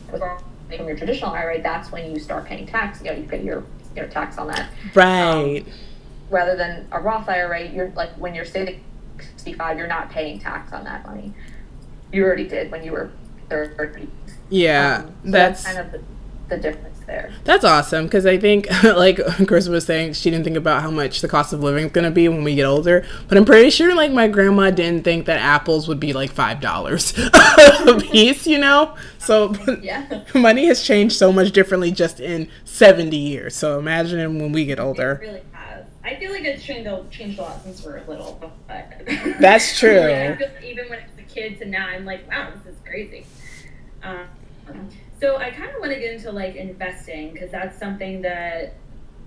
start 0.08 0.42
from 0.76 0.86
your 0.86 0.96
traditional 0.96 1.30
IRA 1.30 1.62
that's 1.62 1.90
when 1.90 2.10
you 2.10 2.18
start 2.18 2.44
paying 2.44 2.66
tax 2.66 3.00
you 3.00 3.10
know 3.10 3.16
you 3.16 3.24
pay 3.24 3.42
your 3.42 3.64
your 3.98 4.06
tax 4.06 4.38
on 4.38 4.46
that 4.48 4.70
right. 4.94 5.64
rather 6.30 6.56
than 6.56 6.86
a 6.92 7.00
Roth 7.00 7.28
IRA, 7.28 7.68
you're 7.68 7.90
like 7.90 8.10
when 8.12 8.34
you're 8.34 8.44
65, 8.44 9.78
you're 9.78 9.86
not 9.86 10.10
paying 10.10 10.38
tax 10.38 10.72
on 10.72 10.84
that 10.84 11.04
money. 11.06 11.34
You 12.12 12.24
already 12.24 12.48
did 12.48 12.70
when 12.70 12.84
you 12.84 12.92
were 12.92 13.10
30. 13.50 14.08
Yeah, 14.50 15.04
Um, 15.04 15.14
so 15.24 15.30
that's 15.30 15.64
kind 15.64 15.78
of 15.78 15.92
the, 15.92 16.02
the 16.48 16.56
difference 16.56 16.97
there. 17.08 17.32
that's 17.44 17.64
awesome 17.64 18.04
because 18.04 18.24
I 18.26 18.38
think, 18.38 18.66
like 18.84 19.18
Chris 19.48 19.66
was 19.68 19.84
saying, 19.84 20.12
she 20.12 20.30
didn't 20.30 20.44
think 20.44 20.56
about 20.56 20.82
how 20.82 20.90
much 20.90 21.20
the 21.20 21.28
cost 21.28 21.52
of 21.52 21.60
living 21.62 21.86
is 21.86 21.92
going 21.92 22.04
to 22.04 22.10
be 22.12 22.28
when 22.28 22.44
we 22.44 22.54
get 22.54 22.64
older. 22.64 23.04
But 23.28 23.36
I'm 23.38 23.44
pretty 23.44 23.70
sure, 23.70 23.94
like 23.94 24.12
my 24.12 24.28
grandma 24.28 24.70
didn't 24.70 25.02
think 25.04 25.26
that 25.26 25.40
apples 25.40 25.88
would 25.88 25.98
be 25.98 26.12
like 26.12 26.30
five 26.30 26.60
dollars 26.60 27.12
a 27.86 27.98
piece, 28.00 28.46
you 28.46 28.58
know. 28.58 28.94
So 29.18 29.54
Yeah. 29.82 30.22
money 30.34 30.66
has 30.66 30.82
changed 30.84 31.16
so 31.16 31.32
much 31.32 31.50
differently 31.52 31.90
just 31.90 32.20
in 32.20 32.48
70 32.64 33.16
years. 33.16 33.56
So 33.56 33.78
imagine 33.78 34.38
when 34.38 34.52
we 34.52 34.64
get 34.64 34.78
It 34.78 34.82
older. 34.82 35.18
really 35.20 35.42
has. 35.52 35.84
I 36.04 36.14
feel 36.16 36.30
like 36.30 36.44
it's 36.44 36.62
changed, 36.62 36.86
a 36.88 37.42
lot 37.42 37.62
since 37.64 37.84
we 37.84 37.92
were 37.92 38.02
little. 38.06 38.38
But 38.68 39.02
That's 39.40 39.78
true. 39.78 40.00
I 40.00 40.36
feel 40.36 40.48
even 40.64 40.88
when 40.88 40.98
I 41.00 41.02
was 41.02 41.18
a 41.18 41.22
kid 41.34 41.58
to 41.58 41.64
now, 41.66 41.86
I'm 41.88 42.04
like, 42.04 42.28
wow, 42.30 42.50
this 42.64 42.74
is 42.74 42.80
crazy. 42.86 43.26
Um, 44.02 44.26
so 45.20 45.36
I 45.36 45.50
kind 45.50 45.70
of 45.70 45.80
want 45.80 45.92
to 45.92 45.98
get 45.98 46.12
into 46.12 46.30
like 46.30 46.54
investing 46.56 47.32
because 47.32 47.50
that's 47.50 47.78
something 47.78 48.22
that 48.22 48.74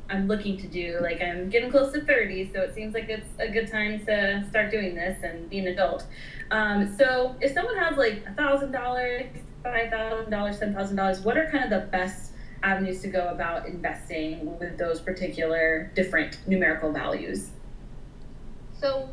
I'm 0.09 0.27
looking 0.27 0.57
to 0.57 0.67
do. 0.67 0.99
Like 1.01 1.21
I'm 1.21 1.49
getting 1.49 1.71
close 1.71 1.93
to 1.93 2.01
30, 2.01 2.51
so 2.53 2.61
it 2.61 2.73
seems 2.75 2.93
like 2.93 3.09
it's 3.09 3.27
a 3.39 3.49
good 3.49 3.69
time 3.69 4.05
to 4.05 4.45
start 4.49 4.71
doing 4.71 4.95
this 4.95 5.17
and 5.23 5.49
be 5.49 5.59
an 5.59 5.67
adult. 5.67 6.05
Um, 6.51 6.95
so 6.97 7.35
if 7.41 7.53
someone 7.53 7.77
has 7.77 7.97
like 7.97 8.23
a 8.27 8.33
thousand 8.33 8.71
dollars, 8.71 9.25
five 9.63 9.89
thousand 9.89 10.31
dollars, 10.31 10.59
ten 10.59 10.73
thousand 10.73 10.95
dollars, 10.97 11.21
what 11.21 11.37
are 11.37 11.49
kind 11.49 11.63
of 11.63 11.69
the 11.69 11.87
best 11.87 12.31
avenues 12.63 13.01
to 13.01 13.07
go 13.07 13.29
about 13.29 13.67
investing 13.67 14.57
with 14.59 14.77
those 14.77 14.99
particular 14.99 15.91
different 15.95 16.39
numerical 16.47 16.91
values? 16.91 17.49
So 18.79 19.09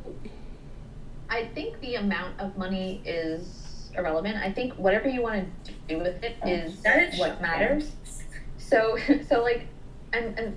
I 1.30 1.46
think 1.54 1.80
the 1.80 1.96
amount 1.96 2.40
of 2.40 2.56
money 2.56 3.02
is 3.04 3.57
irrelevant. 3.98 4.36
I 4.36 4.52
think 4.52 4.74
whatever 4.74 5.08
you 5.08 5.22
want 5.22 5.48
to 5.64 5.72
do 5.88 5.98
with 5.98 6.22
it 6.22 6.36
Oh, 6.42 6.48
is 6.48 6.76
what 6.82 7.16
shocking. 7.16 7.42
matters. 7.42 7.92
So 8.58 8.96
so 9.28 9.42
like 9.42 9.66
and 10.12 10.38
and 10.38 10.56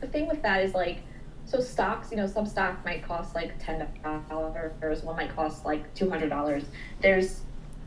the 0.00 0.06
thing 0.08 0.26
with 0.28 0.42
that 0.42 0.62
is 0.64 0.74
like 0.74 0.98
so 1.44 1.60
stocks, 1.60 2.10
you 2.10 2.16
know, 2.16 2.26
some 2.26 2.46
stock 2.46 2.84
might 2.84 3.02
cost 3.06 3.34
like 3.34 3.52
ten 3.64 3.86
dollars, 4.28 5.02
one 5.02 5.16
might 5.16 5.34
cost 5.34 5.64
like 5.64 5.92
two 5.94 6.08
hundred 6.08 6.30
dollars. 6.30 6.64
There's 7.00 7.40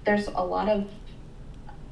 there's 0.03 0.27
a 0.27 0.31
lot 0.43 0.69
of 0.69 0.87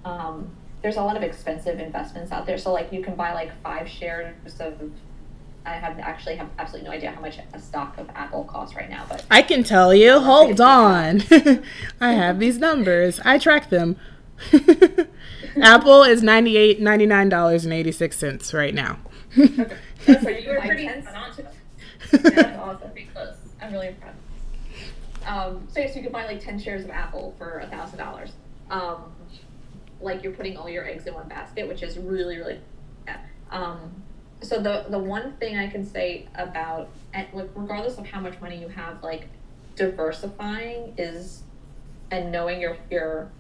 um 0.06 0.50
there's 0.82 0.98
a 0.98 1.02
lot 1.02 1.16
of 1.16 1.24
expensive 1.24 1.80
investments 1.80 2.32
out 2.32 2.46
there. 2.46 2.58
So 2.58 2.74
like 2.74 2.92
you 2.92 3.02
can 3.02 3.16
buy 3.16 3.34
like 3.34 3.52
five 3.64 3.88
shares 3.90 4.36
of 4.60 4.92
I 5.66 5.72
have 5.72 5.98
actually 6.00 6.36
have 6.36 6.50
absolutely 6.60 6.90
no 6.90 6.96
idea 6.96 7.12
how 7.12 7.22
much 7.22 7.40
a 7.54 7.60
stock 7.60 7.98
of 7.98 8.10
Apple 8.16 8.44
costs 8.44 8.76
right 8.76 8.90
now, 8.90 9.06
but 9.08 9.26
I 9.32 9.42
can 9.42 9.64
tell 9.64 9.94
you. 9.94 10.20
Hold 10.20 10.60
on. 10.60 11.22
I 12.02 12.12
have 12.14 12.40
these 12.40 12.58
numbers. 12.58 13.20
I 13.24 13.38
track 13.38 13.70
them. 13.70 13.96
Apple 15.62 16.04
is 16.04 16.22
ninety 16.22 16.58
eight 16.58 16.82
ninety 16.82 17.06
nine 17.06 17.30
dollars 17.30 17.64
and 17.64 17.74
eighty 17.74 17.92
six 17.92 18.18
cents 18.18 18.54
right 18.54 18.74
now. 18.74 19.00
So 19.36 19.42
you 19.42 20.50
were 20.50 20.60
pretty 20.62 20.86
tens? 20.86 21.08
spot 21.08 21.16
on 21.30 21.36
to 21.36 21.42
it. 21.44 21.56
that's 22.24 22.58
awesome. 22.60 22.92
Pretty 22.92 23.08
close. 23.14 23.36
I'm 23.62 23.72
really 23.72 23.88
impressed. 23.88 24.18
Um, 25.26 25.66
so 25.72 25.80
yes, 25.80 25.96
you 25.96 26.04
can 26.04 26.12
buy 26.12 26.26
like 26.26 26.42
ten 26.42 26.60
shares 26.60 26.84
of 26.84 26.90
Apple 26.90 27.34
for 27.38 27.60
a 27.60 27.68
thousand 27.68 28.00
dollars. 28.00 28.32
Um, 28.70 29.14
like 30.02 30.24
you're 30.24 30.34
putting 30.34 30.58
all 30.58 30.68
your 30.68 30.86
eggs 30.86 31.08
in 31.08 31.14
one 31.14 31.30
basket, 31.30 31.68
which 31.68 31.84
is 31.84 31.98
really 31.98 32.38
really. 32.38 32.60
Yeah. 33.08 33.18
Um, 33.52 34.04
so 34.44 34.60
the 34.60 34.86
the 34.90 35.00
one 35.00 35.34
thing 35.34 35.58
I 35.58 35.68
can 35.68 35.86
say 35.86 36.28
about 36.36 36.90
like, 37.14 37.50
regardless 37.56 37.98
of 37.98 38.06
how 38.06 38.20
much 38.20 38.40
money 38.42 38.60
you 38.60 38.68
have, 38.68 39.02
like 39.02 39.28
diversifying 39.76 40.94
is 40.98 41.44
and 42.12 42.32
knowing 42.32 42.62
your 42.62 42.78
your 42.92 43.32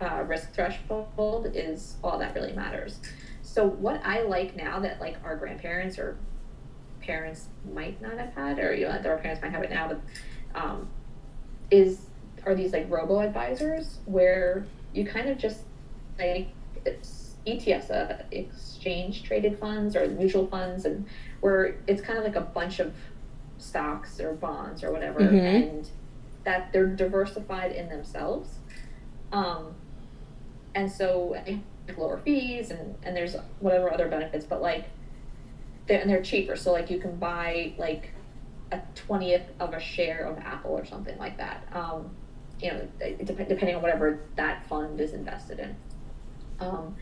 uh, 0.00 0.24
risk 0.26 0.52
threshold 0.52 1.52
is 1.54 1.96
all 2.02 2.18
that 2.18 2.34
really 2.34 2.52
matters. 2.52 3.00
So 3.42 3.66
what 3.66 4.00
I 4.04 4.22
like 4.22 4.56
now 4.56 4.80
that 4.80 5.00
like 5.00 5.16
our 5.24 5.36
grandparents 5.36 5.98
or 5.98 6.16
parents 7.00 7.48
might 7.74 8.00
not 8.00 8.18
have 8.18 8.32
had, 8.34 8.58
or 8.58 8.74
you 8.74 8.86
know, 8.86 9.00
their 9.02 9.16
parents 9.18 9.42
might 9.42 9.52
have 9.52 9.62
it 9.62 9.70
now, 9.70 9.88
but 9.88 10.00
um, 10.54 10.88
is 11.70 12.06
are 12.46 12.54
these 12.54 12.72
like 12.72 12.90
robo 12.90 13.20
advisors 13.20 13.98
where 14.06 14.66
you 14.94 15.04
kind 15.04 15.28
of 15.28 15.38
just 15.38 15.60
like 16.18 16.48
ETFs, 17.46 17.90
uh, 17.90 18.22
exchange 18.30 19.22
traded 19.22 19.58
funds 19.58 19.96
or 19.96 20.06
mutual 20.08 20.46
funds, 20.46 20.84
and 20.84 21.06
where 21.40 21.76
it's 21.86 22.02
kind 22.02 22.18
of 22.18 22.24
like 22.24 22.36
a 22.36 22.40
bunch 22.40 22.80
of 22.80 22.94
stocks 23.58 24.20
or 24.20 24.32
bonds 24.32 24.82
or 24.84 24.92
whatever, 24.92 25.20
Mhm. 25.20 25.40
and 25.70 25.88
that 26.44 26.72
they're 26.72 26.86
diversified 26.86 27.72
in 27.72 27.88
themselves. 27.88 28.58
Um, 29.32 29.74
and 30.74 30.90
so 30.90 31.36
lower 31.98 32.18
fees 32.18 32.70
and, 32.70 32.94
and 33.02 33.16
there's 33.16 33.34
whatever 33.58 33.92
other 33.92 34.08
benefits, 34.08 34.44
but 34.46 34.62
like 34.62 34.84
they're, 35.86 36.00
and 36.00 36.08
they're 36.08 36.22
cheaper. 36.22 36.56
So 36.56 36.72
like 36.72 36.88
you 36.90 36.98
can 37.00 37.16
buy 37.16 37.72
like 37.78 38.10
a 38.72 38.80
twentieth 38.94 39.42
of 39.58 39.74
a 39.74 39.80
share 39.80 40.24
of 40.24 40.38
Apple 40.38 40.70
or 40.72 40.84
something 40.84 41.18
like 41.18 41.36
that. 41.38 41.66
Um, 41.72 42.10
you 42.60 42.70
know, 42.70 42.86
depending 43.24 43.74
on 43.74 43.82
whatever 43.82 44.20
that 44.36 44.66
fund 44.66 45.00
is 45.00 45.12
invested 45.14 45.58
in. 45.58 45.74
Um, 46.60 46.94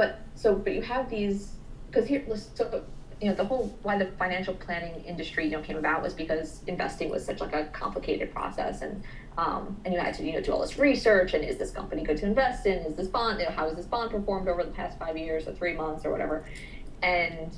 but 0.00 0.18
so 0.34 0.54
but 0.54 0.72
you 0.72 0.80
have 0.80 1.10
these 1.10 1.56
because 1.90 2.08
here 2.08 2.24
so 2.54 2.82
you 3.20 3.28
know 3.28 3.34
the 3.34 3.44
whole 3.44 3.66
why 3.82 3.98
the 3.98 4.06
financial 4.18 4.54
planning 4.54 5.04
industry 5.04 5.44
you 5.44 5.50
know 5.50 5.60
came 5.60 5.76
about 5.76 6.00
was 6.02 6.14
because 6.14 6.62
investing 6.66 7.10
was 7.10 7.22
such 7.22 7.38
like 7.38 7.52
a 7.52 7.66
complicated 7.66 8.32
process. 8.32 8.80
And 8.80 9.04
um, 9.36 9.76
and 9.84 9.92
you 9.92 10.00
had 10.00 10.14
to 10.14 10.24
you 10.24 10.32
know 10.32 10.40
do 10.40 10.52
all 10.52 10.62
this 10.62 10.78
research 10.78 11.34
and 11.34 11.44
is 11.44 11.58
this 11.58 11.70
company 11.70 12.02
good 12.02 12.16
to 12.16 12.24
invest 12.24 12.64
in? 12.64 12.78
Is 12.78 12.96
this 12.96 13.08
bond 13.08 13.40
you 13.40 13.44
know 13.44 13.52
how 13.52 13.68
has 13.68 13.76
this 13.76 13.84
bond 13.84 14.10
performed 14.10 14.48
over 14.48 14.64
the 14.64 14.70
past 14.70 14.98
five 14.98 15.18
years 15.18 15.46
or 15.46 15.52
three 15.52 15.74
months 15.74 16.06
or 16.06 16.12
whatever? 16.12 16.46
And 17.02 17.54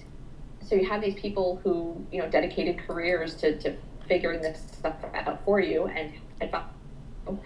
so 0.66 0.74
you 0.74 0.88
have 0.88 1.00
these 1.00 1.14
people 1.14 1.60
who 1.62 2.04
you 2.10 2.20
know 2.20 2.28
dedicated 2.28 2.76
careers 2.84 3.36
to, 3.36 3.56
to 3.60 3.76
figuring 4.08 4.42
this 4.42 4.60
stuff 4.78 4.96
out 5.14 5.44
for 5.44 5.60
you 5.60 5.86
and 5.86 6.12
advi- 6.40 7.38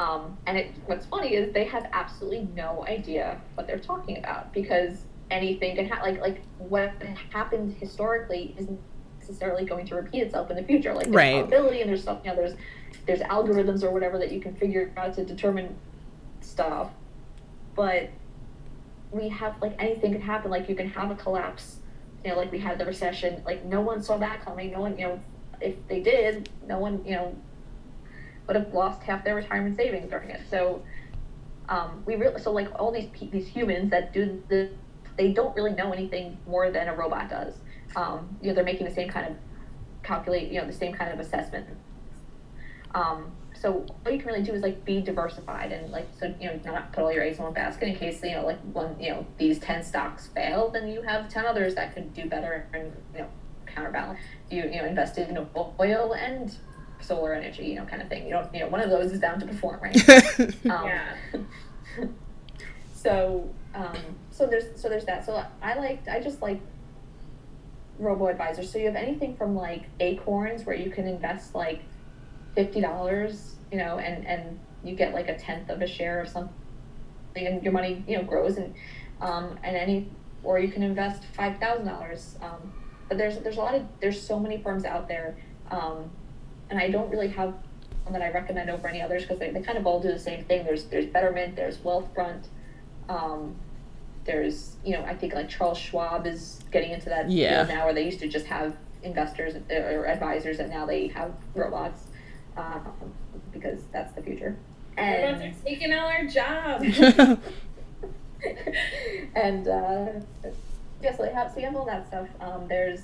um, 0.00 0.38
and 0.46 0.56
it, 0.56 0.72
what's 0.86 1.04
funny 1.04 1.34
is 1.34 1.52
they 1.52 1.64
have 1.64 1.86
absolutely 1.92 2.48
no 2.56 2.86
idea 2.88 3.38
what 3.54 3.66
they're 3.66 3.78
talking 3.78 4.16
about 4.16 4.50
because 4.54 5.02
anything 5.30 5.76
can 5.76 5.86
happen. 5.86 6.14
Like 6.14 6.20
like 6.22 6.42
what 6.58 6.92
happened 7.30 7.76
historically 7.78 8.54
isn't 8.58 8.80
necessarily 9.18 9.66
going 9.66 9.86
to 9.86 9.94
repeat 9.96 10.22
itself 10.22 10.50
in 10.50 10.56
the 10.56 10.62
future. 10.62 10.94
Like 10.94 11.04
there's 11.04 11.14
Right. 11.14 11.38
probability 11.40 11.82
and 11.82 11.90
there's 11.90 12.00
stuff. 12.00 12.20
You 12.24 12.30
know, 12.30 12.36
there's 12.36 12.54
there's 13.04 13.20
algorithms 13.20 13.82
or 13.82 13.90
whatever 13.90 14.16
that 14.18 14.32
you 14.32 14.40
can 14.40 14.54
figure 14.54 14.90
out 14.96 15.14
to 15.16 15.24
determine 15.24 15.76
stuff, 16.40 16.90
but 17.74 18.08
we 19.12 19.28
have 19.28 19.60
like 19.60 19.74
anything 19.78 20.12
can 20.12 20.22
happen. 20.22 20.50
Like 20.50 20.66
you 20.70 20.74
can 20.74 20.88
have 20.88 21.10
a 21.10 21.14
collapse. 21.14 21.76
You 22.24 22.30
know, 22.30 22.36
like 22.38 22.50
we 22.50 22.58
had 22.58 22.78
the 22.78 22.86
recession. 22.86 23.42
Like 23.44 23.66
no 23.66 23.82
one 23.82 24.02
saw 24.02 24.16
that 24.16 24.42
coming. 24.46 24.72
No 24.72 24.80
one, 24.80 24.98
you 24.98 25.06
know, 25.08 25.20
if 25.60 25.74
they 25.88 26.00
did, 26.00 26.48
no 26.66 26.78
one, 26.78 27.04
you 27.04 27.12
know, 27.12 27.36
would 28.46 28.56
have 28.56 28.72
lost 28.74 29.02
half 29.02 29.24
their 29.24 29.34
retirement 29.34 29.76
savings 29.76 30.10
during 30.10 30.30
it. 30.30 30.40
So, 30.50 30.82
um, 31.68 32.02
we 32.04 32.16
really 32.16 32.40
so 32.40 32.52
like 32.52 32.68
all 32.78 32.90
these 32.90 33.08
these 33.30 33.46
humans 33.46 33.90
that 33.90 34.12
do 34.12 34.42
the 34.48 34.70
they 35.16 35.32
don't 35.32 35.54
really 35.54 35.72
know 35.72 35.92
anything 35.92 36.38
more 36.46 36.70
than 36.70 36.88
a 36.88 36.94
robot 36.94 37.28
does. 37.28 37.54
Um, 37.96 38.38
you 38.40 38.48
know, 38.48 38.54
they're 38.54 38.64
making 38.64 38.86
the 38.86 38.94
same 38.94 39.08
kind 39.08 39.26
of 39.26 39.36
calculate, 40.02 40.50
you 40.50 40.60
know, 40.60 40.66
the 40.66 40.72
same 40.72 40.94
kind 40.94 41.12
of 41.12 41.20
assessment. 41.20 41.66
Um, 42.94 43.32
so 43.54 43.84
all 44.04 44.12
you 44.12 44.18
can 44.18 44.28
really 44.28 44.42
do 44.42 44.52
is 44.52 44.62
like 44.62 44.84
be 44.84 45.00
diversified 45.02 45.72
and 45.72 45.90
like 45.90 46.08
so 46.18 46.34
you 46.40 46.46
know 46.46 46.58
not 46.64 46.92
put 46.92 47.02
all 47.02 47.12
your 47.12 47.22
eggs 47.22 47.38
in 47.38 47.44
one 47.44 47.52
basket 47.52 47.88
in 47.88 47.94
case 47.94 48.22
you 48.22 48.32
know 48.32 48.46
like 48.46 48.60
one 48.72 48.98
you 48.98 49.10
know 49.10 49.26
these 49.36 49.58
ten 49.58 49.82
stocks 49.82 50.28
fail 50.28 50.70
then 50.70 50.88
you 50.88 51.02
have 51.02 51.28
ten 51.28 51.44
others 51.44 51.74
that 51.74 51.94
could 51.94 52.14
do 52.14 52.24
better 52.26 52.66
and 52.72 52.92
you 53.14 53.20
know 53.20 53.28
counterbalance 53.66 54.18
you 54.50 54.62
you 54.62 54.80
know 54.80 54.86
invested 54.86 55.28
in 55.28 55.46
oil 55.56 56.14
and 56.14 56.56
solar 57.02 57.34
energy 57.34 57.64
you 57.64 57.74
know 57.76 57.84
kind 57.84 58.02
of 58.02 58.08
thing 58.08 58.24
you 58.24 58.30
don't 58.30 58.52
you 58.54 58.60
know 58.60 58.68
one 58.68 58.80
of 58.80 58.90
those 58.90 59.12
is 59.12 59.20
bound 59.20 59.40
to 59.40 59.46
perform 59.46 59.80
right 59.80 59.96
um, 60.70 60.86
Yeah. 60.86 61.14
so 62.94 63.48
um, 63.74 63.96
so 64.30 64.46
there's 64.46 64.80
so 64.80 64.88
there's 64.88 65.04
that. 65.04 65.24
So 65.24 65.44
I 65.62 65.74
like 65.74 66.08
I 66.08 66.20
just 66.20 66.42
like 66.42 66.60
robo 67.98 68.28
advisors. 68.28 68.72
So 68.72 68.78
you 68.78 68.86
have 68.86 68.96
anything 68.96 69.36
from 69.36 69.54
like 69.54 69.84
acorns 70.00 70.64
where 70.64 70.76
you 70.76 70.90
can 70.90 71.06
invest 71.06 71.54
like 71.54 71.82
fifty 72.54 72.80
dollars, 72.80 73.54
you 73.70 73.78
know, 73.78 73.98
and 73.98 74.26
and 74.26 74.58
you 74.82 74.94
get 74.96 75.14
like 75.14 75.28
a 75.28 75.38
tenth 75.38 75.68
of 75.68 75.82
a 75.82 75.86
share 75.86 76.20
of 76.20 76.28
something, 76.28 76.52
and 77.36 77.62
your 77.62 77.72
money 77.72 78.02
you 78.08 78.16
know 78.16 78.24
grows 78.24 78.56
and 78.56 78.74
um, 79.20 79.58
and 79.62 79.76
any 79.76 80.10
or 80.42 80.58
you 80.58 80.68
can 80.68 80.82
invest 80.82 81.24
five 81.36 81.58
thousand 81.58 81.86
dollars. 81.86 82.36
Um, 82.42 82.72
but 83.08 83.18
there's 83.18 83.38
there's 83.38 83.56
a 83.56 83.60
lot 83.60 83.74
of 83.74 83.84
there's 84.00 84.20
so 84.20 84.38
many 84.40 84.58
firms 84.58 84.84
out 84.84 85.06
there, 85.06 85.36
um, 85.70 86.10
and 86.70 86.78
I 86.78 86.88
don't 86.88 87.10
really 87.10 87.28
have 87.28 87.54
one 88.04 88.12
that 88.12 88.22
I 88.22 88.30
recommend 88.30 88.70
over 88.70 88.88
any 88.88 89.02
others 89.02 89.22
because 89.22 89.38
they, 89.38 89.50
they 89.50 89.60
kind 89.60 89.76
of 89.76 89.86
all 89.86 90.00
do 90.00 90.08
the 90.10 90.18
same 90.18 90.44
thing. 90.44 90.64
There's 90.64 90.84
there's 90.84 91.06
Betterment, 91.06 91.56
there's 91.56 91.78
Wealthfront, 91.78 92.46
um, 93.08 93.54
there's 94.24 94.76
you 94.84 94.92
know 94.94 95.02
I 95.04 95.14
think 95.14 95.34
like 95.34 95.48
Charles 95.48 95.78
Schwab 95.78 96.26
is 96.26 96.60
getting 96.70 96.90
into 96.92 97.08
that 97.10 97.30
Yeah. 97.30 97.64
field 97.64 97.76
now, 97.76 97.84
where 97.86 97.94
they 97.94 98.04
used 98.04 98.20
to 98.20 98.28
just 98.28 98.46
have 98.46 98.74
investors 99.02 99.54
or 99.70 100.06
advisors, 100.06 100.58
and 100.58 100.70
now 100.70 100.86
they 100.86 101.08
have 101.08 101.32
robots 101.54 102.04
um, 102.56 102.92
because 103.52 103.80
that's 103.92 104.12
the 104.14 104.22
future. 104.22 104.56
Robots 104.96 105.42
And 105.42 105.54
are 105.54 105.56
taking 105.64 105.92
all 105.92 106.06
our 106.06 106.26
jobs. 106.26 106.98
and 109.34 109.68
uh, 109.68 110.06
yeah, 111.02 111.16
so 111.16 111.22
they 111.24 111.32
have 111.32 111.52
so 111.52 111.58
you 111.60 111.66
have 111.66 111.76
all 111.76 111.86
that 111.86 112.06
stuff. 112.06 112.28
Um, 112.40 112.66
there's 112.68 113.00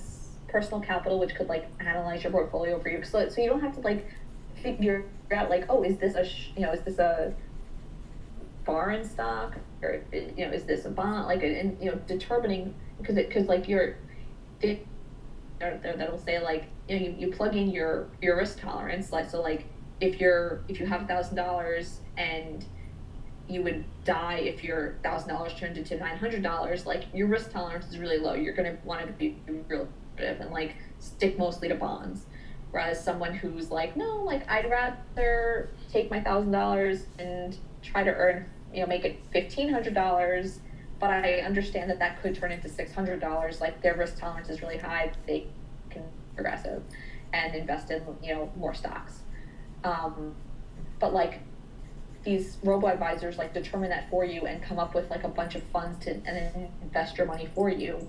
personal 0.47 0.79
capital, 0.79 1.19
which 1.19 1.35
could 1.35 1.47
like 1.47 1.67
analyze 1.79 2.23
your 2.23 2.31
portfolio 2.31 2.79
for 2.79 2.89
you, 2.89 3.03
so 3.03 3.27
so 3.29 3.41
you 3.41 3.49
don't 3.49 3.61
have 3.61 3.75
to 3.75 3.81
like 3.81 4.09
figure 4.61 5.05
out 5.31 5.49
like 5.49 5.65
oh 5.69 5.83
is 5.83 5.97
this 5.97 6.15
a 6.15 6.25
sh- 6.25 6.49
you 6.55 6.63
know 6.63 6.71
is 6.71 6.81
this 6.81 6.99
a 6.99 7.33
foreign 8.65 9.03
stock? 9.03 9.55
Or 9.81 10.01
you 10.11 10.45
know 10.45 10.51
is 10.51 10.63
this 10.63 10.85
a 10.85 10.89
bond? 10.89 11.27
Like 11.27 11.43
and 11.43 11.77
you 11.81 11.91
know 11.91 11.99
determining 12.07 12.73
because 12.99 13.17
it 13.17 13.27
because 13.27 13.47
like 13.47 13.67
you're 13.67 13.97
there- 14.61 14.79
that'll 15.59 16.17
say 16.17 16.39
like 16.39 16.65
you 16.87 16.99
know 16.99 17.05
you, 17.05 17.15
you 17.17 17.31
plug 17.31 17.55
in 17.55 17.69
your 17.69 18.07
your 18.21 18.37
risk 18.37 18.59
tolerance. 18.59 19.11
Like 19.11 19.29
so 19.29 19.41
like 19.41 19.65
if 19.99 20.19
you're 20.19 20.61
if 20.67 20.79
you 20.79 20.85
have 20.85 21.03
a 21.03 21.07
thousand 21.07 21.35
dollars 21.35 22.01
and 22.17 22.65
you 23.49 23.63
would 23.63 23.85
die 24.03 24.39
if 24.39 24.63
your 24.63 24.97
thousand 25.03 25.29
dollars 25.29 25.53
turned 25.55 25.77
into 25.77 25.97
nine 25.97 26.17
hundred 26.17 26.43
dollars 26.43 26.85
like 26.85 27.05
your 27.13 27.27
risk 27.27 27.51
tolerance 27.51 27.87
is 27.87 27.97
really 27.97 28.17
low. 28.17 28.33
You're 28.33 28.53
going 28.53 28.75
to 28.75 28.77
want 28.85 29.05
to 29.07 29.13
be 29.13 29.37
real 29.67 29.87
and 30.19 30.51
like 30.51 30.75
stick 30.99 31.37
mostly 31.37 31.67
to 31.67 31.75
bonds. 31.75 32.25
Whereas 32.71 33.03
someone 33.03 33.33
who's 33.33 33.71
like 33.71 33.95
no 33.95 34.23
like 34.25 34.47
i'd 34.51 34.69
rather 34.69 35.69
take 35.89 36.11
my 36.11 36.19
thousand 36.19 36.51
dollars 36.51 37.05
and 37.17 37.57
try 37.81 38.03
to 38.03 38.11
earn 38.13 38.45
you 38.73 38.81
know 38.81 38.87
make 38.87 39.05
it 39.05 39.21
fifteen 39.31 39.69
hundred 39.69 39.93
dollars 39.93 40.59
but 40.99 41.09
i 41.09 41.35
understand 41.35 41.89
that 41.89 41.99
that 41.99 42.21
could 42.21 42.35
turn 42.35 42.51
into 42.51 42.67
six 42.67 42.93
hundred 42.93 43.21
dollars 43.21 43.61
like 43.61 43.81
their 43.81 43.95
risk 43.95 44.19
tolerance 44.19 44.49
is 44.49 44.61
really 44.61 44.77
high 44.77 45.09
they 45.25 45.47
can 45.89 46.03
progressive 46.35 46.83
and 47.33 47.55
invest 47.55 47.91
in 47.91 48.01
you 48.23 48.33
know 48.33 48.51
more 48.55 48.73
stocks. 48.73 49.19
Um, 49.83 50.35
but 50.99 51.13
like 51.13 51.39
these 52.23 52.57
robo 52.63 52.87
advisors 52.87 53.37
like 53.37 53.53
determine 53.53 53.89
that 53.89 54.09
for 54.09 54.25
you 54.25 54.45
and 54.45 54.61
come 54.61 54.79
up 54.79 54.93
with 54.93 55.09
like 55.09 55.23
a 55.23 55.29
bunch 55.29 55.55
of 55.55 55.63
funds 55.63 56.03
to 56.05 56.11
and 56.11 56.25
then 56.25 56.69
invest 56.81 57.17
your 57.17 57.27
money 57.27 57.47
for 57.53 57.69
you 57.69 58.07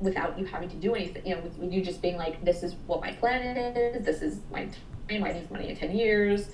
without 0.00 0.38
you 0.38 0.46
having 0.46 0.68
to 0.68 0.76
do 0.76 0.94
anything 0.94 1.24
you 1.26 1.34
know 1.34 1.42
with, 1.42 1.56
with 1.58 1.72
you 1.72 1.82
just 1.82 2.00
being 2.00 2.16
like 2.16 2.42
this 2.44 2.62
is 2.62 2.74
what 2.86 3.00
my 3.00 3.12
plan 3.12 3.56
is. 3.56 4.04
This 4.04 4.22
is 4.22 4.40
my 4.50 4.64
time. 5.08 5.24
I 5.24 5.32
need 5.32 5.50
money 5.50 5.68
in 5.68 5.76
10 5.76 5.96
years 5.96 6.50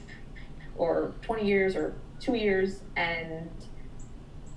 or 0.76 1.14
20 1.22 1.46
years 1.46 1.76
or 1.76 1.94
two 2.20 2.34
years 2.34 2.80
and 2.96 3.50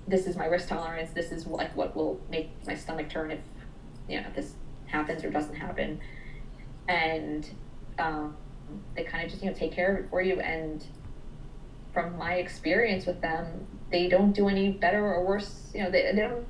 this 0.07 0.25
is 0.25 0.35
my 0.35 0.45
risk 0.45 0.69
tolerance. 0.69 1.11
This 1.11 1.31
is 1.31 1.45
like 1.45 1.75
what 1.75 1.95
will 1.95 2.19
make 2.31 2.49
my 2.65 2.75
stomach 2.75 3.09
turn 3.09 3.31
if 3.31 3.39
you 4.07 4.21
know 4.21 4.27
this 4.35 4.53
happens 4.87 5.23
or 5.23 5.29
doesn't 5.29 5.55
happen. 5.55 5.99
And 6.87 7.47
um, 7.99 8.35
they 8.95 9.03
kind 9.03 9.23
of 9.23 9.29
just 9.29 9.43
you 9.43 9.49
know 9.49 9.55
take 9.55 9.71
care 9.71 9.95
of 9.95 10.05
it 10.05 10.09
for 10.09 10.21
you. 10.21 10.39
And 10.39 10.83
from 11.93 12.17
my 12.17 12.35
experience 12.35 13.05
with 13.05 13.21
them 13.21 13.67
they 13.91 14.07
don't 14.07 14.33
do 14.33 14.47
any 14.47 14.71
better 14.71 15.03
or 15.05 15.25
worse 15.25 15.71
you 15.73 15.83
know 15.83 15.89
they, 15.89 16.11
they 16.13 16.21
don't 16.21 16.45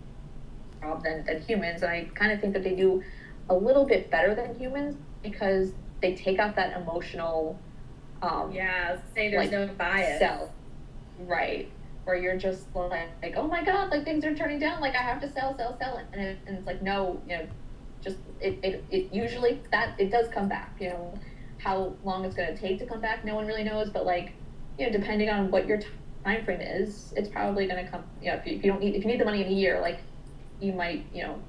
job 0.82 1.04
than, 1.04 1.24
than 1.26 1.42
humans. 1.42 1.82
And 1.84 1.92
i 1.92 2.10
kind 2.16 2.32
of 2.32 2.40
think 2.40 2.54
that 2.54 2.64
they 2.64 2.76
do 2.76 3.04
a 3.50 3.56
little 3.56 3.86
bit 3.86 4.12
better 4.12 4.36
than 4.36 4.58
humans 4.58 4.96
because 5.24 5.72
they 6.02 6.16
take 6.16 6.40
out 6.40 6.56
that 6.56 6.80
emotional 6.82 7.60
um, 8.22 8.52
yeah 8.52 8.98
say 9.16 9.32
there's 9.32 9.50
like, 9.50 9.52
no 9.52 9.74
bias. 9.76 10.20
sell 10.20 10.54
right. 11.20 11.72
Where 12.06 12.18
you're 12.18 12.38
just 12.38 12.66
like, 12.74 13.10
like 13.22 13.36
oh 13.38 13.48
my 13.48 13.64
god 13.64 13.92
like 13.92 14.04
things 14.04 14.26
are 14.26 14.36
turning 14.36 14.60
down. 14.60 14.82
Like 14.82 14.96
i 14.96 15.02
have 15.02 15.22
to 15.22 15.32
sell 15.32 15.56
sell 15.58 15.78
sell. 15.80 16.02
And, 16.12 16.22
it, 16.22 16.40
and 16.48 16.58
it's 16.58 16.68
like 16.68 16.82
no 16.82 17.22
you 17.28 17.38
know 17.38 17.48
just 18.02 18.18
it, 18.40 18.58
it, 18.64 18.84
it 18.90 19.14
usually 19.14 19.62
that 19.72 20.00
it 20.00 20.10
does 20.10 20.28
come 20.30 20.48
back 20.48 20.76
you 20.80 20.90
know 20.90 21.14
how 21.58 21.94
long 22.06 22.24
it's 22.24 22.36
going 22.36 22.56
to 22.56 22.60
take 22.60 22.80
to 22.80 22.86
come 22.86 23.02
back 23.02 23.26
no 23.26 23.36
one 23.36 23.46
really 23.46 23.64
knows. 23.64 23.90
But 23.90 24.06
like 24.06 24.34
you 24.78 24.86
know 24.86 24.98
depending 24.98 25.30
on 25.30 25.52
what 25.52 25.68
your 25.68 25.80
time 26.24 26.44
frame 26.46 26.62
is 26.62 27.14
it's 27.16 27.30
probably 27.30 27.68
going 27.68 27.84
to 27.84 27.90
come 27.90 28.04
you 28.22 28.32
know 28.32 28.38
if 28.38 28.46
you, 28.46 28.58
if 28.58 28.64
you 28.64 28.72
don't 28.72 28.82
need 28.82 28.96
if 28.96 29.04
you 29.04 29.12
need 29.12 29.20
the 29.20 29.26
money 29.26 29.42
in 29.42 29.48
a 29.48 29.56
year 29.56 29.80
like 29.82 30.00
you 30.60 30.74
might 30.74 31.06
you 31.14 31.24
know 31.24 31.42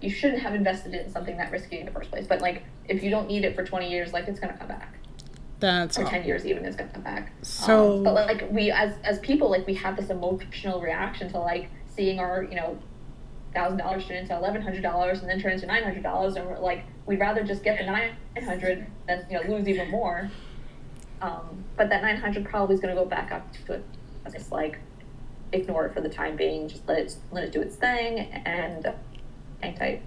you 0.00 0.10
shouldn't 0.10 0.42
have 0.42 0.54
invested 0.54 0.94
it 0.94 1.06
in 1.06 1.12
something 1.12 1.36
that 1.36 1.50
risky 1.52 1.78
in 1.78 1.86
the 1.86 1.92
first 1.92 2.10
place 2.10 2.26
but 2.26 2.40
like 2.40 2.62
if 2.88 3.02
you 3.02 3.10
don't 3.10 3.28
need 3.28 3.44
it 3.44 3.54
for 3.54 3.64
20 3.64 3.90
years 3.90 4.12
like 4.12 4.26
it's 4.28 4.40
going 4.40 4.52
to 4.52 4.58
come 4.58 4.68
back. 4.68 4.94
That's 5.60 5.98
or 5.98 6.04
all. 6.04 6.10
10 6.10 6.24
years 6.24 6.46
even 6.46 6.64
is 6.64 6.74
going 6.74 6.88
to 6.88 6.94
come 6.94 7.04
back. 7.04 7.32
So- 7.42 7.98
um, 7.98 8.02
but 8.04 8.14
like 8.14 8.48
we 8.50 8.70
as 8.70 8.94
as 9.04 9.18
people 9.20 9.50
like 9.50 9.66
we 9.66 9.74
have 9.74 9.96
this 9.96 10.10
emotional 10.10 10.80
reaction 10.80 11.30
to 11.30 11.38
like 11.38 11.70
seeing 11.94 12.18
our 12.18 12.42
you 12.44 12.56
know 12.56 12.78
thousand 13.52 13.78
dollars 13.78 14.06
turn 14.06 14.16
into 14.16 14.34
eleven 14.34 14.62
hundred 14.62 14.82
dollars 14.82 15.20
and 15.20 15.28
then 15.28 15.40
turn 15.40 15.52
into 15.52 15.66
nine 15.66 15.82
hundred 15.82 16.02
dollars 16.02 16.36
and 16.36 16.46
we're 16.46 16.58
like 16.58 16.84
we'd 17.04 17.20
rather 17.20 17.42
just 17.42 17.62
get 17.62 17.78
the 17.78 17.84
nine 17.84 18.16
hundred 18.42 18.86
than 19.06 19.26
you 19.30 19.36
know 19.36 19.54
lose 19.56 19.68
even 19.68 19.90
more. 19.90 20.30
Um, 21.20 21.64
but 21.76 21.90
that 21.90 22.00
900 22.00 22.46
probably 22.46 22.74
is 22.74 22.80
going 22.80 22.94
to 22.96 22.98
go 22.98 23.06
back 23.06 23.30
up 23.30 23.52
to 23.66 23.74
it 23.74 23.84
it's 24.34 24.52
like 24.52 24.78
ignore 25.52 25.86
it 25.86 25.94
for 25.94 26.00
the 26.00 26.08
time 26.08 26.36
being 26.36 26.68
just 26.68 26.86
let 26.86 26.98
it 26.98 27.14
let 27.32 27.44
it 27.44 27.52
do 27.52 27.60
its 27.60 27.76
thing 27.76 28.18
and 28.18 28.92
hang 29.62 29.74
tight 29.74 30.02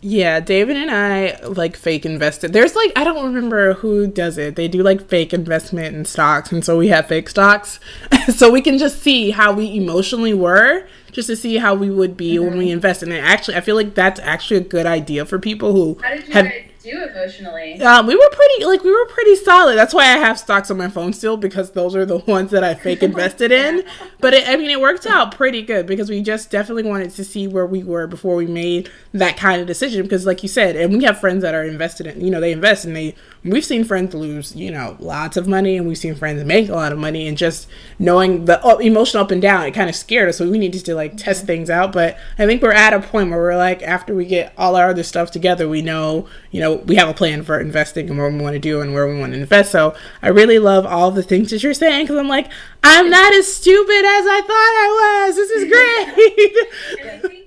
Yeah, 0.00 0.38
David 0.40 0.76
and 0.76 0.90
I 0.90 1.40
like 1.46 1.76
fake 1.76 2.06
invested. 2.06 2.52
There's 2.52 2.76
like 2.76 2.92
I 2.94 3.04
don't 3.04 3.24
remember 3.24 3.74
who 3.74 4.06
does 4.06 4.38
it. 4.38 4.56
They 4.56 4.68
do 4.68 4.82
like 4.82 5.08
fake 5.08 5.32
investment 5.32 5.96
in 5.96 6.04
stocks, 6.04 6.52
and 6.52 6.64
so 6.64 6.78
we 6.78 6.88
have 6.88 7.08
fake 7.08 7.28
stocks, 7.28 7.80
so 8.34 8.50
we 8.50 8.60
can 8.60 8.78
just 8.78 9.02
see 9.02 9.30
how 9.30 9.52
we 9.52 9.74
emotionally 9.74 10.34
were, 10.34 10.86
just 11.10 11.28
to 11.28 11.36
see 11.36 11.56
how 11.56 11.74
we 11.74 11.90
would 11.90 12.16
be 12.16 12.38
when 12.38 12.56
we 12.58 12.66
mm-hmm. 12.66 12.74
invest. 12.74 13.02
And 13.02 13.12
it 13.12 13.24
actually, 13.24 13.56
I 13.56 13.60
feel 13.60 13.76
like 13.76 13.94
that's 13.94 14.20
actually 14.20 14.58
a 14.58 14.64
good 14.64 14.86
idea 14.86 15.24
for 15.24 15.38
people 15.38 15.72
who 15.72 15.98
how 16.02 16.10
did 16.10 16.28
you 16.28 16.34
have 16.34 16.44
guys 16.44 16.73
emotionally 16.92 17.80
um, 17.82 18.06
we 18.06 18.14
were 18.14 18.30
pretty 18.30 18.64
like 18.64 18.82
we 18.82 18.90
were 18.90 19.06
pretty 19.06 19.36
solid. 19.36 19.76
That's 19.76 19.94
why 19.94 20.04
I 20.04 20.16
have 20.18 20.38
stocks 20.38 20.70
on 20.70 20.76
my 20.76 20.88
phone 20.88 21.12
still 21.12 21.36
because 21.36 21.72
those 21.72 21.94
are 21.96 22.06
the 22.06 22.18
ones 22.26 22.50
that 22.50 22.64
I 22.64 22.74
fake 22.74 23.02
invested 23.02 23.52
in. 23.52 23.84
But 24.20 24.34
it, 24.34 24.48
I 24.48 24.56
mean, 24.56 24.70
it 24.70 24.80
worked 24.80 25.06
out 25.06 25.34
pretty 25.34 25.62
good 25.62 25.86
because 25.86 26.10
we 26.10 26.22
just 26.22 26.50
definitely 26.50 26.84
wanted 26.84 27.10
to 27.12 27.24
see 27.24 27.46
where 27.46 27.66
we 27.66 27.82
were 27.82 28.06
before 28.06 28.36
we 28.36 28.46
made 28.46 28.90
that 29.12 29.36
kind 29.36 29.60
of 29.60 29.66
decision. 29.66 30.02
Because, 30.02 30.26
like 30.26 30.42
you 30.42 30.48
said, 30.48 30.76
and 30.76 30.96
we 30.96 31.04
have 31.04 31.18
friends 31.18 31.42
that 31.42 31.54
are 31.54 31.64
invested 31.64 32.06
in, 32.06 32.20
you 32.20 32.30
know, 32.30 32.40
they 32.40 32.52
invest 32.52 32.84
and 32.84 32.96
they. 32.96 33.14
We've 33.44 33.64
seen 33.64 33.84
friends 33.84 34.14
lose, 34.14 34.56
you 34.56 34.70
know, 34.70 34.96
lots 34.98 35.36
of 35.36 35.46
money, 35.46 35.76
and 35.76 35.86
we've 35.86 35.98
seen 35.98 36.14
friends 36.14 36.42
make 36.44 36.70
a 36.70 36.74
lot 36.74 36.92
of 36.92 36.98
money. 36.98 37.28
And 37.28 37.36
just 37.36 37.68
knowing 37.98 38.46
the 38.46 38.58
oh, 38.62 38.78
emotion 38.78 39.20
up 39.20 39.30
and 39.30 39.42
down, 39.42 39.64
it 39.66 39.72
kind 39.72 39.90
of 39.90 39.94
scared 39.94 40.30
us. 40.30 40.38
So 40.38 40.50
we 40.50 40.58
needed 40.58 40.84
to 40.86 40.94
like 40.94 41.18
test 41.18 41.44
things 41.44 41.68
out. 41.68 41.92
But 41.92 42.16
I 42.38 42.46
think 42.46 42.62
we're 42.62 42.72
at 42.72 42.94
a 42.94 43.00
point 43.00 43.28
where 43.28 43.38
we're 43.38 43.56
like, 43.56 43.82
after 43.82 44.14
we 44.14 44.24
get 44.24 44.54
all 44.56 44.76
our 44.76 44.88
other 44.88 45.02
stuff 45.02 45.30
together, 45.30 45.68
we 45.68 45.82
know, 45.82 46.26
you 46.52 46.60
know, 46.60 46.76
we 46.76 46.96
have 46.96 47.08
a 47.08 47.14
plan 47.14 47.42
for 47.42 47.60
investing 47.60 48.08
and 48.08 48.18
what 48.18 48.32
we 48.32 48.40
want 48.40 48.54
to 48.54 48.58
do 48.60 48.80
and 48.80 48.94
where 48.94 49.06
we 49.06 49.18
want 49.18 49.34
to 49.34 49.38
invest. 49.38 49.70
So 49.72 49.94
I 50.22 50.28
really 50.28 50.58
love 50.58 50.86
all 50.86 51.10
the 51.10 51.22
things 51.22 51.50
that 51.50 51.62
you're 51.62 51.74
saying 51.74 52.04
because 52.04 52.16
I'm 52.16 52.28
like, 52.28 52.50
I'm 52.82 53.10
not 53.10 53.34
as 53.34 53.54
stupid 53.54 54.04
as 54.06 54.24
I 54.26 54.40
thought 54.40 54.52
I 54.52 55.26
was. 55.26 55.36
This 55.36 55.50
is 55.50 57.22
great. 57.30 57.40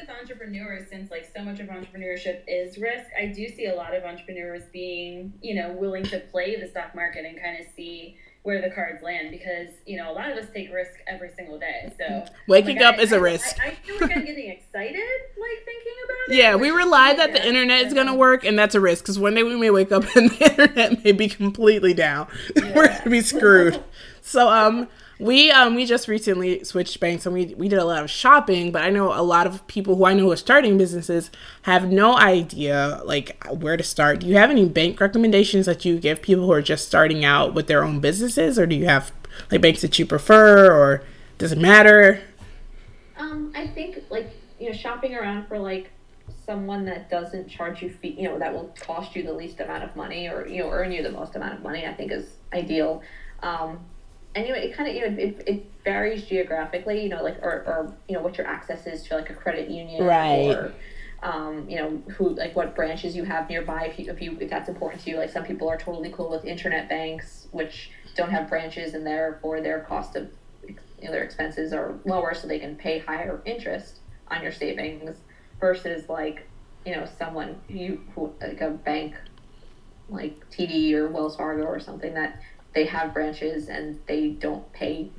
With 0.00 0.10
entrepreneurs, 0.10 0.88
since 0.90 1.10
like 1.10 1.30
so 1.34 1.42
much 1.42 1.60
of 1.60 1.68
entrepreneurship 1.68 2.42
is 2.46 2.78
risk, 2.78 3.06
I 3.20 3.26
do 3.26 3.48
see 3.48 3.66
a 3.66 3.74
lot 3.74 3.94
of 3.94 4.04
entrepreneurs 4.04 4.62
being, 4.72 5.32
you 5.42 5.54
know, 5.54 5.72
willing 5.72 6.04
to 6.04 6.20
play 6.20 6.60
the 6.60 6.68
stock 6.68 6.94
market 6.94 7.24
and 7.24 7.40
kind 7.40 7.58
of 7.60 7.66
see 7.74 8.16
where 8.42 8.62
the 8.62 8.70
cards 8.72 9.02
land 9.02 9.28
because 9.32 9.70
you 9.86 9.96
know 9.96 10.08
a 10.08 10.14
lot 10.14 10.30
of 10.30 10.36
us 10.38 10.46
take 10.54 10.72
risk 10.72 10.92
every 11.08 11.30
single 11.36 11.58
day. 11.58 11.92
So 11.98 12.24
Waking 12.46 12.76
like, 12.76 12.86
up 12.86 12.94
I- 12.98 13.02
is 13.02 13.12
a 13.12 13.16
I- 13.16 13.18
risk. 13.18 13.56
I, 13.60 13.68
I 13.68 13.74
feel 13.74 13.96
like 14.00 14.16
I'm 14.16 14.24
getting 14.24 14.50
excited, 14.50 14.94
like 14.96 15.64
thinking 15.64 15.92
about 16.04 16.16
it. 16.28 16.36
Yeah, 16.36 16.54
we 16.56 16.70
rely 16.70 17.14
that 17.14 17.32
the 17.32 17.44
internet 17.46 17.84
is 17.86 17.92
going 17.94 18.06
to 18.06 18.14
work, 18.14 18.44
and 18.44 18.56
that's 18.58 18.74
a 18.76 18.80
risk 18.80 19.02
because 19.04 19.18
one 19.18 19.34
day 19.34 19.42
we 19.42 19.56
may 19.56 19.70
wake 19.70 19.90
up 19.90 20.04
and 20.16 20.30
the 20.30 20.50
internet 20.50 21.02
may 21.04 21.12
be 21.12 21.28
completely 21.28 21.92
down. 21.94 22.28
We're 22.56 22.86
going 22.88 23.02
to 23.02 23.10
be 23.10 23.20
screwed. 23.20 23.82
So, 24.22 24.48
um, 24.48 24.86
we 25.18 25.50
um 25.50 25.74
we 25.74 25.86
just 25.86 26.08
recently 26.08 26.62
switched 26.64 27.00
banks 27.00 27.24
and 27.24 27.34
we 27.34 27.54
we 27.56 27.68
did 27.68 27.78
a 27.78 27.84
lot 27.84 28.02
of 28.02 28.10
shopping, 28.10 28.70
but 28.70 28.82
I 28.82 28.90
know 28.90 29.12
a 29.12 29.22
lot 29.22 29.46
of 29.46 29.66
people 29.66 29.96
who 29.96 30.04
I 30.04 30.14
know 30.14 30.24
who 30.24 30.32
are 30.32 30.36
starting 30.36 30.76
businesses 30.76 31.30
have 31.62 31.90
no 31.90 32.16
idea 32.16 33.00
like 33.04 33.42
where 33.46 33.76
to 33.76 33.82
start. 33.82 34.20
Do 34.20 34.26
you 34.26 34.36
have 34.36 34.50
any 34.50 34.66
bank 34.66 35.00
recommendations 35.00 35.66
that 35.66 35.84
you 35.84 35.98
give 35.98 36.20
people 36.20 36.44
who 36.44 36.52
are 36.52 36.62
just 36.62 36.86
starting 36.86 37.24
out 37.24 37.54
with 37.54 37.66
their 37.66 37.82
own 37.82 38.00
businesses, 38.00 38.58
or 38.58 38.66
do 38.66 38.76
you 38.76 38.86
have 38.86 39.12
like 39.50 39.60
banks 39.60 39.80
that 39.82 39.98
you 39.98 40.04
prefer, 40.04 40.70
or 40.70 41.02
does 41.38 41.52
it 41.52 41.58
matter? 41.58 42.22
Um, 43.16 43.52
I 43.54 43.66
think 43.68 44.02
like 44.10 44.30
you 44.58 44.70
know, 44.70 44.76
shopping 44.76 45.14
around 45.14 45.46
for 45.48 45.58
like 45.58 45.90
someone 46.44 46.84
that 46.84 47.10
doesn't 47.10 47.48
charge 47.48 47.82
you 47.82 47.90
fee, 47.90 48.16
you 48.18 48.28
know, 48.28 48.38
that 48.38 48.52
will 48.52 48.74
cost 48.80 49.16
you 49.16 49.22
the 49.22 49.32
least 49.32 49.60
amount 49.60 49.82
of 49.82 49.96
money 49.96 50.28
or 50.28 50.46
you 50.46 50.62
know 50.62 50.70
earn 50.70 50.92
you 50.92 51.02
the 51.02 51.10
most 51.10 51.36
amount 51.36 51.54
of 51.54 51.62
money. 51.62 51.86
I 51.86 51.94
think 51.94 52.12
is 52.12 52.28
ideal. 52.52 53.02
Um, 53.42 53.80
anyway, 54.36 54.68
it 54.68 54.76
kind 54.76 54.88
of 54.88 54.94
you 54.94 55.08
know 55.08 55.16
it, 55.16 55.42
it 55.46 55.66
varies 55.84 56.24
geographically, 56.24 57.02
you 57.02 57.08
know, 57.08 57.22
like 57.22 57.38
or, 57.42 57.64
or 57.66 57.96
you 58.08 58.14
know 58.14 58.22
what 58.22 58.38
your 58.38 58.46
access 58.46 58.86
is 58.86 59.02
to 59.04 59.16
like 59.16 59.30
a 59.30 59.34
credit 59.34 59.68
union, 59.68 60.04
Right. 60.04 60.54
Or 60.54 60.72
um, 61.22 61.68
you 61.68 61.76
know 61.76 62.02
who 62.12 62.34
like 62.34 62.54
what 62.54 62.76
branches 62.76 63.16
you 63.16 63.24
have 63.24 63.48
nearby 63.48 63.86
if 63.86 63.98
you 63.98 64.10
if 64.10 64.20
you 64.20 64.36
if 64.40 64.50
that's 64.50 64.68
important 64.68 65.02
to 65.02 65.10
you. 65.10 65.16
Like 65.16 65.30
some 65.30 65.44
people 65.44 65.68
are 65.68 65.78
totally 65.78 66.10
cool 66.10 66.30
with 66.30 66.44
internet 66.44 66.88
banks, 66.88 67.48
which 67.50 67.90
don't 68.14 68.30
have 68.30 68.48
branches 68.48 68.94
and 68.94 69.06
therefore 69.06 69.60
their 69.60 69.80
cost 69.80 70.14
of 70.16 70.28
you 70.66 70.74
know, 71.02 71.10
their 71.10 71.24
expenses 71.24 71.72
are 71.72 71.94
lower 72.04 72.34
so 72.34 72.46
they 72.46 72.58
can 72.58 72.76
pay 72.76 72.98
higher 72.98 73.42
interest 73.44 74.00
on 74.28 74.42
your 74.42 74.52
savings 74.52 75.16
versus 75.60 76.08
like 76.08 76.48
you 76.84 76.94
know 76.94 77.06
someone 77.18 77.56
you 77.68 78.02
who 78.14 78.32
like 78.40 78.60
a 78.60 78.70
bank 78.70 79.14
like 80.08 80.48
TD 80.50 80.92
or 80.92 81.08
Wells 81.08 81.36
Fargo 81.36 81.64
or 81.64 81.80
something 81.80 82.14
that 82.14 82.40
they 82.76 82.84
have 82.84 83.12
branches 83.14 83.68
and 83.68 83.98
they 84.06 84.28
don't 84.28 84.70
pay 84.72 85.10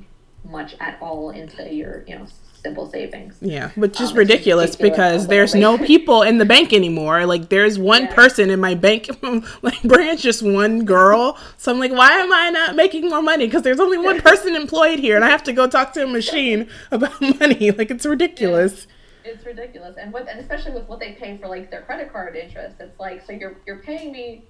much 0.44 0.76
at 0.80 0.96
all 1.02 1.30
into 1.30 1.62
your 1.74 2.04
you 2.06 2.16
know 2.16 2.26
simple 2.62 2.88
savings. 2.88 3.36
Yeah, 3.40 3.70
which 3.74 4.00
is 4.00 4.10
Um, 4.12 4.16
ridiculous 4.18 4.70
ridiculous 4.70 4.76
because 4.76 5.26
there's 5.26 5.54
no 5.54 5.76
people 5.92 6.22
in 6.22 6.38
the 6.38 6.44
bank 6.44 6.72
anymore. 6.72 7.26
Like 7.26 7.48
there's 7.50 7.78
one 7.78 8.02
Yeah. 8.04 8.14
person 8.14 8.48
in 8.50 8.60
my 8.60 8.74
bank 8.74 9.10
like 9.62 9.82
branch, 9.82 10.22
just 10.22 10.42
one 10.42 10.84
girl. 10.84 11.36
So 11.56 11.72
I'm 11.72 11.80
like, 11.80 11.92
why 11.92 12.12
am 12.12 12.32
I 12.32 12.50
not 12.50 12.76
making 12.76 13.08
more 13.08 13.22
money? 13.22 13.46
Because 13.46 13.62
there's 13.62 13.80
only 13.80 13.98
one 13.98 14.20
person 14.28 14.54
employed 14.54 15.00
here, 15.00 15.16
and 15.16 15.24
I 15.24 15.30
have 15.30 15.42
to 15.44 15.52
go 15.52 15.66
talk 15.66 15.92
to 15.94 16.04
a 16.04 16.06
machine 16.06 16.68
about 16.92 17.20
money. 17.40 17.72
Like 17.72 17.90
it's 17.90 18.06
ridiculous. 18.06 18.86
It's 19.24 19.44
ridiculous, 19.44 19.96
and 20.00 20.12
what 20.12 20.28
and 20.28 20.38
especially 20.40 20.72
with 20.72 20.86
what 20.88 21.00
they 21.00 21.12
pay 21.12 21.36
for 21.38 21.48
like 21.48 21.70
their 21.72 21.82
credit 21.82 22.12
card 22.12 22.36
interest, 22.36 22.76
it's 22.80 22.98
like 23.00 23.26
so 23.26 23.32
you're 23.32 23.56
you're 23.66 23.82
paying 23.82 24.12
me 24.12 24.44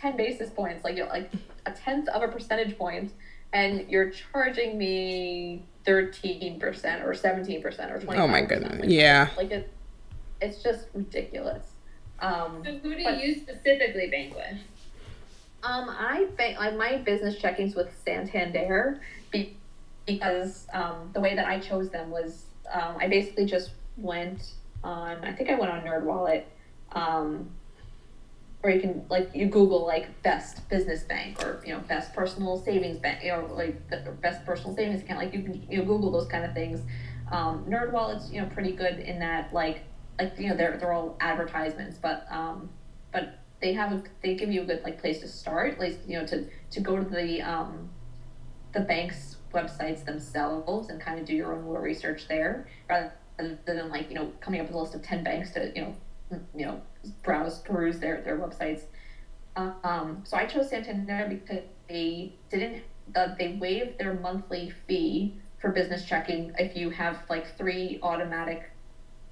ten 0.00 0.16
basis 0.16 0.50
points, 0.50 0.84
like 0.84 0.96
you 0.96 1.04
know, 1.04 1.10
like 1.10 1.30
a 1.66 1.72
tenth 1.72 2.08
of 2.08 2.22
a 2.22 2.28
percentage 2.28 2.76
point, 2.78 3.12
and 3.52 3.88
you're 3.88 4.10
charging 4.10 4.78
me 4.78 5.64
thirteen 5.84 6.58
percent 6.58 7.02
or 7.04 7.14
seventeen 7.14 7.62
percent 7.62 7.92
or 7.92 8.00
twenty. 8.00 8.20
Oh 8.20 8.26
my 8.28 8.42
goodness. 8.42 8.86
Yeah. 8.86 9.28
like 9.36 9.50
it, 9.50 9.70
it's 10.40 10.62
just 10.62 10.86
ridiculous. 10.94 11.66
Um, 12.20 12.62
So 12.64 12.72
who 12.78 12.94
do 12.94 13.04
But- 13.04 13.22
you 13.24 13.34
specifically 13.34 14.08
bank 14.10 14.34
with? 14.34 14.58
um, 15.62 15.88
I 15.90 16.26
bank 16.36 16.58
like 16.58 16.76
my 16.76 16.96
business 16.98 17.36
checkings 17.36 17.74
with 17.76 17.88
Santander 18.04 19.00
be- 19.30 19.56
because 20.06 20.66
um, 20.72 21.10
the 21.12 21.20
way 21.20 21.34
that 21.34 21.46
I 21.46 21.58
chose 21.60 21.90
them 21.90 22.10
was 22.10 22.44
um, 22.72 22.96
I 22.98 23.08
basically 23.08 23.44
just 23.46 23.70
went 23.96 24.52
on. 24.84 25.22
I 25.24 25.32
think 25.32 25.50
I 25.50 25.54
went 25.58 25.70
on 25.72 25.80
NerdWallet, 25.82 26.44
um, 26.92 27.50
or 28.62 28.70
you 28.70 28.80
can 28.80 29.06
like 29.08 29.30
you 29.34 29.46
Google 29.46 29.86
like 29.86 30.22
best 30.22 30.68
business 30.68 31.02
bank 31.02 31.42
or 31.42 31.62
you 31.64 31.72
know 31.72 31.80
best 31.80 32.14
personal 32.14 32.58
savings 32.58 32.98
bank, 32.98 33.24
know 33.24 33.48
like 33.54 33.88
the 33.88 34.12
best 34.20 34.44
personal 34.44 34.74
savings 34.74 35.02
account. 35.02 35.18
Like 35.18 35.34
you 35.34 35.42
can 35.42 35.66
you 35.70 35.78
know 35.78 35.84
Google 35.84 36.10
those 36.10 36.28
kind 36.28 36.44
of 36.44 36.52
things. 36.52 36.80
Um, 37.30 37.64
NerdWallet's 37.68 38.32
you 38.32 38.40
know 38.40 38.48
pretty 38.48 38.72
good 38.72 38.98
in 38.98 39.18
that 39.20 39.52
like 39.54 39.84
like 40.18 40.38
you 40.38 40.48
know 40.48 40.56
they're 40.56 40.76
they're 40.76 40.92
all 40.92 41.16
advertisements, 41.20 41.96
but 41.96 42.26
um, 42.30 42.68
but 43.12 43.38
they 43.60 43.72
have 43.72 43.92
a, 43.92 44.02
they 44.22 44.34
give 44.34 44.50
you 44.50 44.62
a 44.62 44.64
good 44.64 44.82
like 44.84 45.00
place 45.00 45.20
to 45.20 45.28
start, 45.28 45.78
like 45.78 45.98
you 46.06 46.18
know 46.18 46.26
to 46.26 46.46
to 46.72 46.80
go 46.80 46.96
to 46.96 47.08
the 47.08 47.40
um, 47.40 47.88
the 48.72 48.80
bank's 48.80 49.36
websites 49.54 50.04
themselves 50.04 50.90
and 50.90 51.00
kind 51.00 51.18
of 51.18 51.24
do 51.24 51.34
your 51.34 51.54
own 51.54 51.66
little 51.66 51.82
research 51.82 52.28
there 52.28 52.68
rather 52.88 53.12
than 53.38 53.88
like 53.88 54.08
you 54.10 54.14
know 54.14 54.30
coming 54.40 54.60
up 54.60 54.66
with 54.66 54.76
a 54.76 54.78
list 54.78 54.94
of 54.94 55.02
ten 55.02 55.24
banks 55.24 55.50
to 55.50 55.72
you 55.74 55.82
know 55.82 55.94
you 56.54 56.66
know 56.66 56.80
browse 57.22 57.58
peruse 57.60 57.98
their 57.98 58.20
their 58.22 58.38
websites. 58.38 58.82
Um, 59.56 60.22
so 60.24 60.36
I 60.36 60.46
chose 60.46 60.70
Santander 60.70 61.26
because 61.28 61.64
they 61.88 62.32
didn't 62.50 62.82
uh, 63.14 63.34
they 63.38 63.54
waived 63.60 63.98
their 63.98 64.14
monthly 64.14 64.72
fee 64.86 65.34
for 65.60 65.70
business 65.70 66.04
checking 66.04 66.52
if 66.58 66.76
you 66.76 66.90
have 66.90 67.18
like 67.28 67.56
three 67.56 67.98
automatic 68.02 68.70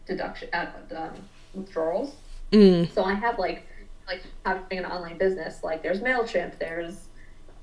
deduction 0.07 0.49
uh, 0.53 0.67
um, 0.95 1.11
withdrawals. 1.55 2.15
Mm. 2.53 2.93
So 2.93 3.05
I 3.05 3.15
have 3.15 3.39
like 3.39 3.65
like 4.07 4.23
having 4.45 4.79
an 4.79 4.85
online 4.85 5.19
business. 5.19 5.63
Like 5.63 5.83
there's 5.83 6.01
Mailchimp. 6.01 6.59
There's 6.59 7.09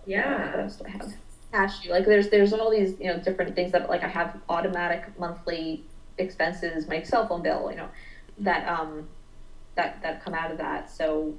Yeah. 0.06 0.52
what 0.52 0.60
else 0.62 0.76
do 0.78 0.86
I 0.86 0.90
have? 0.90 1.14
Cashew. 1.52 1.92
Like 1.92 2.06
there's 2.06 2.30
there's 2.30 2.54
all 2.54 2.72
these 2.72 2.96
you 3.00 3.08
know 3.08 3.20
different 3.20 3.56
things 3.56 3.72
that 3.74 3.90
like 3.90 4.04
I 4.04 4.08
have 4.08 4.38
automatic 4.50 5.18
monthly 5.20 5.84
expenses, 6.18 6.88
my 6.88 7.04
cell 7.04 7.28
phone 7.28 7.42
bill, 7.42 7.70
you 7.70 7.78
know, 7.78 7.90
that 8.40 8.68
um 8.68 9.08
that 9.76 10.02
that 10.02 10.24
come 10.24 10.34
out 10.34 10.52
of 10.52 10.58
that. 10.58 10.92
So 10.92 11.34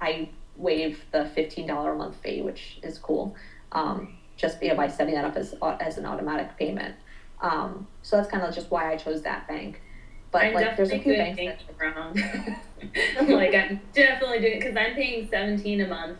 I 0.00 0.28
waive 0.56 1.04
the 1.10 1.26
fifteen 1.34 1.66
dollar 1.66 1.92
a 1.92 1.96
month 1.96 2.16
fee, 2.22 2.42
which 2.42 2.78
is 2.82 2.98
cool. 2.98 3.34
Um, 3.72 4.16
just 4.36 4.62
you 4.62 4.68
know, 4.68 4.76
by 4.76 4.88
setting 4.88 5.14
that 5.14 5.24
up 5.24 5.36
as 5.36 5.54
as 5.80 5.98
an 5.98 6.06
automatic 6.06 6.56
payment. 6.56 6.94
Um, 7.40 7.86
so 8.02 8.16
that's 8.16 8.30
kind 8.30 8.42
of 8.44 8.54
just 8.54 8.70
why 8.70 8.92
I 8.92 8.96
chose 8.96 9.22
that 9.22 9.48
bank. 9.48 9.82
But 10.30 10.44
I'm 10.44 10.54
like, 10.54 10.76
there's 10.76 10.90
a 10.90 10.96
definitely 10.96 11.02
few 11.02 11.24
doing 11.24 11.36
banks 11.46 11.64
that 11.66 11.78
banking 11.78 13.26
wrong. 13.26 13.38
like 13.38 13.54
I'm 13.54 13.80
definitely 13.92 14.40
doing 14.40 14.58
because 14.58 14.76
I'm 14.76 14.94
paying 14.94 15.28
17 15.28 15.82
a 15.82 15.86
month, 15.88 16.18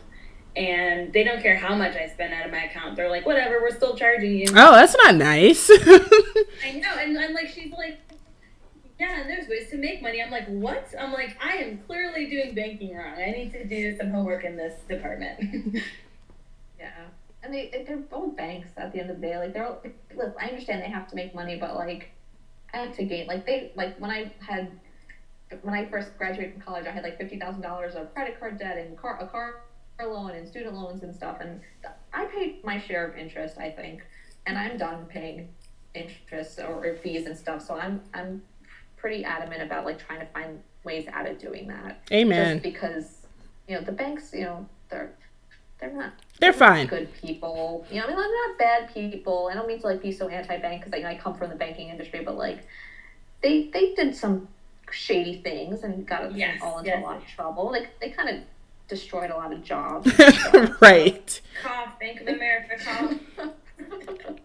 and 0.55 1.11
they 1.11 1.23
don't 1.23 1.41
care 1.41 1.57
how 1.57 1.73
much 1.73 1.95
I 1.95 2.07
spend 2.07 2.33
out 2.33 2.45
of 2.45 2.51
my 2.51 2.65
account. 2.65 2.95
They're 2.95 3.09
like, 3.09 3.25
whatever, 3.25 3.59
we're 3.61 3.75
still 3.75 3.95
charging 3.95 4.37
you. 4.37 4.45
Oh, 4.49 4.73
that's 4.73 4.95
not 5.03 5.15
nice. 5.15 5.67
I 5.71 6.73
know, 6.73 6.95
and 6.99 7.17
I'm 7.17 7.33
like, 7.33 7.49
she's 7.49 7.71
like, 7.71 7.99
yeah, 9.03 9.19
and 9.19 9.29
there's 9.29 9.49
ways 9.49 9.69
to 9.69 9.77
make 9.77 10.01
money. 10.01 10.21
I'm 10.21 10.31
like, 10.31 10.47
what? 10.47 10.87
I'm 10.97 11.11
like, 11.11 11.37
I 11.43 11.57
am 11.57 11.79
clearly 11.79 12.29
doing 12.29 12.55
banking 12.55 12.95
wrong. 12.95 13.15
I 13.17 13.31
need 13.31 13.51
to 13.51 13.65
do 13.65 13.97
some 13.97 14.11
homework 14.11 14.45
in 14.45 14.55
this 14.55 14.79
department. 14.87 15.77
Yeah, 16.79 17.05
and 17.41 17.53
they 17.53 17.85
they're 17.87 17.95
both 17.95 18.35
banks 18.35 18.67
at 18.75 18.91
the 18.91 18.99
end 18.99 19.09
of 19.09 19.21
the 19.21 19.27
day. 19.27 19.37
Like 19.37 19.53
they're 19.53 19.65
all, 19.65 19.81
look, 20.17 20.35
I 20.37 20.47
understand 20.47 20.81
they 20.81 20.89
have 20.89 21.07
to 21.11 21.15
make 21.15 21.33
money, 21.33 21.55
but 21.55 21.75
like 21.75 22.11
I 22.73 22.79
have 22.79 22.93
to 22.97 23.05
gain. 23.05 23.25
Like 23.25 23.45
they 23.45 23.71
like 23.77 23.97
when 24.01 24.11
I 24.11 24.33
had 24.39 24.69
when 25.61 25.73
I 25.73 25.85
first 25.85 26.17
graduated 26.17 26.55
from 26.55 26.61
college, 26.61 26.87
I 26.87 26.91
had 26.91 27.03
like 27.03 27.17
fifty 27.17 27.39
thousand 27.39 27.61
dollars 27.61 27.95
of 27.95 28.13
credit 28.13 28.37
card 28.37 28.59
debt 28.59 28.77
and 28.77 28.97
car 28.97 29.17
a 29.21 29.27
car 29.27 29.61
loan 30.01 30.31
and 30.31 30.45
student 30.45 30.75
loans 30.75 31.03
and 31.03 31.15
stuff, 31.15 31.37
and 31.39 31.61
I 32.11 32.25
paid 32.25 32.65
my 32.65 32.81
share 32.81 33.07
of 33.07 33.15
interest, 33.15 33.57
I 33.57 33.69
think, 33.69 34.03
and 34.45 34.57
I'm 34.57 34.77
done 34.77 35.05
paying 35.05 35.47
interest 35.93 36.59
or 36.59 36.97
fees 37.01 37.27
and 37.27 37.37
stuff. 37.37 37.65
So 37.65 37.75
I'm 37.75 38.01
I'm 38.13 38.41
pretty 39.03 39.25
adamant 39.25 39.61
about 39.61 39.83
like 39.83 39.99
trying 39.99 40.21
to 40.21 40.25
find 40.27 40.61
ways 40.85 41.05
out 41.11 41.27
of 41.29 41.37
doing 41.37 41.67
that. 41.67 41.99
Amen. 42.09 42.61
Just 42.61 42.63
because 42.63 43.17
you 43.67 43.75
know 43.75 43.81
the 43.81 43.91
banks, 43.91 44.31
you 44.33 44.45
know, 44.45 44.65
they're 44.89 45.11
they're 45.77 45.91
not 45.91 46.13
They're 46.39 46.53
fine. 46.53 46.87
good 46.87 47.13
people. 47.13 47.85
You 47.91 47.97
know, 47.99 48.05
I 48.05 48.07
mean, 48.07 48.15
they're 48.15 48.47
not 48.47 48.57
bad 48.57 48.93
people. 48.93 49.49
I 49.51 49.55
don't 49.55 49.67
mean 49.67 49.81
to 49.81 49.87
like 49.87 50.01
be 50.01 50.13
so 50.13 50.29
anti-bank 50.29 50.85
because 50.85 50.97
you 50.97 51.03
know, 51.03 51.09
I 51.11 51.17
come 51.17 51.33
from 51.35 51.49
the 51.49 51.55
banking 51.57 51.89
industry, 51.89 52.21
but 52.23 52.37
like 52.37 52.59
they 53.41 53.69
they 53.73 53.93
did 53.93 54.15
some 54.15 54.47
shady 54.89 55.41
things 55.41 55.83
and 55.83 56.07
got 56.07 56.21
us 56.23 56.33
Yes, 56.33 56.61
all 56.63 56.77
into 56.77 56.91
yes. 56.91 57.03
a 57.03 57.05
lot 57.05 57.17
of 57.17 57.27
trouble. 57.27 57.69
Like 57.73 57.99
they 57.99 58.09
kind 58.09 58.29
of 58.29 58.37
destroyed 58.87 59.31
a 59.31 59.35
lot 59.35 59.51
of 59.51 59.61
jobs. 59.65 60.09
right. 60.81 61.41
cough, 61.61 61.99
Bank 61.99 62.21
of 62.21 62.27
America, 62.29 62.75
cough. 62.81 63.13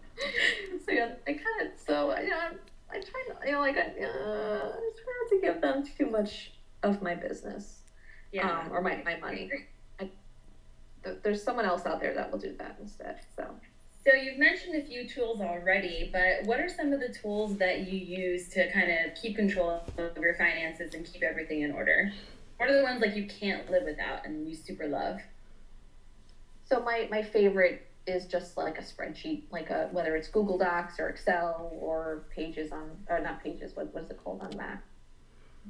so 0.85 0.91
yeah, 0.91 1.11
I 1.25 1.31
kind 1.31 1.61
of 1.61 1.67
so 1.87 2.17
you 2.19 2.29
know 2.29 2.49
I, 2.91 2.99
try 2.99 3.23
not 3.29 3.45
you 3.45 3.51
know 3.53 3.59
like 3.59 3.77
I, 3.77 3.81
uh, 3.81 3.85
I 3.85 4.91
try 5.01 5.13
not 5.21 5.29
to 5.29 5.39
give 5.41 5.61
them 5.61 5.83
too 5.97 6.05
much 6.07 6.51
of 6.83 7.01
my 7.01 7.15
business 7.15 7.83
Yeah. 8.31 8.61
um, 8.61 8.71
or 8.71 8.81
my, 8.81 9.01
my 9.03 9.17
money. 9.17 9.49
I, 9.99 10.09
th- 11.03 11.17
there's 11.23 11.43
someone 11.43 11.65
else 11.65 11.85
out 11.85 11.99
there 11.99 12.13
that 12.13 12.31
will 12.31 12.39
do 12.39 12.55
that 12.59 12.77
instead. 12.79 13.15
So. 13.35 13.55
So 14.05 14.13
you've 14.13 14.37
mentioned 14.39 14.75
a 14.75 14.81
few 14.85 15.05
tools 15.05 15.41
already, 15.41 16.09
but 16.11 16.45
what 16.45 16.59
are 16.59 16.69
some 16.69 16.93
of 16.93 17.01
the 17.01 17.09
tools 17.09 17.57
that 17.57 17.81
you 17.81 17.97
use 17.97 18.47
to 18.49 18.71
kind 18.71 18.89
of 18.89 19.13
keep 19.13 19.35
control 19.35 19.81
of 19.97 20.17
your 20.17 20.35
finances 20.35 20.93
and 20.93 21.05
keep 21.05 21.21
everything 21.21 21.61
in 21.61 21.71
order? 21.71 22.09
What 22.57 22.69
are 22.69 22.77
the 22.77 22.83
ones 22.83 23.01
like 23.01 23.15
you 23.15 23.25
can't 23.25 23.69
live 23.69 23.83
without 23.83 24.25
and 24.25 24.47
you 24.47 24.55
super 24.55 24.87
love? 24.87 25.19
So 26.63 26.79
my, 26.79 27.07
my 27.11 27.21
favorite 27.21 27.85
is 28.09 28.25
just 28.25 28.57
like 28.57 28.77
a 28.77 28.81
spreadsheet, 28.81 29.43
like 29.51 29.69
a 29.69 29.87
whether 29.91 30.15
it's 30.15 30.27
Google 30.27 30.57
Docs 30.57 30.99
or 30.99 31.09
Excel 31.09 31.71
or 31.79 32.23
Pages 32.35 32.71
on 32.71 32.89
or 33.09 33.19
not 33.19 33.43
Pages. 33.43 33.75
What 33.75 33.93
what 33.93 34.03
is 34.03 34.09
it 34.09 34.19
called 34.23 34.41
on 34.41 34.55
Mac? 34.57 34.83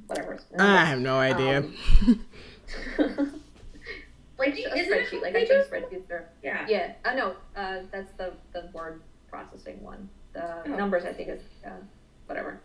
Whatever. 0.07 0.33
it's- 0.33 0.47
I 0.59 0.85
have 0.85 0.99
no 0.99 1.17
idea. 1.19 1.57
Um, 1.59 1.75
like 4.37 4.53
a 4.57 4.77
Isn't 4.77 4.93
it 4.93 5.07
spreadsheet. 5.09 5.21
Like 5.21 5.35
I 5.35 5.39
Pages? 5.45 5.67
think 5.67 5.85
spreadsheets 5.85 6.11
are. 6.11 6.29
Yeah. 6.43 6.65
Yeah. 6.69 6.93
I 7.05 7.15
know. 7.15 7.35
Uh, 7.55 7.79
that's 7.91 8.11
the 8.13 8.33
the 8.53 8.69
word 8.73 9.01
processing 9.29 9.81
one. 9.83 10.09
The 10.33 10.63
Oh. 10.65 10.75
numbers 10.75 11.05
I 11.05 11.13
think 11.13 11.29
is 11.29 11.41
uh, 11.65 11.71
whatever. 12.27 12.61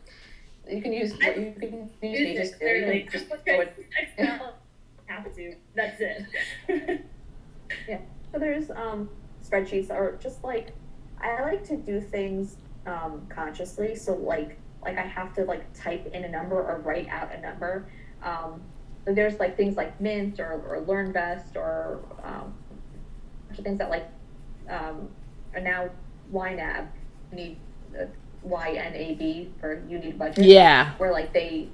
You 0.68 0.80
can 0.82 0.92
use 0.92 1.12
I- 1.22 1.34
you 1.34 1.54
can 1.58 1.72
use 1.72 1.90
Use 2.02 2.18
Pages. 2.18 2.48
it. 2.48 2.52
You 2.52 2.58
clearly. 2.58 3.00
can 3.02 3.12
just 3.12 3.26
throw 3.44 3.60
it 3.60 3.86
Excel. 4.00 4.54
Have 5.06 5.34
to. 5.34 5.54
That's 5.74 6.00
it. 6.00 7.04
Yeah. 7.88 7.98
So 8.30 8.38
there's 8.38 8.70
um, 8.70 9.08
spreadsheets 9.44 9.90
or 9.90 10.18
just 10.22 10.42
like 10.44 10.72
I 11.20 11.42
like 11.42 11.64
to 11.68 11.76
do 11.76 12.00
things 12.00 12.56
um, 12.86 13.26
consciously. 13.28 13.94
So 13.94 14.14
like 14.14 14.58
like 14.82 14.98
I 14.98 15.02
have 15.02 15.34
to 15.34 15.44
like 15.44 15.64
type 15.78 16.06
in 16.12 16.24
a 16.24 16.28
number 16.28 16.56
or 16.56 16.80
write 16.84 17.08
out 17.08 17.34
a 17.34 17.40
number. 17.40 17.86
Um, 18.22 18.60
there's 19.06 19.38
like 19.38 19.56
things 19.56 19.76
like 19.76 20.00
Mint 20.00 20.40
or, 20.40 20.62
or 20.66 20.82
LearnVest 20.82 21.56
or 21.56 22.00
um, 22.22 22.54
a 22.72 23.46
bunch 23.48 23.58
of 23.58 23.64
things 23.64 23.78
that 23.78 23.90
like 23.90 24.06
um, 24.68 25.08
are 25.54 25.60
now 25.60 25.88
YNAB. 26.32 26.86
You 27.30 27.36
need 27.36 27.56
uh, 27.98 28.04
YNAB 28.46 29.48
for 29.60 29.82
you 29.88 29.98
need 29.98 30.18
budget 30.18 30.44
Yeah. 30.44 30.92
where 30.98 31.12
like 31.12 31.32
they 31.32 31.68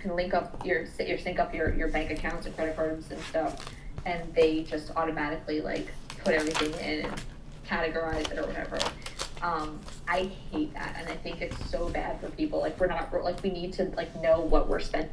can 0.00 0.14
link 0.16 0.34
up 0.34 0.64
your 0.64 0.84
your 0.98 1.18
sync 1.18 1.38
up 1.38 1.54
your, 1.54 1.74
your 1.74 1.88
bank 1.88 2.10
accounts 2.10 2.46
and 2.46 2.54
credit 2.56 2.76
cards 2.76 3.10
and 3.10 3.20
stuff 3.22 3.64
and 4.04 4.32
they 4.34 4.62
just 4.62 4.90
automatically 4.96 5.60
like 5.60 5.88
put 6.26 6.34
everything 6.34 6.72
in 6.80 7.06
and 7.06 7.22
categorize 7.68 8.30
it 8.32 8.38
or 8.38 8.46
whatever. 8.46 8.78
Um, 9.42 9.80
i 10.08 10.30
hate 10.50 10.72
that 10.72 10.96
and 10.98 11.08
i 11.10 11.14
think 11.14 11.42
it's 11.42 11.70
so 11.70 11.88
bad 11.90 12.20
for 12.20 12.28
people. 12.30 12.60
Like 12.60 12.80
we're 12.80 12.88
not 12.88 13.12
like 13.22 13.42
we 13.42 13.50
need 13.50 13.72
to 13.74 13.84
like 13.96 14.14
know 14.20 14.40
what 14.40 14.68
we're 14.68 14.80
spending 14.80 15.10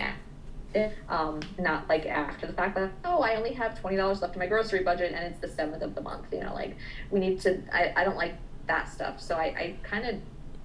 at 0.00 0.14
um, 1.08 1.40
not 1.58 1.88
like 1.88 2.06
after 2.06 2.46
the 2.46 2.52
fact 2.52 2.76
that 2.76 2.92
oh 3.04 3.20
i 3.22 3.34
only 3.34 3.52
have 3.52 3.80
$20 3.80 4.20
left 4.20 4.34
in 4.34 4.38
my 4.38 4.46
grocery 4.46 4.84
budget 4.84 5.12
and 5.12 5.24
it's 5.24 5.40
the 5.40 5.48
7th 5.48 5.82
of 5.82 5.96
the 5.96 6.00
month 6.00 6.26
you 6.32 6.40
know 6.40 6.54
like 6.54 6.76
we 7.10 7.18
need 7.18 7.40
to 7.40 7.60
i, 7.72 7.92
I 7.96 8.04
don't 8.04 8.16
like 8.16 8.34
that 8.68 8.88
stuff. 8.88 9.20
So 9.20 9.34
i, 9.34 9.46
I 9.46 9.74
kind 9.82 10.06
of 10.06 10.16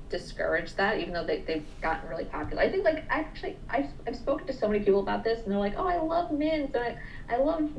discourage 0.09 0.75
that 0.75 0.99
even 0.99 1.13
though 1.13 1.25
they, 1.25 1.41
they've 1.41 1.65
gotten 1.81 2.07
really 2.07 2.25
popular. 2.25 2.61
I 2.61 2.69
think 2.69 2.83
like 2.83 3.03
actually 3.09 3.57
I've, 3.67 3.89
I've 4.05 4.15
spoken 4.15 4.45
to 4.45 4.53
so 4.53 4.67
many 4.67 4.83
people 4.83 4.99
about 4.99 5.23
this 5.23 5.39
and 5.41 5.51
they're 5.51 5.59
like 5.59 5.73
oh 5.75 5.87
i 5.87 5.97
love 5.97 6.31
mint 6.31 6.75
and 6.75 6.97
i, 7.29 7.33
I 7.33 7.37
love 7.37 7.69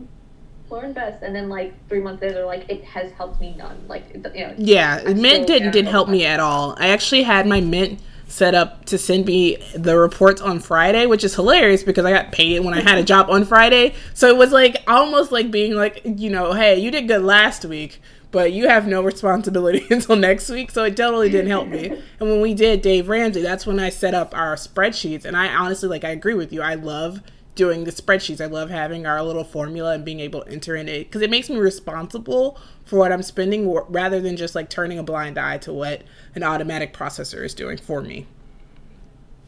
LearnVest 0.70 1.22
and 1.22 1.34
then 1.34 1.48
like 1.48 1.72
three 1.88 2.00
months 2.00 2.22
later 2.22 2.34
they're 2.34 2.46
like 2.46 2.68
it 2.68 2.82
has 2.84 3.12
helped 3.12 3.40
me 3.40 3.54
none 3.56 3.76
like 3.88 4.04
you 4.14 4.46
know 4.46 4.54
Yeah, 4.56 5.02
Mint 5.14 5.46
didn't 5.46 5.72
didn't 5.72 5.90
help 5.90 6.08
me 6.08 6.24
at 6.24 6.40
all. 6.40 6.74
I 6.78 6.88
actually 6.88 7.22
had 7.22 7.46
my 7.46 7.60
Mint 7.60 8.00
set 8.28 8.54
up 8.54 8.84
to 8.86 8.98
send 8.98 9.24
me 9.26 9.56
the 9.74 9.96
reports 9.96 10.40
on 10.40 10.58
Friday, 10.58 11.06
which 11.06 11.22
is 11.22 11.34
hilarious 11.34 11.82
because 11.82 12.04
I 12.04 12.10
got 12.10 12.32
paid 12.32 12.60
when 12.60 12.74
I 12.74 12.80
had 12.80 12.98
a 12.98 13.02
job 13.12 13.30
on 13.30 13.44
Friday. 13.44 13.94
So 14.14 14.28
it 14.28 14.36
was 14.36 14.52
like 14.52 14.82
almost 14.88 15.30
like 15.32 15.50
being 15.50 15.74
like, 15.74 16.02
you 16.04 16.30
know, 16.30 16.52
hey, 16.52 16.78
you 16.78 16.90
did 16.90 17.06
good 17.06 17.22
last 17.22 17.64
week, 17.64 18.00
but 18.32 18.52
you 18.52 18.68
have 18.68 18.86
no 18.86 19.02
responsibility 19.02 19.86
until 19.90 20.16
next 20.16 20.50
week. 20.50 20.70
So 20.72 20.84
it 20.84 20.96
totally 20.96 21.30
didn't 21.30 21.50
help 21.50 21.68
me. 21.68 22.02
And 22.18 22.30
when 22.30 22.40
we 22.40 22.54
did 22.54 22.80
Dave 22.80 23.08
Ramsey, 23.08 23.42
that's 23.42 23.66
when 23.66 23.78
I 23.78 23.90
set 23.90 24.14
up 24.14 24.34
our 24.34 24.56
spreadsheets. 24.56 25.24
And 25.26 25.36
I 25.36 25.54
honestly 25.54 25.88
like 25.88 26.02
I 26.02 26.10
agree 26.10 26.34
with 26.34 26.52
you. 26.52 26.62
I 26.62 26.74
love 26.74 27.20
doing 27.56 27.84
the 27.84 27.90
spreadsheets. 27.90 28.40
I 28.40 28.46
love 28.46 28.70
having 28.70 29.06
our 29.06 29.22
little 29.22 29.44
formula 29.44 29.94
and 29.94 30.04
being 30.04 30.20
able 30.20 30.42
to 30.44 30.50
enter 30.50 30.76
in 30.76 30.88
it 30.88 31.04
because 31.04 31.22
it 31.22 31.30
makes 31.30 31.50
me 31.50 31.56
responsible 31.56 32.60
for 32.84 32.98
what 32.98 33.12
I'm 33.12 33.22
spending 33.22 33.68
rather 33.88 34.20
than 34.20 34.36
just 34.36 34.54
like 34.54 34.70
turning 34.70 34.98
a 34.98 35.02
blind 35.02 35.38
eye 35.38 35.58
to 35.58 35.72
what 35.72 36.02
an 36.34 36.44
automatic 36.44 36.94
processor 36.94 37.44
is 37.44 37.54
doing 37.54 37.78
for 37.78 38.00
me. 38.02 38.26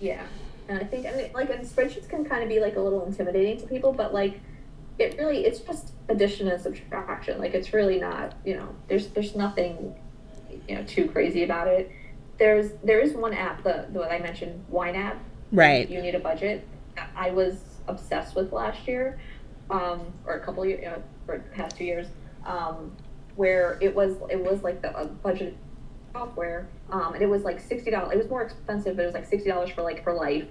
yeah 0.00 0.26
And 0.68 0.78
I 0.78 0.84
think, 0.84 1.06
I 1.06 1.12
mean, 1.12 1.30
like, 1.34 1.50
and 1.50 1.64
spreadsheets 1.64 2.08
can 2.08 2.24
kind 2.24 2.42
of 2.42 2.48
be 2.48 2.60
like 2.60 2.76
a 2.76 2.80
little 2.80 3.04
intimidating 3.06 3.58
to 3.60 3.66
people, 3.66 3.92
but 3.92 4.12
like, 4.12 4.40
it 4.98 5.16
really, 5.18 5.44
it's 5.46 5.60
just 5.60 5.92
addition 6.08 6.48
and 6.48 6.60
subtraction. 6.60 7.38
Like, 7.38 7.54
it's 7.54 7.72
really 7.72 7.98
not, 8.00 8.34
you 8.44 8.56
know, 8.56 8.74
there's 8.88 9.08
there's 9.08 9.36
nothing, 9.36 9.94
you 10.68 10.74
know, 10.74 10.84
too 10.84 11.08
crazy 11.08 11.44
about 11.44 11.68
it. 11.68 11.90
There's 12.38 12.72
there 12.82 13.00
is 13.00 13.12
one 13.14 13.32
app, 13.32 13.62
the 13.62 13.86
the 13.92 14.00
one 14.00 14.10
I 14.10 14.18
mentioned, 14.18 14.64
YNAB. 14.72 15.18
Right. 15.52 15.88
You 15.88 16.02
need 16.02 16.14
a 16.14 16.20
budget. 16.20 16.66
I 17.16 17.30
was 17.30 17.60
obsessed 17.88 18.34
with 18.34 18.52
last 18.52 18.86
year, 18.86 19.18
um, 19.70 20.12
or 20.26 20.34
a 20.34 20.40
couple 20.40 20.64
years, 20.64 20.80
you 20.82 20.88
know, 20.88 21.02
for 21.26 21.38
the 21.38 21.44
past 21.56 21.76
two 21.76 21.84
years, 21.84 22.06
um, 22.44 22.92
where 23.36 23.78
it 23.80 23.94
was 23.94 24.16
it 24.30 24.42
was 24.42 24.62
like 24.62 24.82
the 24.82 24.96
a 24.96 25.06
budget 25.06 25.56
software, 26.12 26.68
um, 26.90 27.14
and 27.14 27.22
it 27.22 27.28
was 27.28 27.42
like 27.42 27.60
sixty 27.60 27.90
dollars. 27.90 28.14
It 28.14 28.18
was 28.18 28.28
more 28.28 28.42
expensive, 28.42 28.96
but 28.96 29.02
it 29.02 29.06
was 29.06 29.14
like 29.14 29.26
sixty 29.26 29.48
dollars 29.48 29.70
for 29.70 29.82
like 29.82 30.02
for 30.02 30.12
life. 30.12 30.46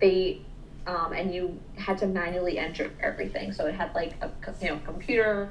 They 0.00 0.42
um, 0.86 1.12
and 1.12 1.34
you 1.34 1.58
had 1.76 1.98
to 1.98 2.06
manually 2.06 2.58
enter 2.58 2.90
everything. 3.00 3.52
So 3.52 3.66
it 3.66 3.74
had 3.74 3.94
like 3.94 4.14
a 4.22 4.30
you 4.60 4.68
know 4.68 4.80
computer 4.84 5.50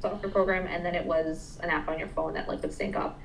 software 0.00 0.30
program, 0.30 0.66
and 0.66 0.84
then 0.84 0.94
it 0.94 1.04
was 1.04 1.58
an 1.62 1.70
app 1.70 1.88
on 1.88 1.98
your 1.98 2.08
phone 2.08 2.34
that 2.34 2.48
like 2.48 2.62
would 2.62 2.72
sync 2.72 2.96
up. 2.96 3.20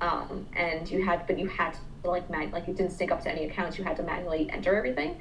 Um, 0.00 0.48
and 0.56 0.90
you 0.90 1.04
had, 1.04 1.26
but 1.26 1.38
you 1.38 1.46
had 1.46 1.76
to 2.02 2.10
like 2.10 2.28
man, 2.28 2.50
like 2.50 2.68
it 2.68 2.76
didn't 2.76 2.92
sync 2.92 3.12
up 3.12 3.22
to 3.22 3.30
any 3.30 3.44
accounts. 3.46 3.78
You 3.78 3.84
had 3.84 3.96
to 3.96 4.02
manually 4.02 4.50
enter 4.50 4.76
everything, 4.76 5.16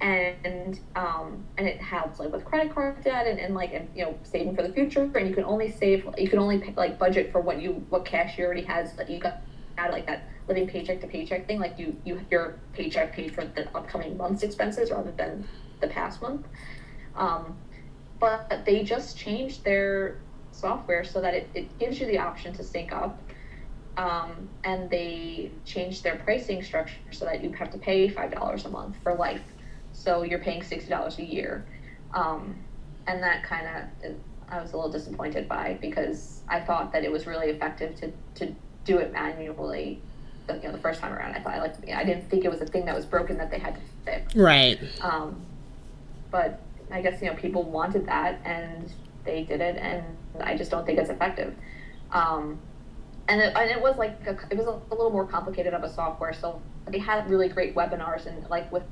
and 0.00 0.78
um, 0.94 1.46
and 1.56 1.66
it 1.66 1.80
helps 1.80 2.20
like 2.20 2.32
with 2.32 2.44
credit 2.44 2.74
card 2.74 3.02
debt 3.02 3.26
and, 3.26 3.38
and 3.38 3.54
like 3.54 3.72
and 3.72 3.88
you 3.94 4.04
know 4.04 4.18
saving 4.22 4.54
for 4.54 4.62
the 4.62 4.72
future. 4.72 5.10
And 5.14 5.28
you 5.28 5.34
can 5.34 5.44
only 5.44 5.70
save, 5.70 6.08
you 6.18 6.28
can 6.28 6.38
only 6.38 6.74
like 6.76 6.98
budget 6.98 7.32
for 7.32 7.40
what 7.40 7.60
you 7.60 7.84
what 7.88 8.04
cash 8.04 8.38
you 8.38 8.44
already 8.44 8.64
has 8.64 8.94
that 8.96 9.08
you 9.08 9.18
got 9.18 9.42
out 9.78 9.92
like 9.92 10.06
that 10.06 10.28
living 10.48 10.68
paycheck 10.68 11.00
to 11.00 11.06
paycheck 11.06 11.46
thing. 11.46 11.60
Like 11.60 11.78
you 11.78 11.96
you 12.04 12.20
your 12.30 12.60
paycheck 12.72 13.14
paid 13.14 13.34
for 13.34 13.44
the 13.44 13.68
upcoming 13.76 14.16
month's 14.16 14.42
expenses 14.42 14.90
rather 14.90 15.12
than 15.12 15.48
the 15.80 15.88
past 15.88 16.20
month. 16.20 16.46
Um, 17.14 17.58
but 18.20 18.62
they 18.66 18.82
just 18.82 19.16
changed 19.16 19.64
their 19.64 20.22
software 20.50 21.04
so 21.04 21.20
that 21.20 21.34
it, 21.34 21.50
it 21.54 21.78
gives 21.78 22.00
you 22.00 22.06
the 22.06 22.18
option 22.18 22.52
to 22.54 22.64
sync 22.64 22.92
up 22.92 23.22
um, 23.98 24.48
and 24.64 24.90
they 24.90 25.52
changed 25.64 26.02
their 26.02 26.16
pricing 26.16 26.62
structure 26.62 27.00
so 27.12 27.24
that 27.24 27.42
you 27.42 27.52
have 27.52 27.70
to 27.70 27.78
pay 27.78 28.08
five 28.08 28.32
dollars 28.32 28.64
a 28.64 28.68
month 28.70 28.96
for 29.02 29.14
life 29.14 29.55
so 29.96 30.22
you're 30.22 30.38
paying 30.38 30.62
sixty 30.62 30.90
dollars 30.90 31.18
a 31.18 31.24
year 31.24 31.64
um, 32.14 32.54
and 33.06 33.22
that 33.22 33.42
kind 33.42 33.66
of 33.66 34.14
i 34.48 34.60
was 34.60 34.72
a 34.72 34.76
little 34.76 34.90
disappointed 34.92 35.48
by 35.48 35.76
because 35.80 36.40
i 36.48 36.60
thought 36.60 36.92
that 36.92 37.02
it 37.04 37.10
was 37.10 37.26
really 37.26 37.48
effective 37.48 37.94
to, 37.96 38.12
to 38.34 38.54
do 38.84 38.98
it 38.98 39.12
manually 39.12 40.00
the, 40.46 40.54
you 40.54 40.62
know, 40.62 40.72
the 40.72 40.78
first 40.78 41.00
time 41.00 41.12
around 41.12 41.34
i 41.34 41.40
thought 41.40 41.54
i 41.54 41.60
liked 41.60 41.78
i 41.92 42.04
didn't 42.04 42.28
think 42.30 42.44
it 42.44 42.50
was 42.50 42.60
a 42.60 42.66
thing 42.66 42.84
that 42.84 42.94
was 42.94 43.04
broken 43.04 43.36
that 43.38 43.50
they 43.50 43.58
had 43.58 43.74
to 43.74 43.80
fix 44.04 44.34
Right. 44.36 44.78
um, 45.00 45.40
but 46.30 46.60
I 46.90 47.00
guess 47.02 47.20
you 47.20 47.28
know 47.28 47.34
people 47.34 47.64
wanted 47.64 48.06
that 48.06 48.40
and 48.44 48.92
they 49.24 49.42
did 49.42 49.60
it, 49.60 49.76
and 49.76 50.04
I 50.40 50.56
just 50.56 50.70
don't 50.70 50.86
think 50.86 50.98
it's 51.00 51.10
effective. 51.10 51.52
Um, 52.12 52.60
and 53.28 53.40
it, 53.40 53.56
and 53.56 53.70
it 53.70 53.80
was 53.80 53.96
like 53.96 54.16
a, 54.26 54.38
it 54.50 54.56
was 54.56 54.68
a, 54.68 54.70
a 54.70 54.94
little 54.94 55.10
more 55.10 55.26
complicated 55.26 55.74
of 55.74 55.82
a 55.82 55.92
software, 55.92 56.32
so 56.32 56.62
they 56.86 56.98
had 56.98 57.28
really 57.28 57.48
great 57.48 57.74
webinars 57.74 58.26
and 58.26 58.48
like 58.48 58.70
with 58.70 58.84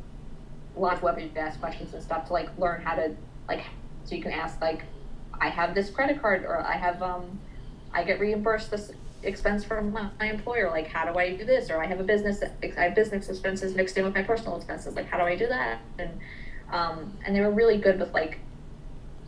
live 0.77 1.03
web 1.03 1.16
could 1.16 1.37
ask 1.37 1.61
questions 1.61 1.95
and 1.95 2.03
stuff 2.03 2.27
to 2.27 2.33
like 2.33 2.49
learn 2.59 2.81
how 2.83 2.95
to 2.95 3.14
like 3.49 3.64
so 4.05 4.14
you 4.14 4.22
can 4.22 4.33
ask 4.33 4.61
like 4.61 4.83
I 5.41 5.49
have 5.49 5.75
this 5.75 5.91
credit 5.91 6.20
card 6.20 6.45
or 6.45 6.61
I 6.61 6.77
have 6.77 7.03
um 7.03 7.41
I 7.93 8.05
get 8.05 8.20
reimbursed 8.20 8.70
this 8.70 8.93
expense 9.22 9.64
from 9.64 9.93
my, 9.93 10.11
my 10.18 10.31
employer 10.31 10.70
like 10.70 10.89
how 10.89 11.11
do 11.11 11.18
I 11.18 11.37
do 11.37 11.45
this? 11.45 11.70
Or 11.70 11.83
I 11.83 11.87
have 11.87 12.01
a 12.01 12.05
business 12.05 12.43
I 12.43 12.81
have 12.81 12.95
business 12.95 13.29
expenses 13.29 13.75
mixed 13.75 13.97
in 13.97 14.05
with 14.05 14.14
my 14.14 14.22
personal 14.22 14.57
expenses 14.57 14.95
like 14.95 15.09
how 15.09 15.18
do 15.18 15.25
I 15.25 15.37
do 15.37 15.47
that? 15.49 15.81
And 15.99 16.20
um, 16.72 17.16
and 17.25 17.35
they 17.35 17.41
were 17.41 17.51
really 17.51 17.79
good 17.79 18.01
with 18.01 18.12
like 18.12 18.39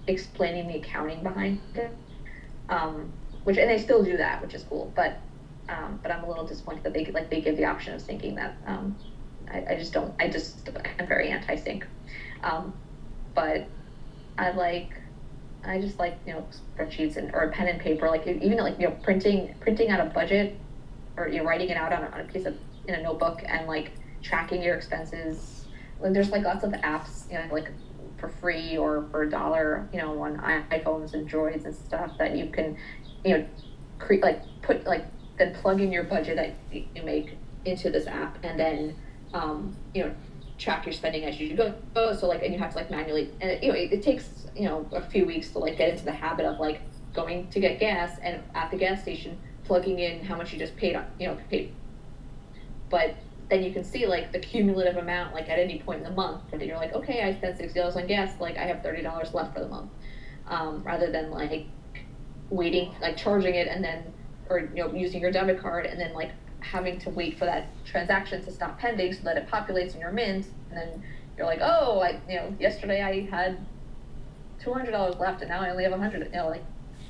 explaining 0.06 0.68
the 0.68 0.76
accounting 0.76 1.22
behind 1.22 1.60
it 1.74 1.96
um, 2.68 3.12
which 3.44 3.58
and 3.58 3.70
they 3.70 3.78
still 3.78 4.02
do 4.02 4.16
that 4.16 4.42
which 4.42 4.54
is 4.54 4.64
cool 4.64 4.92
but 4.96 5.20
um, 5.68 5.98
but 6.02 6.12
I'm 6.12 6.22
a 6.24 6.28
little 6.28 6.46
disappointed 6.46 6.84
that 6.84 6.92
they 6.92 7.04
like 7.06 7.30
they 7.30 7.40
give 7.40 7.56
the 7.56 7.64
option 7.64 7.94
of 7.94 8.00
syncing 8.00 8.36
that 8.36 8.56
um, 8.66 8.96
I, 9.50 9.64
I 9.70 9.76
just 9.76 9.92
don't 9.92 10.14
I 10.20 10.28
just 10.28 10.68
I'm 10.98 11.06
very 11.06 11.30
anti 11.30 11.56
sync 11.56 11.86
um, 12.42 12.72
but 13.34 13.66
I 14.38 14.50
like 14.50 14.92
I 15.64 15.80
just 15.80 15.98
like 15.98 16.18
you 16.26 16.32
know 16.32 16.46
spreadsheets 16.76 17.16
and 17.16 17.34
or 17.34 17.48
pen 17.50 17.68
and 17.68 17.80
paper 17.80 18.08
like 18.08 18.26
even 18.26 18.56
like 18.58 18.78
you 18.78 18.88
know 18.88 18.96
printing 19.02 19.54
printing 19.60 19.90
out 19.90 20.00
a 20.00 20.10
budget 20.10 20.58
or 21.16 21.28
you 21.28 21.38
know 21.38 21.44
writing 21.44 21.68
it 21.68 21.76
out 21.76 21.92
on 21.92 22.04
a, 22.04 22.08
on 22.08 22.20
a 22.20 22.24
piece 22.24 22.46
of 22.46 22.56
in 22.86 22.94
a 22.94 23.02
notebook 23.02 23.42
and 23.46 23.66
like 23.66 23.92
tracking 24.22 24.62
your 24.62 24.76
expenses. 24.76 25.66
Like 26.00 26.12
there's 26.12 26.30
like 26.30 26.44
lots 26.44 26.64
of 26.64 26.72
apps 26.72 27.30
you 27.30 27.38
know 27.38 27.52
like 27.52 27.70
for 28.18 28.28
free 28.28 28.76
or 28.76 29.06
for 29.10 29.22
a 29.22 29.30
dollar 29.30 29.88
you 29.92 30.00
know 30.00 30.20
on 30.22 30.38
iPhones 30.38 31.14
and 31.14 31.28
Droids 31.28 31.64
and 31.64 31.74
stuff 31.74 32.16
that 32.18 32.36
you 32.36 32.46
can 32.46 32.76
you 33.24 33.38
know 33.38 33.46
create 33.98 34.22
like 34.22 34.42
put 34.62 34.86
like 34.86 35.06
then 35.38 35.54
plug 35.54 35.80
in 35.80 35.92
your 35.92 36.04
budget 36.04 36.36
that 36.36 36.54
you 36.70 37.02
make 37.02 37.36
into 37.64 37.90
this 37.90 38.06
app 38.06 38.38
and 38.42 38.58
then 38.58 38.96
um, 39.34 39.76
you 39.94 40.04
know 40.04 40.14
track 40.58 40.86
your 40.86 40.92
spending 40.92 41.24
as 41.24 41.38
you 41.38 41.54
go. 41.54 41.74
So 42.14 42.26
like, 42.28 42.42
and 42.42 42.52
you 42.52 42.58
have 42.58 42.70
to 42.72 42.76
like 42.76 42.90
manually, 42.90 43.30
and 43.40 43.62
you 43.62 43.68
know, 43.70 43.78
it, 43.78 43.92
it, 43.92 44.02
takes 44.02 44.46
you 44.54 44.64
know 44.64 44.86
a 44.92 45.02
few 45.02 45.26
weeks 45.26 45.50
to 45.50 45.58
like 45.58 45.76
get 45.76 45.90
into 45.90 46.04
the 46.04 46.12
habit 46.12 46.46
of 46.46 46.58
like 46.58 46.80
going 47.12 47.48
to 47.48 47.60
get 47.60 47.80
gas 47.80 48.18
and 48.22 48.42
at 48.54 48.70
the 48.70 48.76
gas 48.76 49.02
station 49.02 49.38
plugging 49.64 49.98
in 49.98 50.24
how 50.24 50.36
much 50.36 50.52
you 50.52 50.58
just 50.58 50.76
paid 50.76 50.94
on, 50.94 51.04
you 51.18 51.26
know, 51.26 51.36
paid. 51.50 51.74
But 52.88 53.16
then 53.48 53.62
you 53.62 53.72
can 53.72 53.84
see 53.84 54.06
like 54.06 54.32
the 54.32 54.38
cumulative 54.38 54.96
amount 54.96 55.34
like 55.34 55.48
at 55.48 55.58
any 55.58 55.78
point 55.80 55.98
in 55.98 56.04
the 56.04 56.14
month, 56.14 56.42
then 56.50 56.60
you're 56.60 56.76
like, 56.76 56.94
okay, 56.94 57.22
I 57.22 57.34
spent 57.34 57.58
sixty 57.58 57.78
dollars 57.78 57.96
on 57.96 58.06
gas, 58.06 58.40
like 58.40 58.56
I 58.56 58.64
have 58.64 58.82
thirty 58.82 59.02
dollars 59.02 59.34
left 59.34 59.54
for 59.54 59.60
the 59.60 59.68
month, 59.68 59.90
um, 60.48 60.82
rather 60.84 61.10
than 61.10 61.30
like 61.30 61.66
waiting, 62.50 62.94
like 63.00 63.16
charging 63.16 63.54
it 63.54 63.66
and 63.66 63.82
then, 63.82 64.12
or 64.48 64.60
you 64.60 64.84
know, 64.84 64.92
using 64.92 65.20
your 65.20 65.32
debit 65.32 65.60
card 65.60 65.86
and 65.86 65.98
then 66.00 66.14
like 66.14 66.30
having 66.70 66.98
to 66.98 67.10
wait 67.10 67.38
for 67.38 67.44
that 67.44 67.68
transaction 67.84 68.44
to 68.44 68.50
stop 68.50 68.78
pending 68.78 69.12
so 69.12 69.22
that 69.22 69.36
it 69.36 69.48
populates 69.48 69.94
in 69.94 70.00
your 70.00 70.12
mint 70.12 70.46
and 70.70 70.78
then 70.78 71.02
you're 71.36 71.46
like 71.46 71.60
oh 71.62 72.00
i 72.00 72.20
you 72.28 72.36
know 72.36 72.54
yesterday 72.58 73.02
i 73.02 73.20
had 73.30 73.58
$200 74.62 75.18
left 75.20 75.40
and 75.42 75.50
now 75.50 75.60
i 75.60 75.70
only 75.70 75.84
have 75.84 75.92
100 75.92 76.26
you 76.26 76.32
know 76.32 76.48
like 76.48 76.64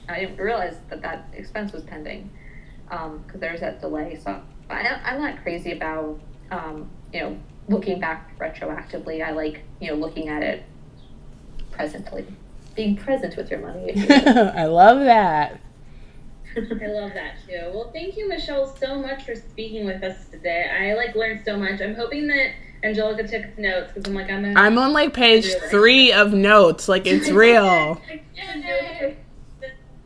i 0.09 0.21
didn't 0.21 0.37
realize 0.37 0.77
that 0.91 1.01
that 1.03 1.29
expense 1.35 1.73
was 1.73 1.83
pending 1.85 2.31
because 2.89 3.35
um, 3.35 3.41
there's 3.41 3.61
that 3.61 3.81
delay. 3.81 4.19
So 4.23 4.41
I, 4.71 5.01
i'm 5.05 5.21
not 5.21 5.43
crazy 5.43 5.73
about 5.73 6.19
um, 6.51 6.89
you 7.13 7.21
know 7.21 7.39
looking 7.69 8.01
back 8.01 8.39
retroactively. 8.39 9.25
I 9.25 9.33
like 9.33 9.63
you 9.81 9.91
know 9.91 9.97
looking 9.97 10.29
at 10.29 10.43
it 10.43 10.63
presently 11.73 12.27
being 12.75 12.97
present 12.97 13.37
with 13.37 13.51
your 13.51 13.61
money. 13.61 13.95
I 14.11 14.67
love 14.67 15.01
that 15.01 15.61
I 16.83 16.87
love 16.87 17.13
that 17.15 17.37
too. 17.47 17.71
Well, 17.75 17.91
thank 17.93 18.17
you, 18.17 18.29
Michelle, 18.29 18.75
so 18.77 18.99
much 18.99 19.25
for 19.25 19.35
speaking 19.35 19.85
with 19.85 20.03
us 20.03 20.27
today. 20.29 20.71
I 20.71 20.95
like 20.95 21.15
learned 21.15 21.43
so 21.45 21.57
much. 21.57 21.81
I'm 21.83 21.95
hoping 21.95 22.27
that 22.29 22.53
Angelica 22.83 23.29
took 23.29 23.59
notes 23.59 23.93
because 23.93 24.09
I'm 24.09 24.15
like 24.15 24.31
I'm. 24.31 24.45
A, 24.45 24.55
I'm 24.59 24.79
on 24.79 24.93
like 24.93 25.13
page 25.13 25.53
three 25.71 26.13
of 26.13 26.33
notes. 26.33 26.89
Like 26.89 27.07
it's 27.07 27.29
real. 27.31 28.01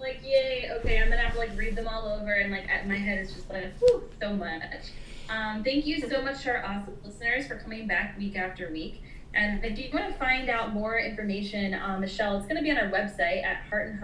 like 0.01 0.21
yay! 0.25 0.71
Okay, 0.81 1.01
I'm 1.01 1.09
gonna 1.09 1.23
have 1.23 1.35
to 1.35 1.39
like 1.39 1.57
read 1.57 1.77
them 1.77 1.87
all 1.87 2.09
over, 2.09 2.33
and 2.33 2.51
like 2.51 2.67
my 2.87 2.97
head 2.97 3.19
is 3.19 3.33
just 3.33 3.49
like 3.49 3.79
whew, 3.79 4.03
so 4.21 4.35
much. 4.35 4.91
Um, 5.29 5.63
thank 5.63 5.87
you 5.87 6.01
so 6.01 6.21
much 6.23 6.43
to 6.43 6.51
our 6.51 6.65
awesome 6.65 6.97
listeners 7.05 7.47
for 7.47 7.57
coming 7.57 7.87
back 7.87 8.19
week 8.19 8.37
after 8.37 8.69
week. 8.73 9.03
And 9.33 9.65
if 9.65 9.79
you 9.79 9.91
want 9.93 10.13
to 10.13 10.19
find 10.19 10.49
out 10.49 10.73
more 10.73 10.99
information 10.99 11.73
on 11.73 12.01
Michelle, 12.01 12.37
it's 12.37 12.47
going 12.47 12.57
to 12.57 12.63
be 12.63 12.71
on 12.73 12.79
our 12.79 12.91
website 12.91 13.45
at 13.45 13.63
Heart 13.69 13.91
And 13.91 14.01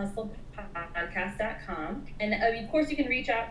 uh, 2.35 2.63
of 2.63 2.71
course, 2.71 2.91
you 2.91 2.97
can 2.97 3.07
reach 3.07 3.29
out 3.29 3.49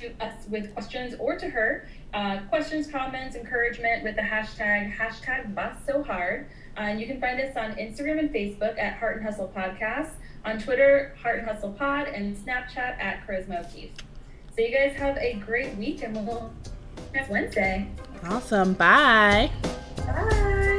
to 0.00 0.10
us 0.20 0.46
with 0.48 0.72
questions 0.72 1.14
or 1.18 1.38
to 1.38 1.48
her. 1.48 1.88
Uh, 2.12 2.40
questions, 2.48 2.86
comments, 2.86 3.36
encouragement 3.36 4.02
with 4.04 4.16
the 4.16 4.22
hashtag, 4.22 4.94
hashtag 4.96 5.54
Boss 5.54 5.76
So 5.86 6.02
Hard. 6.02 6.46
Uh, 6.76 6.80
and 6.80 7.00
you 7.00 7.06
can 7.06 7.20
find 7.20 7.40
us 7.40 7.56
on 7.56 7.72
Instagram 7.74 8.18
and 8.18 8.30
Facebook 8.30 8.78
at 8.78 8.96
Heart 8.96 9.18
and 9.18 9.26
Hustle 9.26 9.52
Podcast, 9.54 10.10
on 10.44 10.58
Twitter, 10.58 11.16
Heart 11.22 11.40
and 11.40 11.48
Hustle 11.48 11.72
Pod, 11.72 12.08
and 12.08 12.36
Snapchat 12.36 12.98
at 13.00 13.26
Charisma 13.26 13.64
O'Keefe. 13.64 13.92
So 14.56 14.62
you 14.62 14.72
guys 14.72 14.96
have 14.96 15.16
a 15.18 15.34
great 15.34 15.74
week, 15.76 16.02
and 16.02 16.14
we'll 16.14 16.52
next 17.12 17.30
Wednesday. 17.30 17.88
Awesome. 18.24 18.74
Bye. 18.74 19.50
Bye. 19.96 20.73